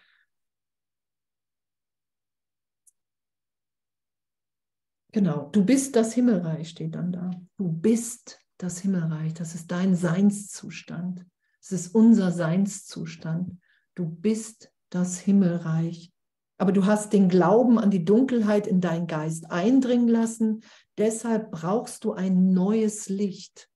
Genau, 5.11 5.49
du 5.49 5.65
bist 5.65 5.95
das 5.95 6.13
Himmelreich, 6.13 6.69
steht 6.69 6.95
dann 6.95 7.11
da. 7.11 7.31
Du 7.57 7.69
bist 7.69 8.40
das 8.63 8.79
Himmelreich, 8.79 9.33
das 9.33 9.55
ist 9.55 9.71
dein 9.71 9.95
Seinszustand. 9.95 11.25
Es 11.61 11.71
ist 11.71 11.93
unser 11.93 12.31
Seinszustand. 12.31 13.57
Du 13.95 14.05
bist 14.05 14.71
das 14.89 15.19
Himmelreich. 15.19 16.11
Aber 16.57 16.71
du 16.71 16.85
hast 16.85 17.13
den 17.13 17.27
Glauben 17.27 17.79
an 17.79 17.89
die 17.89 18.05
Dunkelheit 18.05 18.67
in 18.67 18.81
deinen 18.81 19.07
Geist 19.07 19.49
eindringen 19.49 20.07
lassen. 20.07 20.61
Deshalb 20.97 21.51
brauchst 21.51 22.03
du 22.03 22.13
ein 22.13 22.53
neues 22.53 23.09
Licht. 23.09 23.67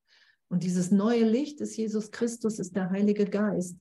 Und 0.48 0.62
dieses 0.62 0.92
neue 0.92 1.24
Licht 1.24 1.60
ist 1.60 1.76
Jesus 1.76 2.12
Christus, 2.12 2.60
ist 2.60 2.76
der 2.76 2.90
Heilige 2.90 3.26
Geist. 3.26 3.76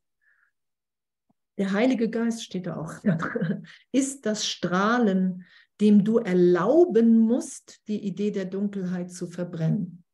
Der 1.57 1.71
Heilige 1.71 2.09
Geist 2.09 2.43
steht 2.43 2.65
da 2.65 2.77
auch, 2.77 2.93
ist 3.91 4.25
das 4.25 4.45
Strahlen, 4.45 5.45
dem 5.79 6.03
du 6.03 6.17
erlauben 6.17 7.19
musst, 7.19 7.81
die 7.87 8.03
Idee 8.05 8.31
der 8.31 8.45
Dunkelheit 8.45 9.11
zu 9.11 9.27
verbrennen. 9.27 10.04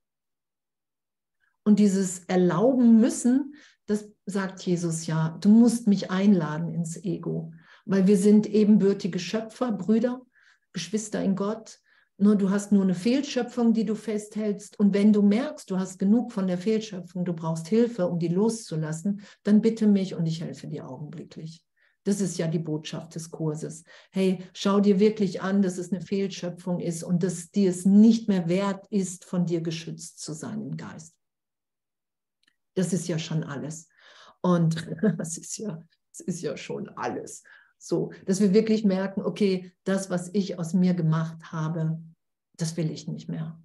Und 1.64 1.80
dieses 1.80 2.26
Erlauben 2.26 3.00
müssen, 3.00 3.56
das 3.86 4.10
sagt 4.26 4.62
Jesus 4.64 5.06
ja, 5.06 5.38
du 5.42 5.50
musst 5.50 5.88
mich 5.88 6.10
einladen 6.10 6.74
ins 6.74 7.04
Ego, 7.04 7.54
weil 7.86 8.08
wir 8.08 8.18
sind 8.18 8.48
ebenbürtige 8.48 9.20
Schöpfer, 9.20 9.72
Brüder, 9.72 10.22
Geschwister 10.74 11.24
in 11.24 11.36
Gott. 11.36 11.80
Nur 12.18 12.36
du 12.36 12.52
hast 12.52 12.72
nur 12.72 12.84
eine 12.84 12.94
Fehlschöpfung, 12.94 13.74
die 13.74 13.84
du 13.84 13.96
festhältst. 13.96 14.80
Und 14.80 14.94
wenn 14.94 15.12
du 15.12 15.24
merkst, 15.24 15.70
du 15.70 15.80
hast 15.80 15.98
genug 15.98 16.32
von 16.32 16.48
der 16.48 16.58
Fehlschöpfung, 16.58 17.26
du 17.26 17.34
brauchst 17.34 17.68
Hilfe, 17.68 18.08
um 18.08 18.20
die 18.20 18.28
loszulassen, 18.28 19.22
dann 19.44 19.62
bitte 19.62 19.88
mich 19.88 20.14
und 20.16 20.28
ich 20.28 20.42
helfe 20.42 20.68
dir 20.68 20.88
augenblicklich. 20.88 21.66
Das 22.04 22.22
ist 22.22 22.38
ja 22.38 22.48
die 22.48 22.60
Botschaft 22.60 23.16
des 23.16 23.30
Kurses. 23.30 23.84
Hey, 24.12 24.44
schau 24.54 24.80
dir 24.80 25.00
wirklich 25.00 25.42
an, 25.42 25.62
dass 25.62 25.78
es 25.78 25.92
eine 25.92 26.02
Fehlschöpfung 26.02 26.80
ist 26.80 27.04
und 27.04 27.24
dass 27.24 27.52
dir 27.52 27.70
es 27.70 27.86
nicht 27.86 28.28
mehr 28.28 28.48
wert 28.48 28.86
ist, 28.90 29.26
von 29.26 29.46
dir 29.46 29.62
geschützt 29.62 30.20
zu 30.20 30.34
sein 30.34 30.62
im 30.62 30.78
Geist. 30.78 31.21
Das 32.76 32.94
ist 32.94 33.08
ja 33.08 33.20
schon 33.20 33.44
alles. 33.44 33.88
Und 34.42 34.88
das 35.18 35.38
ist 35.38 35.58
ja, 35.58 35.84
das 36.12 36.20
ist 36.20 36.42
ja 36.42 36.58
schon 36.58 36.90
alles. 36.90 37.44
So, 37.78 38.12
dass 38.26 38.42
wir 38.42 38.54
wirklich 38.54 38.84
merken, 38.84 39.22
okay, 39.22 39.74
das, 39.84 40.10
was 40.10 40.30
ich 40.34 40.60
aus 40.60 40.74
mir 40.74 40.94
gemacht 40.94 41.52
habe, 41.52 42.00
das 42.58 42.78
will 42.78 42.92
ich 42.92 43.08
nicht 43.08 43.28
mehr. 43.28 43.60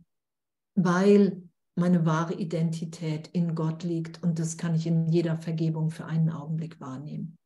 Weil 0.75 1.43
meine 1.75 2.07
wahre 2.07 2.35
Identität 2.35 3.29
in 3.29 3.55
Gott 3.55 3.83
liegt 3.83 4.23
und 4.23 4.39
das 4.39 4.57
kann 4.57 4.75
ich 4.75 4.87
in 4.87 5.09
jeder 5.09 5.37
Vergebung 5.37 5.91
für 5.91 6.07
einen 6.07 6.31
Augenblick 6.31 6.81
wahrnehmen 6.81 7.37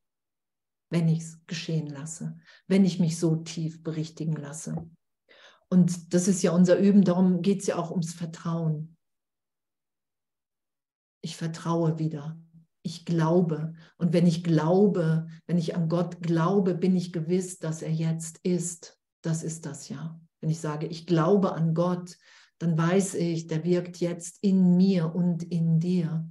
wenn 0.90 1.08
ich 1.08 1.20
es 1.20 1.46
geschehen 1.46 1.86
lasse, 1.86 2.36
wenn 2.66 2.84
ich 2.84 2.98
mich 2.98 3.18
so 3.18 3.36
tief 3.36 3.82
berichtigen 3.82 4.34
lasse. 4.34 4.90
Und 5.68 6.12
das 6.12 6.26
ist 6.26 6.42
ja 6.42 6.50
unser 6.50 6.78
Üben, 6.78 7.04
darum 7.04 7.42
geht 7.42 7.60
es 7.60 7.68
ja 7.68 7.76
auch 7.76 7.92
ums 7.92 8.12
Vertrauen. 8.12 8.96
Ich 11.22 11.36
vertraue 11.36 11.98
wieder. 11.98 12.38
Ich 12.82 13.04
glaube. 13.04 13.74
Und 13.98 14.12
wenn 14.12 14.26
ich 14.26 14.42
glaube, 14.42 15.26
wenn 15.46 15.58
ich 15.58 15.76
an 15.76 15.88
Gott 15.88 16.22
glaube, 16.22 16.74
bin 16.74 16.96
ich 16.96 17.12
gewiss, 17.12 17.58
dass 17.58 17.82
er 17.82 17.92
jetzt 17.92 18.38
ist. 18.42 18.98
Das 19.22 19.42
ist 19.42 19.66
das 19.66 19.88
ja. 19.88 20.18
Wenn 20.40 20.50
ich 20.50 20.60
sage, 20.60 20.86
ich 20.86 21.06
glaube 21.06 21.52
an 21.52 21.74
Gott, 21.74 22.16
dann 22.58 22.76
weiß 22.76 23.14
ich, 23.14 23.46
der 23.46 23.64
wirkt 23.64 23.98
jetzt 23.98 24.38
in 24.42 24.76
mir 24.76 25.14
und 25.14 25.42
in 25.42 25.80
dir. 25.80 26.28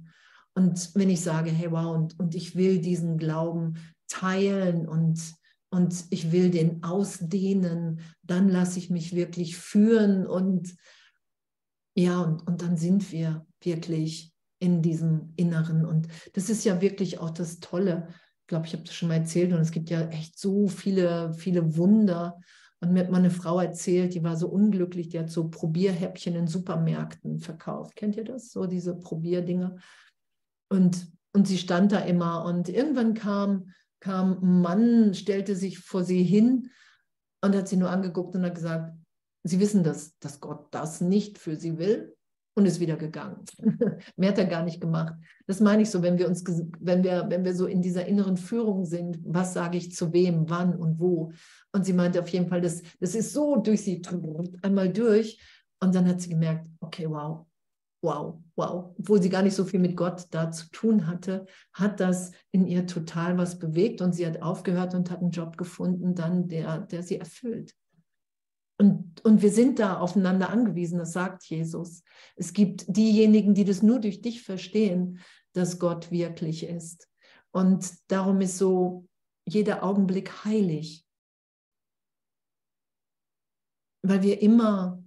Und 0.54 0.94
wenn 0.94 1.10
ich 1.10 1.20
sage, 1.20 1.50
hey, 1.50 1.70
wow, 1.70 1.94
und, 1.94 2.18
und 2.18 2.34
ich 2.34 2.56
will 2.56 2.80
diesen 2.80 3.16
Glauben 3.18 3.74
teilen 4.08 4.88
und, 4.88 5.34
und 5.70 6.04
ich 6.10 6.32
will 6.32 6.50
den 6.50 6.82
ausdehnen, 6.82 8.00
dann 8.22 8.48
lasse 8.48 8.78
ich 8.78 8.90
mich 8.90 9.14
wirklich 9.14 9.56
führen 9.56 10.26
und 10.26 10.74
ja, 11.94 12.20
und, 12.20 12.46
und 12.46 12.62
dann 12.62 12.76
sind 12.76 13.10
wir 13.12 13.46
wirklich 13.62 14.29
in 14.60 14.82
diesem 14.82 15.32
Inneren. 15.36 15.84
Und 15.84 16.06
das 16.34 16.48
ist 16.48 16.64
ja 16.64 16.80
wirklich 16.80 17.18
auch 17.18 17.30
das 17.30 17.58
Tolle. 17.58 18.08
Ich 18.42 18.46
glaube, 18.46 18.66
ich 18.66 18.72
habe 18.72 18.84
das 18.84 18.94
schon 18.94 19.08
mal 19.08 19.16
erzählt 19.16 19.52
und 19.52 19.58
es 19.58 19.72
gibt 19.72 19.90
ja 19.90 20.02
echt 20.08 20.38
so 20.38 20.68
viele, 20.68 21.34
viele 21.34 21.76
Wunder. 21.76 22.38
Und 22.80 22.92
mir 22.92 23.00
hat 23.00 23.10
meine 23.10 23.30
Frau 23.30 23.60
erzählt, 23.60 24.14
die 24.14 24.22
war 24.22 24.36
so 24.36 24.48
unglücklich, 24.48 25.08
die 25.08 25.18
hat 25.18 25.30
so 25.30 25.48
Probierhäppchen 25.48 26.34
in 26.34 26.46
Supermärkten 26.46 27.40
verkauft. 27.40 27.96
Kennt 27.96 28.16
ihr 28.16 28.24
das? 28.24 28.52
So 28.52 28.66
diese 28.66 28.96
Probierdinger. 28.96 29.76
Und, 30.68 31.10
und 31.32 31.48
sie 31.48 31.58
stand 31.58 31.92
da 31.92 31.98
immer 31.98 32.44
und 32.44 32.68
irgendwann 32.68 33.14
kam 33.14 33.72
kam 34.00 34.38
ein 34.42 34.60
Mann, 34.62 35.14
stellte 35.14 35.54
sich 35.54 35.78
vor 35.78 36.04
sie 36.04 36.22
hin 36.22 36.70
und 37.42 37.54
hat 37.54 37.68
sie 37.68 37.76
nur 37.76 37.90
angeguckt 37.90 38.34
und 38.34 38.44
hat 38.44 38.54
gesagt, 38.54 38.94
Sie 39.42 39.58
wissen, 39.58 39.82
dass, 39.84 40.18
dass 40.18 40.40
Gott 40.40 40.68
das 40.70 41.00
nicht 41.00 41.38
für 41.38 41.56
Sie 41.56 41.78
will 41.78 42.14
und 42.54 42.66
ist 42.66 42.80
wieder 42.80 42.96
gegangen. 42.96 43.44
Mehr 44.16 44.30
hat 44.30 44.38
er 44.38 44.46
gar 44.46 44.64
nicht 44.64 44.80
gemacht. 44.80 45.14
Das 45.46 45.60
meine 45.60 45.82
ich 45.82 45.90
so, 45.90 46.02
wenn 46.02 46.18
wir 46.18 46.28
uns, 46.28 46.44
wenn 46.80 47.04
wir, 47.04 47.26
wenn 47.28 47.44
wir 47.44 47.54
so 47.54 47.66
in 47.66 47.82
dieser 47.82 48.06
inneren 48.06 48.36
Führung 48.36 48.84
sind, 48.84 49.18
was 49.24 49.54
sage 49.54 49.78
ich 49.78 49.94
zu 49.94 50.12
wem, 50.12 50.48
wann 50.48 50.74
und 50.76 50.98
wo. 50.98 51.32
Und 51.72 51.84
sie 51.84 51.92
meinte 51.92 52.20
auf 52.20 52.28
jeden 52.28 52.48
Fall, 52.48 52.60
das, 52.60 52.82
das 52.98 53.14
ist 53.14 53.32
so 53.32 53.56
durch 53.56 53.82
sie 53.82 54.02
einmal 54.62 54.92
durch. 54.92 55.40
Und 55.80 55.94
dann 55.94 56.06
hat 56.08 56.20
sie 56.20 56.30
gemerkt, 56.30 56.68
okay, 56.80 57.08
wow, 57.08 57.46
wow, 58.02 58.38
wow, 58.56 58.94
obwohl 58.98 59.22
sie 59.22 59.28
gar 59.28 59.42
nicht 59.42 59.54
so 59.54 59.64
viel 59.64 59.80
mit 59.80 59.96
Gott 59.96 60.26
da 60.30 60.50
zu 60.50 60.70
tun 60.70 61.06
hatte, 61.06 61.46
hat 61.72 62.00
das 62.00 62.32
in 62.50 62.66
ihr 62.66 62.86
total 62.86 63.36
was 63.38 63.58
bewegt 63.58 64.00
und 64.00 64.14
sie 64.14 64.26
hat 64.26 64.42
aufgehört 64.42 64.94
und 64.94 65.10
hat 65.10 65.20
einen 65.20 65.30
Job 65.30 65.56
gefunden, 65.56 66.14
dann 66.14 66.48
der, 66.48 66.80
der 66.80 67.02
sie 67.02 67.18
erfüllt. 67.18 67.74
Und, 68.80 69.22
und 69.26 69.42
wir 69.42 69.50
sind 69.52 69.78
da 69.78 69.98
aufeinander 69.98 70.48
angewiesen, 70.48 70.98
das 70.98 71.12
sagt 71.12 71.44
Jesus. 71.44 72.02
Es 72.36 72.54
gibt 72.54 72.86
diejenigen, 72.88 73.52
die 73.52 73.66
das 73.66 73.82
nur 73.82 74.00
durch 74.00 74.22
dich 74.22 74.42
verstehen, 74.42 75.20
dass 75.52 75.78
Gott 75.78 76.10
wirklich 76.10 76.64
ist. 76.64 77.06
Und 77.50 77.92
darum 78.10 78.40
ist 78.40 78.56
so 78.56 79.06
jeder 79.46 79.82
Augenblick 79.84 80.46
heilig, 80.46 81.06
weil 84.02 84.22
wir 84.22 84.40
immer 84.40 85.04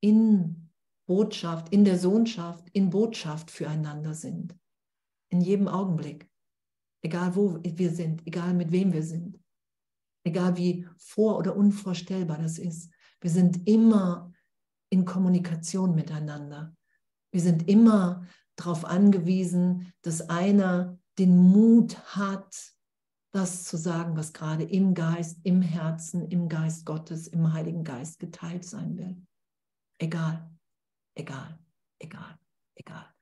in 0.00 0.70
Botschaft, 1.08 1.72
in 1.72 1.84
der 1.84 1.98
Sohnschaft, 1.98 2.68
in 2.72 2.90
Botschaft 2.90 3.50
füreinander 3.50 4.14
sind. 4.14 4.56
In 5.28 5.40
jedem 5.40 5.66
Augenblick. 5.66 6.30
Egal 7.02 7.34
wo 7.34 7.58
wir 7.60 7.90
sind, 7.90 8.24
egal 8.28 8.54
mit 8.54 8.70
wem 8.70 8.92
wir 8.92 9.02
sind. 9.02 9.43
Egal 10.24 10.56
wie 10.56 10.86
vor- 10.96 11.38
oder 11.38 11.56
unvorstellbar 11.56 12.38
das 12.38 12.58
ist. 12.58 12.90
Wir 13.20 13.30
sind 13.30 13.68
immer 13.68 14.32
in 14.90 15.04
Kommunikation 15.04 15.94
miteinander. 15.94 16.74
Wir 17.30 17.40
sind 17.40 17.68
immer 17.68 18.26
darauf 18.56 18.84
angewiesen, 18.84 19.92
dass 20.02 20.28
einer 20.28 20.98
den 21.18 21.36
Mut 21.36 21.98
hat, 22.16 22.72
das 23.32 23.64
zu 23.64 23.76
sagen, 23.76 24.16
was 24.16 24.32
gerade 24.32 24.64
im 24.64 24.94
Geist, 24.94 25.40
im 25.42 25.60
Herzen, 25.60 26.28
im 26.28 26.48
Geist 26.48 26.86
Gottes, 26.86 27.26
im 27.26 27.52
Heiligen 27.52 27.84
Geist 27.84 28.18
geteilt 28.20 28.64
sein 28.64 28.96
will. 28.96 29.16
Egal 29.98 30.48
egal, 31.14 31.58
egal, 31.98 32.38
egal. 32.74 33.14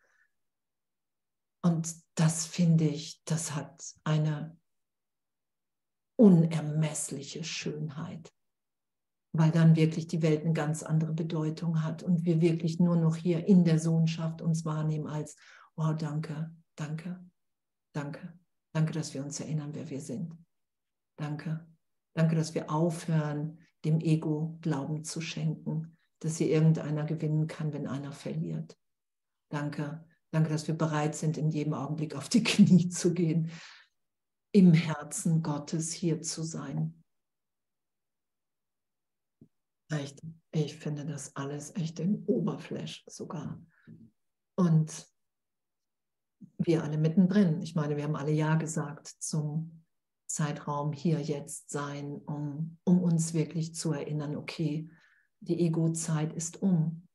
Und 1.63 1.95
das 2.15 2.47
finde 2.47 2.85
ich, 2.85 3.23
das 3.25 3.55
hat 3.55 3.95
eine 4.05 4.59
unermessliche 6.17 7.45
Schönheit, 7.45 8.33
weil 9.33 9.51
dann 9.51 9.77
wirklich 9.77 10.07
die 10.07 10.23
Welt 10.23 10.45
eine 10.45 10.53
ganz 10.53 10.83
andere 10.83 11.13
Bedeutung 11.13 11.83
hat 11.83 12.03
und 12.03 12.25
wir 12.25 12.41
wirklich 12.41 12.79
nur 12.79 12.97
noch 12.97 13.17
hier 13.17 13.47
in 13.47 13.65
der 13.65 13.79
Sohnschaft 13.79 14.43
uns 14.43 14.65
wahrnehmen 14.65 15.07
als, 15.07 15.37
wow, 15.77 15.97
danke, 15.97 16.55
danke, 16.77 17.25
danke, 17.93 18.39
danke, 18.73 18.93
dass 18.93 19.15
wir 19.15 19.25
uns 19.25 19.41
erinnern, 19.41 19.71
wer 19.75 19.89
wir 19.89 20.01
sind. 20.01 20.37
Danke, 21.17 21.67
danke, 22.15 22.37
dass 22.37 22.55
wir 22.55 22.71
aufhören, 22.71 23.59
dem 23.85 24.01
Ego 24.01 24.59
Glauben 24.61 25.05
zu 25.05 25.21
schenken, 25.21 25.97
dass 26.21 26.37
hier 26.37 26.49
irgendeiner 26.49 27.05
gewinnen 27.05 27.47
kann, 27.49 27.73
wenn 27.73 27.87
einer 27.87 28.13
verliert. 28.13 28.79
Danke, 29.51 30.05
danke, 30.31 30.51
dass 30.51 30.69
wir 30.69 30.77
bereit 30.77 31.15
sind, 31.15 31.37
in 31.37 31.51
jedem 31.51 31.75
Augenblick 31.75 32.15
auf 32.15 32.29
die 32.29 32.45
Knie 32.45 32.89
zu 32.89 33.13
gehen, 33.13 33.51
im 34.53 34.75
Herzen 34.75 35.43
Gottes 35.43 35.93
hier 35.93 36.21
zu 36.23 36.43
sein. 36.43 37.03
Echt, 39.91 40.21
ich 40.53 40.77
finde 40.77 41.05
das 41.05 41.35
alles 41.37 41.75
echt 41.77 42.01
im 42.01 42.25
Oberfläch 42.27 43.05
sogar. 43.07 43.63
Und 44.55 45.07
wir 46.59 46.83
alle 46.83 46.99
mittendrin. 46.99 47.61
Ich 47.63 47.75
meine, 47.75 47.97
wir 47.97 48.05
haben 48.05 48.17
alle 48.17 48.33
Ja 48.33 48.57
gesagt 48.57 49.07
zum 49.07 49.85
Zeitraum 50.27 50.93
hier 50.93 51.21
jetzt 51.21 51.71
sein, 51.71 52.17
um, 52.27 52.79
um 52.85 53.03
uns 53.03 53.35
wirklich 53.35 53.75
zu 53.75 53.93
erinnern, 53.93 54.37
okay, 54.37 54.91
die 55.41 55.61
Ego-Zeit 55.61 56.33
ist 56.33 56.63
um. 56.63 57.07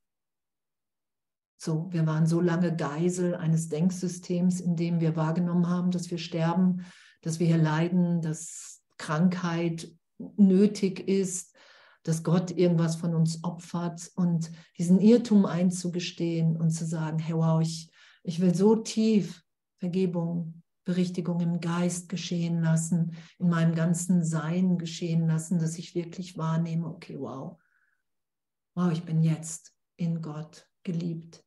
So, 1.60 1.92
wir 1.92 2.06
waren 2.06 2.28
so 2.28 2.42
lange 2.42 2.76
Geisel 2.76 3.34
eines 3.36 3.70
Denksystems, 3.70 4.62
in 4.62 4.76
dem 4.76 5.00
wir 5.00 5.16
wahrgenommen 5.16 5.68
haben, 5.68 5.90
dass 5.90 6.12
wir 6.12 6.20
sterben, 6.20 6.86
dass 7.22 7.40
wir 7.40 7.48
hier 7.48 7.58
leiden, 7.58 8.22
dass 8.22 8.82
Krankheit 8.98 9.92
nötig 10.38 11.08
ist, 11.08 11.56
dass 12.04 12.24
Gott 12.24 12.52
irgendwas 12.52 12.96
von 12.96 13.14
uns 13.14 13.44
opfert 13.44 14.10
und 14.16 14.52
diesen 14.78 15.00
Irrtum 15.00 15.46
einzugestehen 15.46 16.56
und 16.56 16.72
zu 16.72 16.86
sagen, 16.86 17.20
hey 17.20 17.36
wow, 17.36 17.62
ich, 17.62 17.92
ich 18.24 18.40
will 18.40 18.56
so 18.56 18.78
tief 18.78 19.44
Vergebung, 19.80 20.64
Berichtigung 20.86 21.42
im 21.42 21.60
Geist 21.60 22.08
geschehen 22.08 22.62
lassen, 22.62 23.12
in 23.40 23.50
meinem 23.50 23.76
ganzen 23.76 24.24
Sein 24.24 24.78
geschehen 24.78 25.28
lassen, 25.28 25.60
dass 25.60 25.78
ich 25.78 25.96
wirklich 25.96 26.38
wahrnehme, 26.38 26.88
okay, 26.88 27.20
wow, 27.20 27.58
wow, 28.74 28.92
ich 28.92 29.04
bin 29.04 29.22
jetzt 29.22 29.74
in 29.98 30.22
Gott 30.22 30.66
geliebt. 30.84 31.44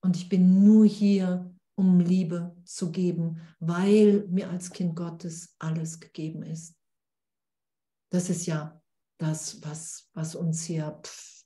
Und 0.00 0.16
ich 0.16 0.28
bin 0.28 0.64
nur 0.64 0.84
hier, 0.84 1.53
um 1.76 2.00
Liebe 2.00 2.56
zu 2.64 2.92
geben, 2.92 3.40
weil 3.58 4.26
mir 4.28 4.50
als 4.50 4.70
Kind 4.70 4.94
Gottes 4.96 5.54
alles 5.58 6.00
gegeben 6.00 6.42
ist. 6.42 6.76
Das 8.10 8.30
ist 8.30 8.46
ja 8.46 8.80
das, 9.18 9.62
was, 9.62 10.10
was 10.14 10.34
uns 10.34 10.64
hier 10.64 11.00
pff, 11.02 11.44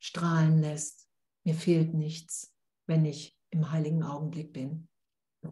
strahlen 0.00 0.58
lässt. 0.58 1.08
Mir 1.44 1.54
fehlt 1.54 1.94
nichts, 1.94 2.54
wenn 2.86 3.04
ich 3.04 3.38
im 3.50 3.70
heiligen 3.70 4.02
Augenblick 4.02 4.52
bin. 4.52 4.88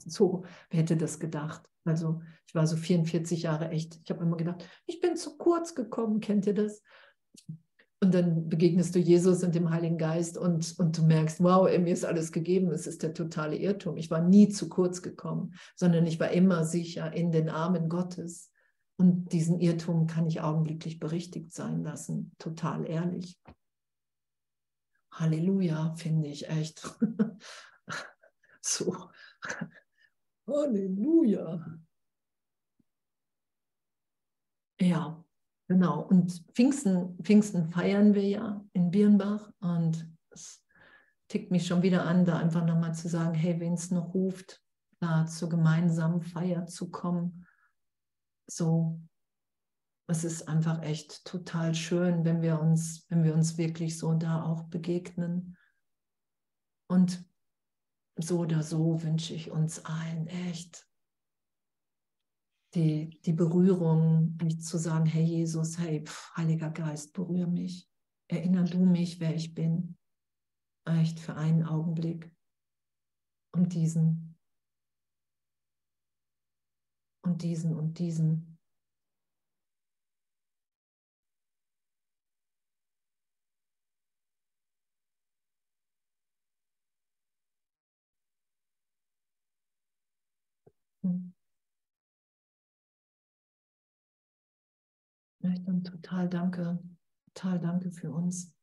So, 0.04 0.44
wer 0.70 0.80
hätte 0.80 0.96
das 0.96 1.18
gedacht? 1.18 1.68
Also 1.84 2.22
ich 2.46 2.54
war 2.54 2.66
so 2.66 2.76
44 2.76 3.42
Jahre 3.42 3.70
echt. 3.70 3.98
Ich 4.02 4.10
habe 4.10 4.22
immer 4.22 4.36
gedacht, 4.36 4.66
ich 4.86 5.00
bin 5.00 5.16
zu 5.16 5.36
kurz 5.36 5.74
gekommen, 5.74 6.20
kennt 6.20 6.46
ihr 6.46 6.54
das? 6.54 6.82
Und 8.00 8.14
dann 8.14 8.48
begegnest 8.48 8.94
du 8.94 9.00
Jesus 9.00 9.42
und 9.42 9.56
dem 9.56 9.70
Heiligen 9.70 9.98
Geist 9.98 10.38
und, 10.38 10.78
und 10.78 10.96
du 10.96 11.02
merkst, 11.02 11.42
wow, 11.42 11.68
mir 11.78 11.92
ist 11.92 12.04
alles 12.04 12.30
gegeben, 12.30 12.70
es 12.70 12.86
ist 12.86 13.02
der 13.02 13.12
totale 13.12 13.56
Irrtum. 13.56 13.96
Ich 13.96 14.08
war 14.08 14.20
nie 14.20 14.48
zu 14.48 14.68
kurz 14.68 15.02
gekommen, 15.02 15.54
sondern 15.74 16.06
ich 16.06 16.20
war 16.20 16.30
immer 16.30 16.64
sicher 16.64 17.12
in 17.12 17.32
den 17.32 17.48
Armen 17.48 17.88
Gottes. 17.88 18.52
Und 18.98 19.32
diesen 19.32 19.58
Irrtum 19.58 20.06
kann 20.06 20.26
ich 20.26 20.40
augenblicklich 20.40 21.00
berichtigt 21.00 21.52
sein 21.52 21.82
lassen, 21.82 22.32
total 22.38 22.88
ehrlich. 22.88 23.40
Halleluja, 25.12 25.94
finde 25.96 26.28
ich 26.28 26.48
echt. 26.48 26.96
so. 28.60 29.10
Halleluja. 30.46 31.64
Ja, 34.80 35.24
genau. 35.68 36.00
Und 36.02 36.44
Pfingsten, 36.54 37.16
Pfingsten 37.22 37.70
feiern 37.70 38.14
wir 38.14 38.26
ja 38.26 38.64
in 38.72 38.90
Birnbach 38.90 39.50
und 39.60 40.10
es 40.30 40.64
tickt 41.28 41.50
mich 41.50 41.66
schon 41.66 41.82
wieder 41.82 42.04
an, 42.04 42.24
da 42.24 42.38
einfach 42.38 42.64
nochmal 42.64 42.94
zu 42.94 43.08
sagen, 43.08 43.34
hey, 43.34 43.60
wen 43.60 43.74
es 43.74 43.90
noch 43.90 44.14
ruft, 44.14 44.62
da 44.98 45.26
zur 45.26 45.48
gemeinsamen 45.48 46.22
Feier 46.22 46.66
zu 46.66 46.90
kommen. 46.90 47.46
So, 48.50 49.00
es 50.08 50.24
ist 50.24 50.48
einfach 50.48 50.82
echt 50.82 51.24
total 51.26 51.74
schön, 51.74 52.24
wenn 52.24 52.40
wir 52.40 52.58
uns, 52.58 53.04
wenn 53.10 53.22
wir 53.22 53.34
uns 53.34 53.58
wirklich 53.58 53.98
so 53.98 54.14
da 54.14 54.42
auch 54.42 54.64
begegnen. 54.64 55.56
Und 56.90 57.24
so 58.16 58.38
oder 58.38 58.62
so 58.62 59.02
wünsche 59.02 59.34
ich 59.34 59.50
uns 59.50 59.84
allen 59.84 60.26
echt 60.26 60.87
die, 62.74 63.20
die 63.22 63.32
Berührung, 63.32 64.36
nicht 64.42 64.62
zu 64.62 64.78
sagen, 64.78 65.06
hey 65.06 65.24
Jesus, 65.24 65.78
hey 65.78 66.04
pf, 66.04 66.36
Heiliger 66.36 66.70
Geist, 66.70 67.12
berühre 67.12 67.46
mich. 67.46 67.88
Erinner 68.28 68.64
du 68.64 68.84
mich, 68.84 69.20
wer 69.20 69.34
ich 69.34 69.54
bin. 69.54 69.96
Echt 70.84 71.18
für 71.18 71.34
einen 71.34 71.64
Augenblick. 71.64 72.30
Und 73.52 73.72
diesen. 73.74 74.36
Und 77.22 77.42
diesen 77.42 77.74
und 77.74 77.98
diesen. 77.98 78.47
Und 95.40 95.86
total 95.86 96.28
danke, 96.28 96.82
total 97.34 97.60
danke 97.60 97.90
für 97.90 98.12
uns. 98.12 98.54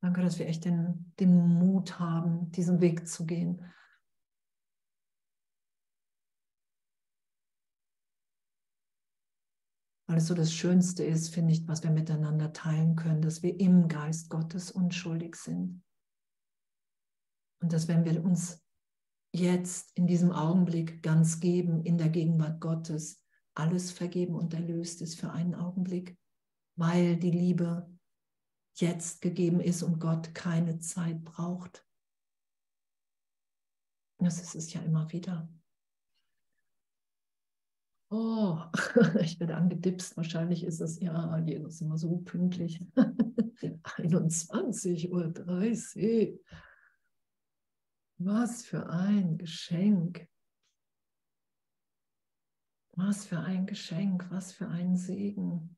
Danke, 0.00 0.20
dass 0.20 0.38
wir 0.38 0.46
echt 0.46 0.64
den, 0.64 1.14
den 1.18 1.34
Mut 1.34 1.98
haben, 1.98 2.50
diesen 2.52 2.80
Weg 2.80 3.08
zu 3.08 3.24
gehen. 3.24 3.64
Weil 10.06 10.18
es 10.18 10.26
so 10.26 10.34
das 10.34 10.52
Schönste 10.52 11.02
ist, 11.02 11.34
finde 11.34 11.52
ich, 11.52 11.66
was 11.66 11.82
wir 11.82 11.90
miteinander 11.90 12.52
teilen 12.52 12.94
können, 12.94 13.22
dass 13.22 13.42
wir 13.42 13.58
im 13.58 13.88
Geist 13.88 14.28
Gottes 14.28 14.70
unschuldig 14.70 15.36
sind. 15.36 15.82
Und 17.62 17.72
dass 17.72 17.88
wenn 17.88 18.04
wir 18.04 18.22
uns 18.22 18.62
jetzt 19.34 19.96
in 19.96 20.06
diesem 20.06 20.30
Augenblick 20.30 21.02
ganz 21.02 21.40
geben, 21.40 21.82
in 21.82 21.96
der 21.96 22.10
Gegenwart 22.10 22.60
Gottes, 22.60 23.23
alles 23.54 23.90
vergeben 23.90 24.34
und 24.34 24.54
erlöst 24.54 25.00
ist 25.02 25.18
für 25.18 25.30
einen 25.30 25.54
Augenblick, 25.54 26.16
weil 26.76 27.16
die 27.16 27.30
Liebe 27.30 27.90
jetzt 28.74 29.20
gegeben 29.20 29.60
ist 29.60 29.82
und 29.82 30.00
Gott 30.00 30.34
keine 30.34 30.78
Zeit 30.78 31.22
braucht. 31.24 31.86
Das 34.18 34.40
ist 34.40 34.54
es 34.54 34.72
ja 34.72 34.80
immer 34.82 35.10
wieder. 35.12 35.48
Oh, 38.10 38.58
ich 39.20 39.40
werde 39.40 39.56
angedipst. 39.56 40.16
Wahrscheinlich 40.16 40.64
ist 40.64 40.80
es 40.80 41.00
ja, 41.00 41.38
Jesus 41.38 41.80
immer 41.80 41.98
so 41.98 42.18
pünktlich. 42.18 42.80
21.30 43.96 45.10
Uhr. 45.10 46.38
Was 48.18 48.64
für 48.64 48.88
ein 48.88 49.38
Geschenk. 49.38 50.28
Was 52.96 53.26
für 53.26 53.40
ein 53.40 53.66
Geschenk, 53.66 54.30
was 54.30 54.52
für 54.52 54.68
ein 54.68 54.96
Segen. 54.96 55.73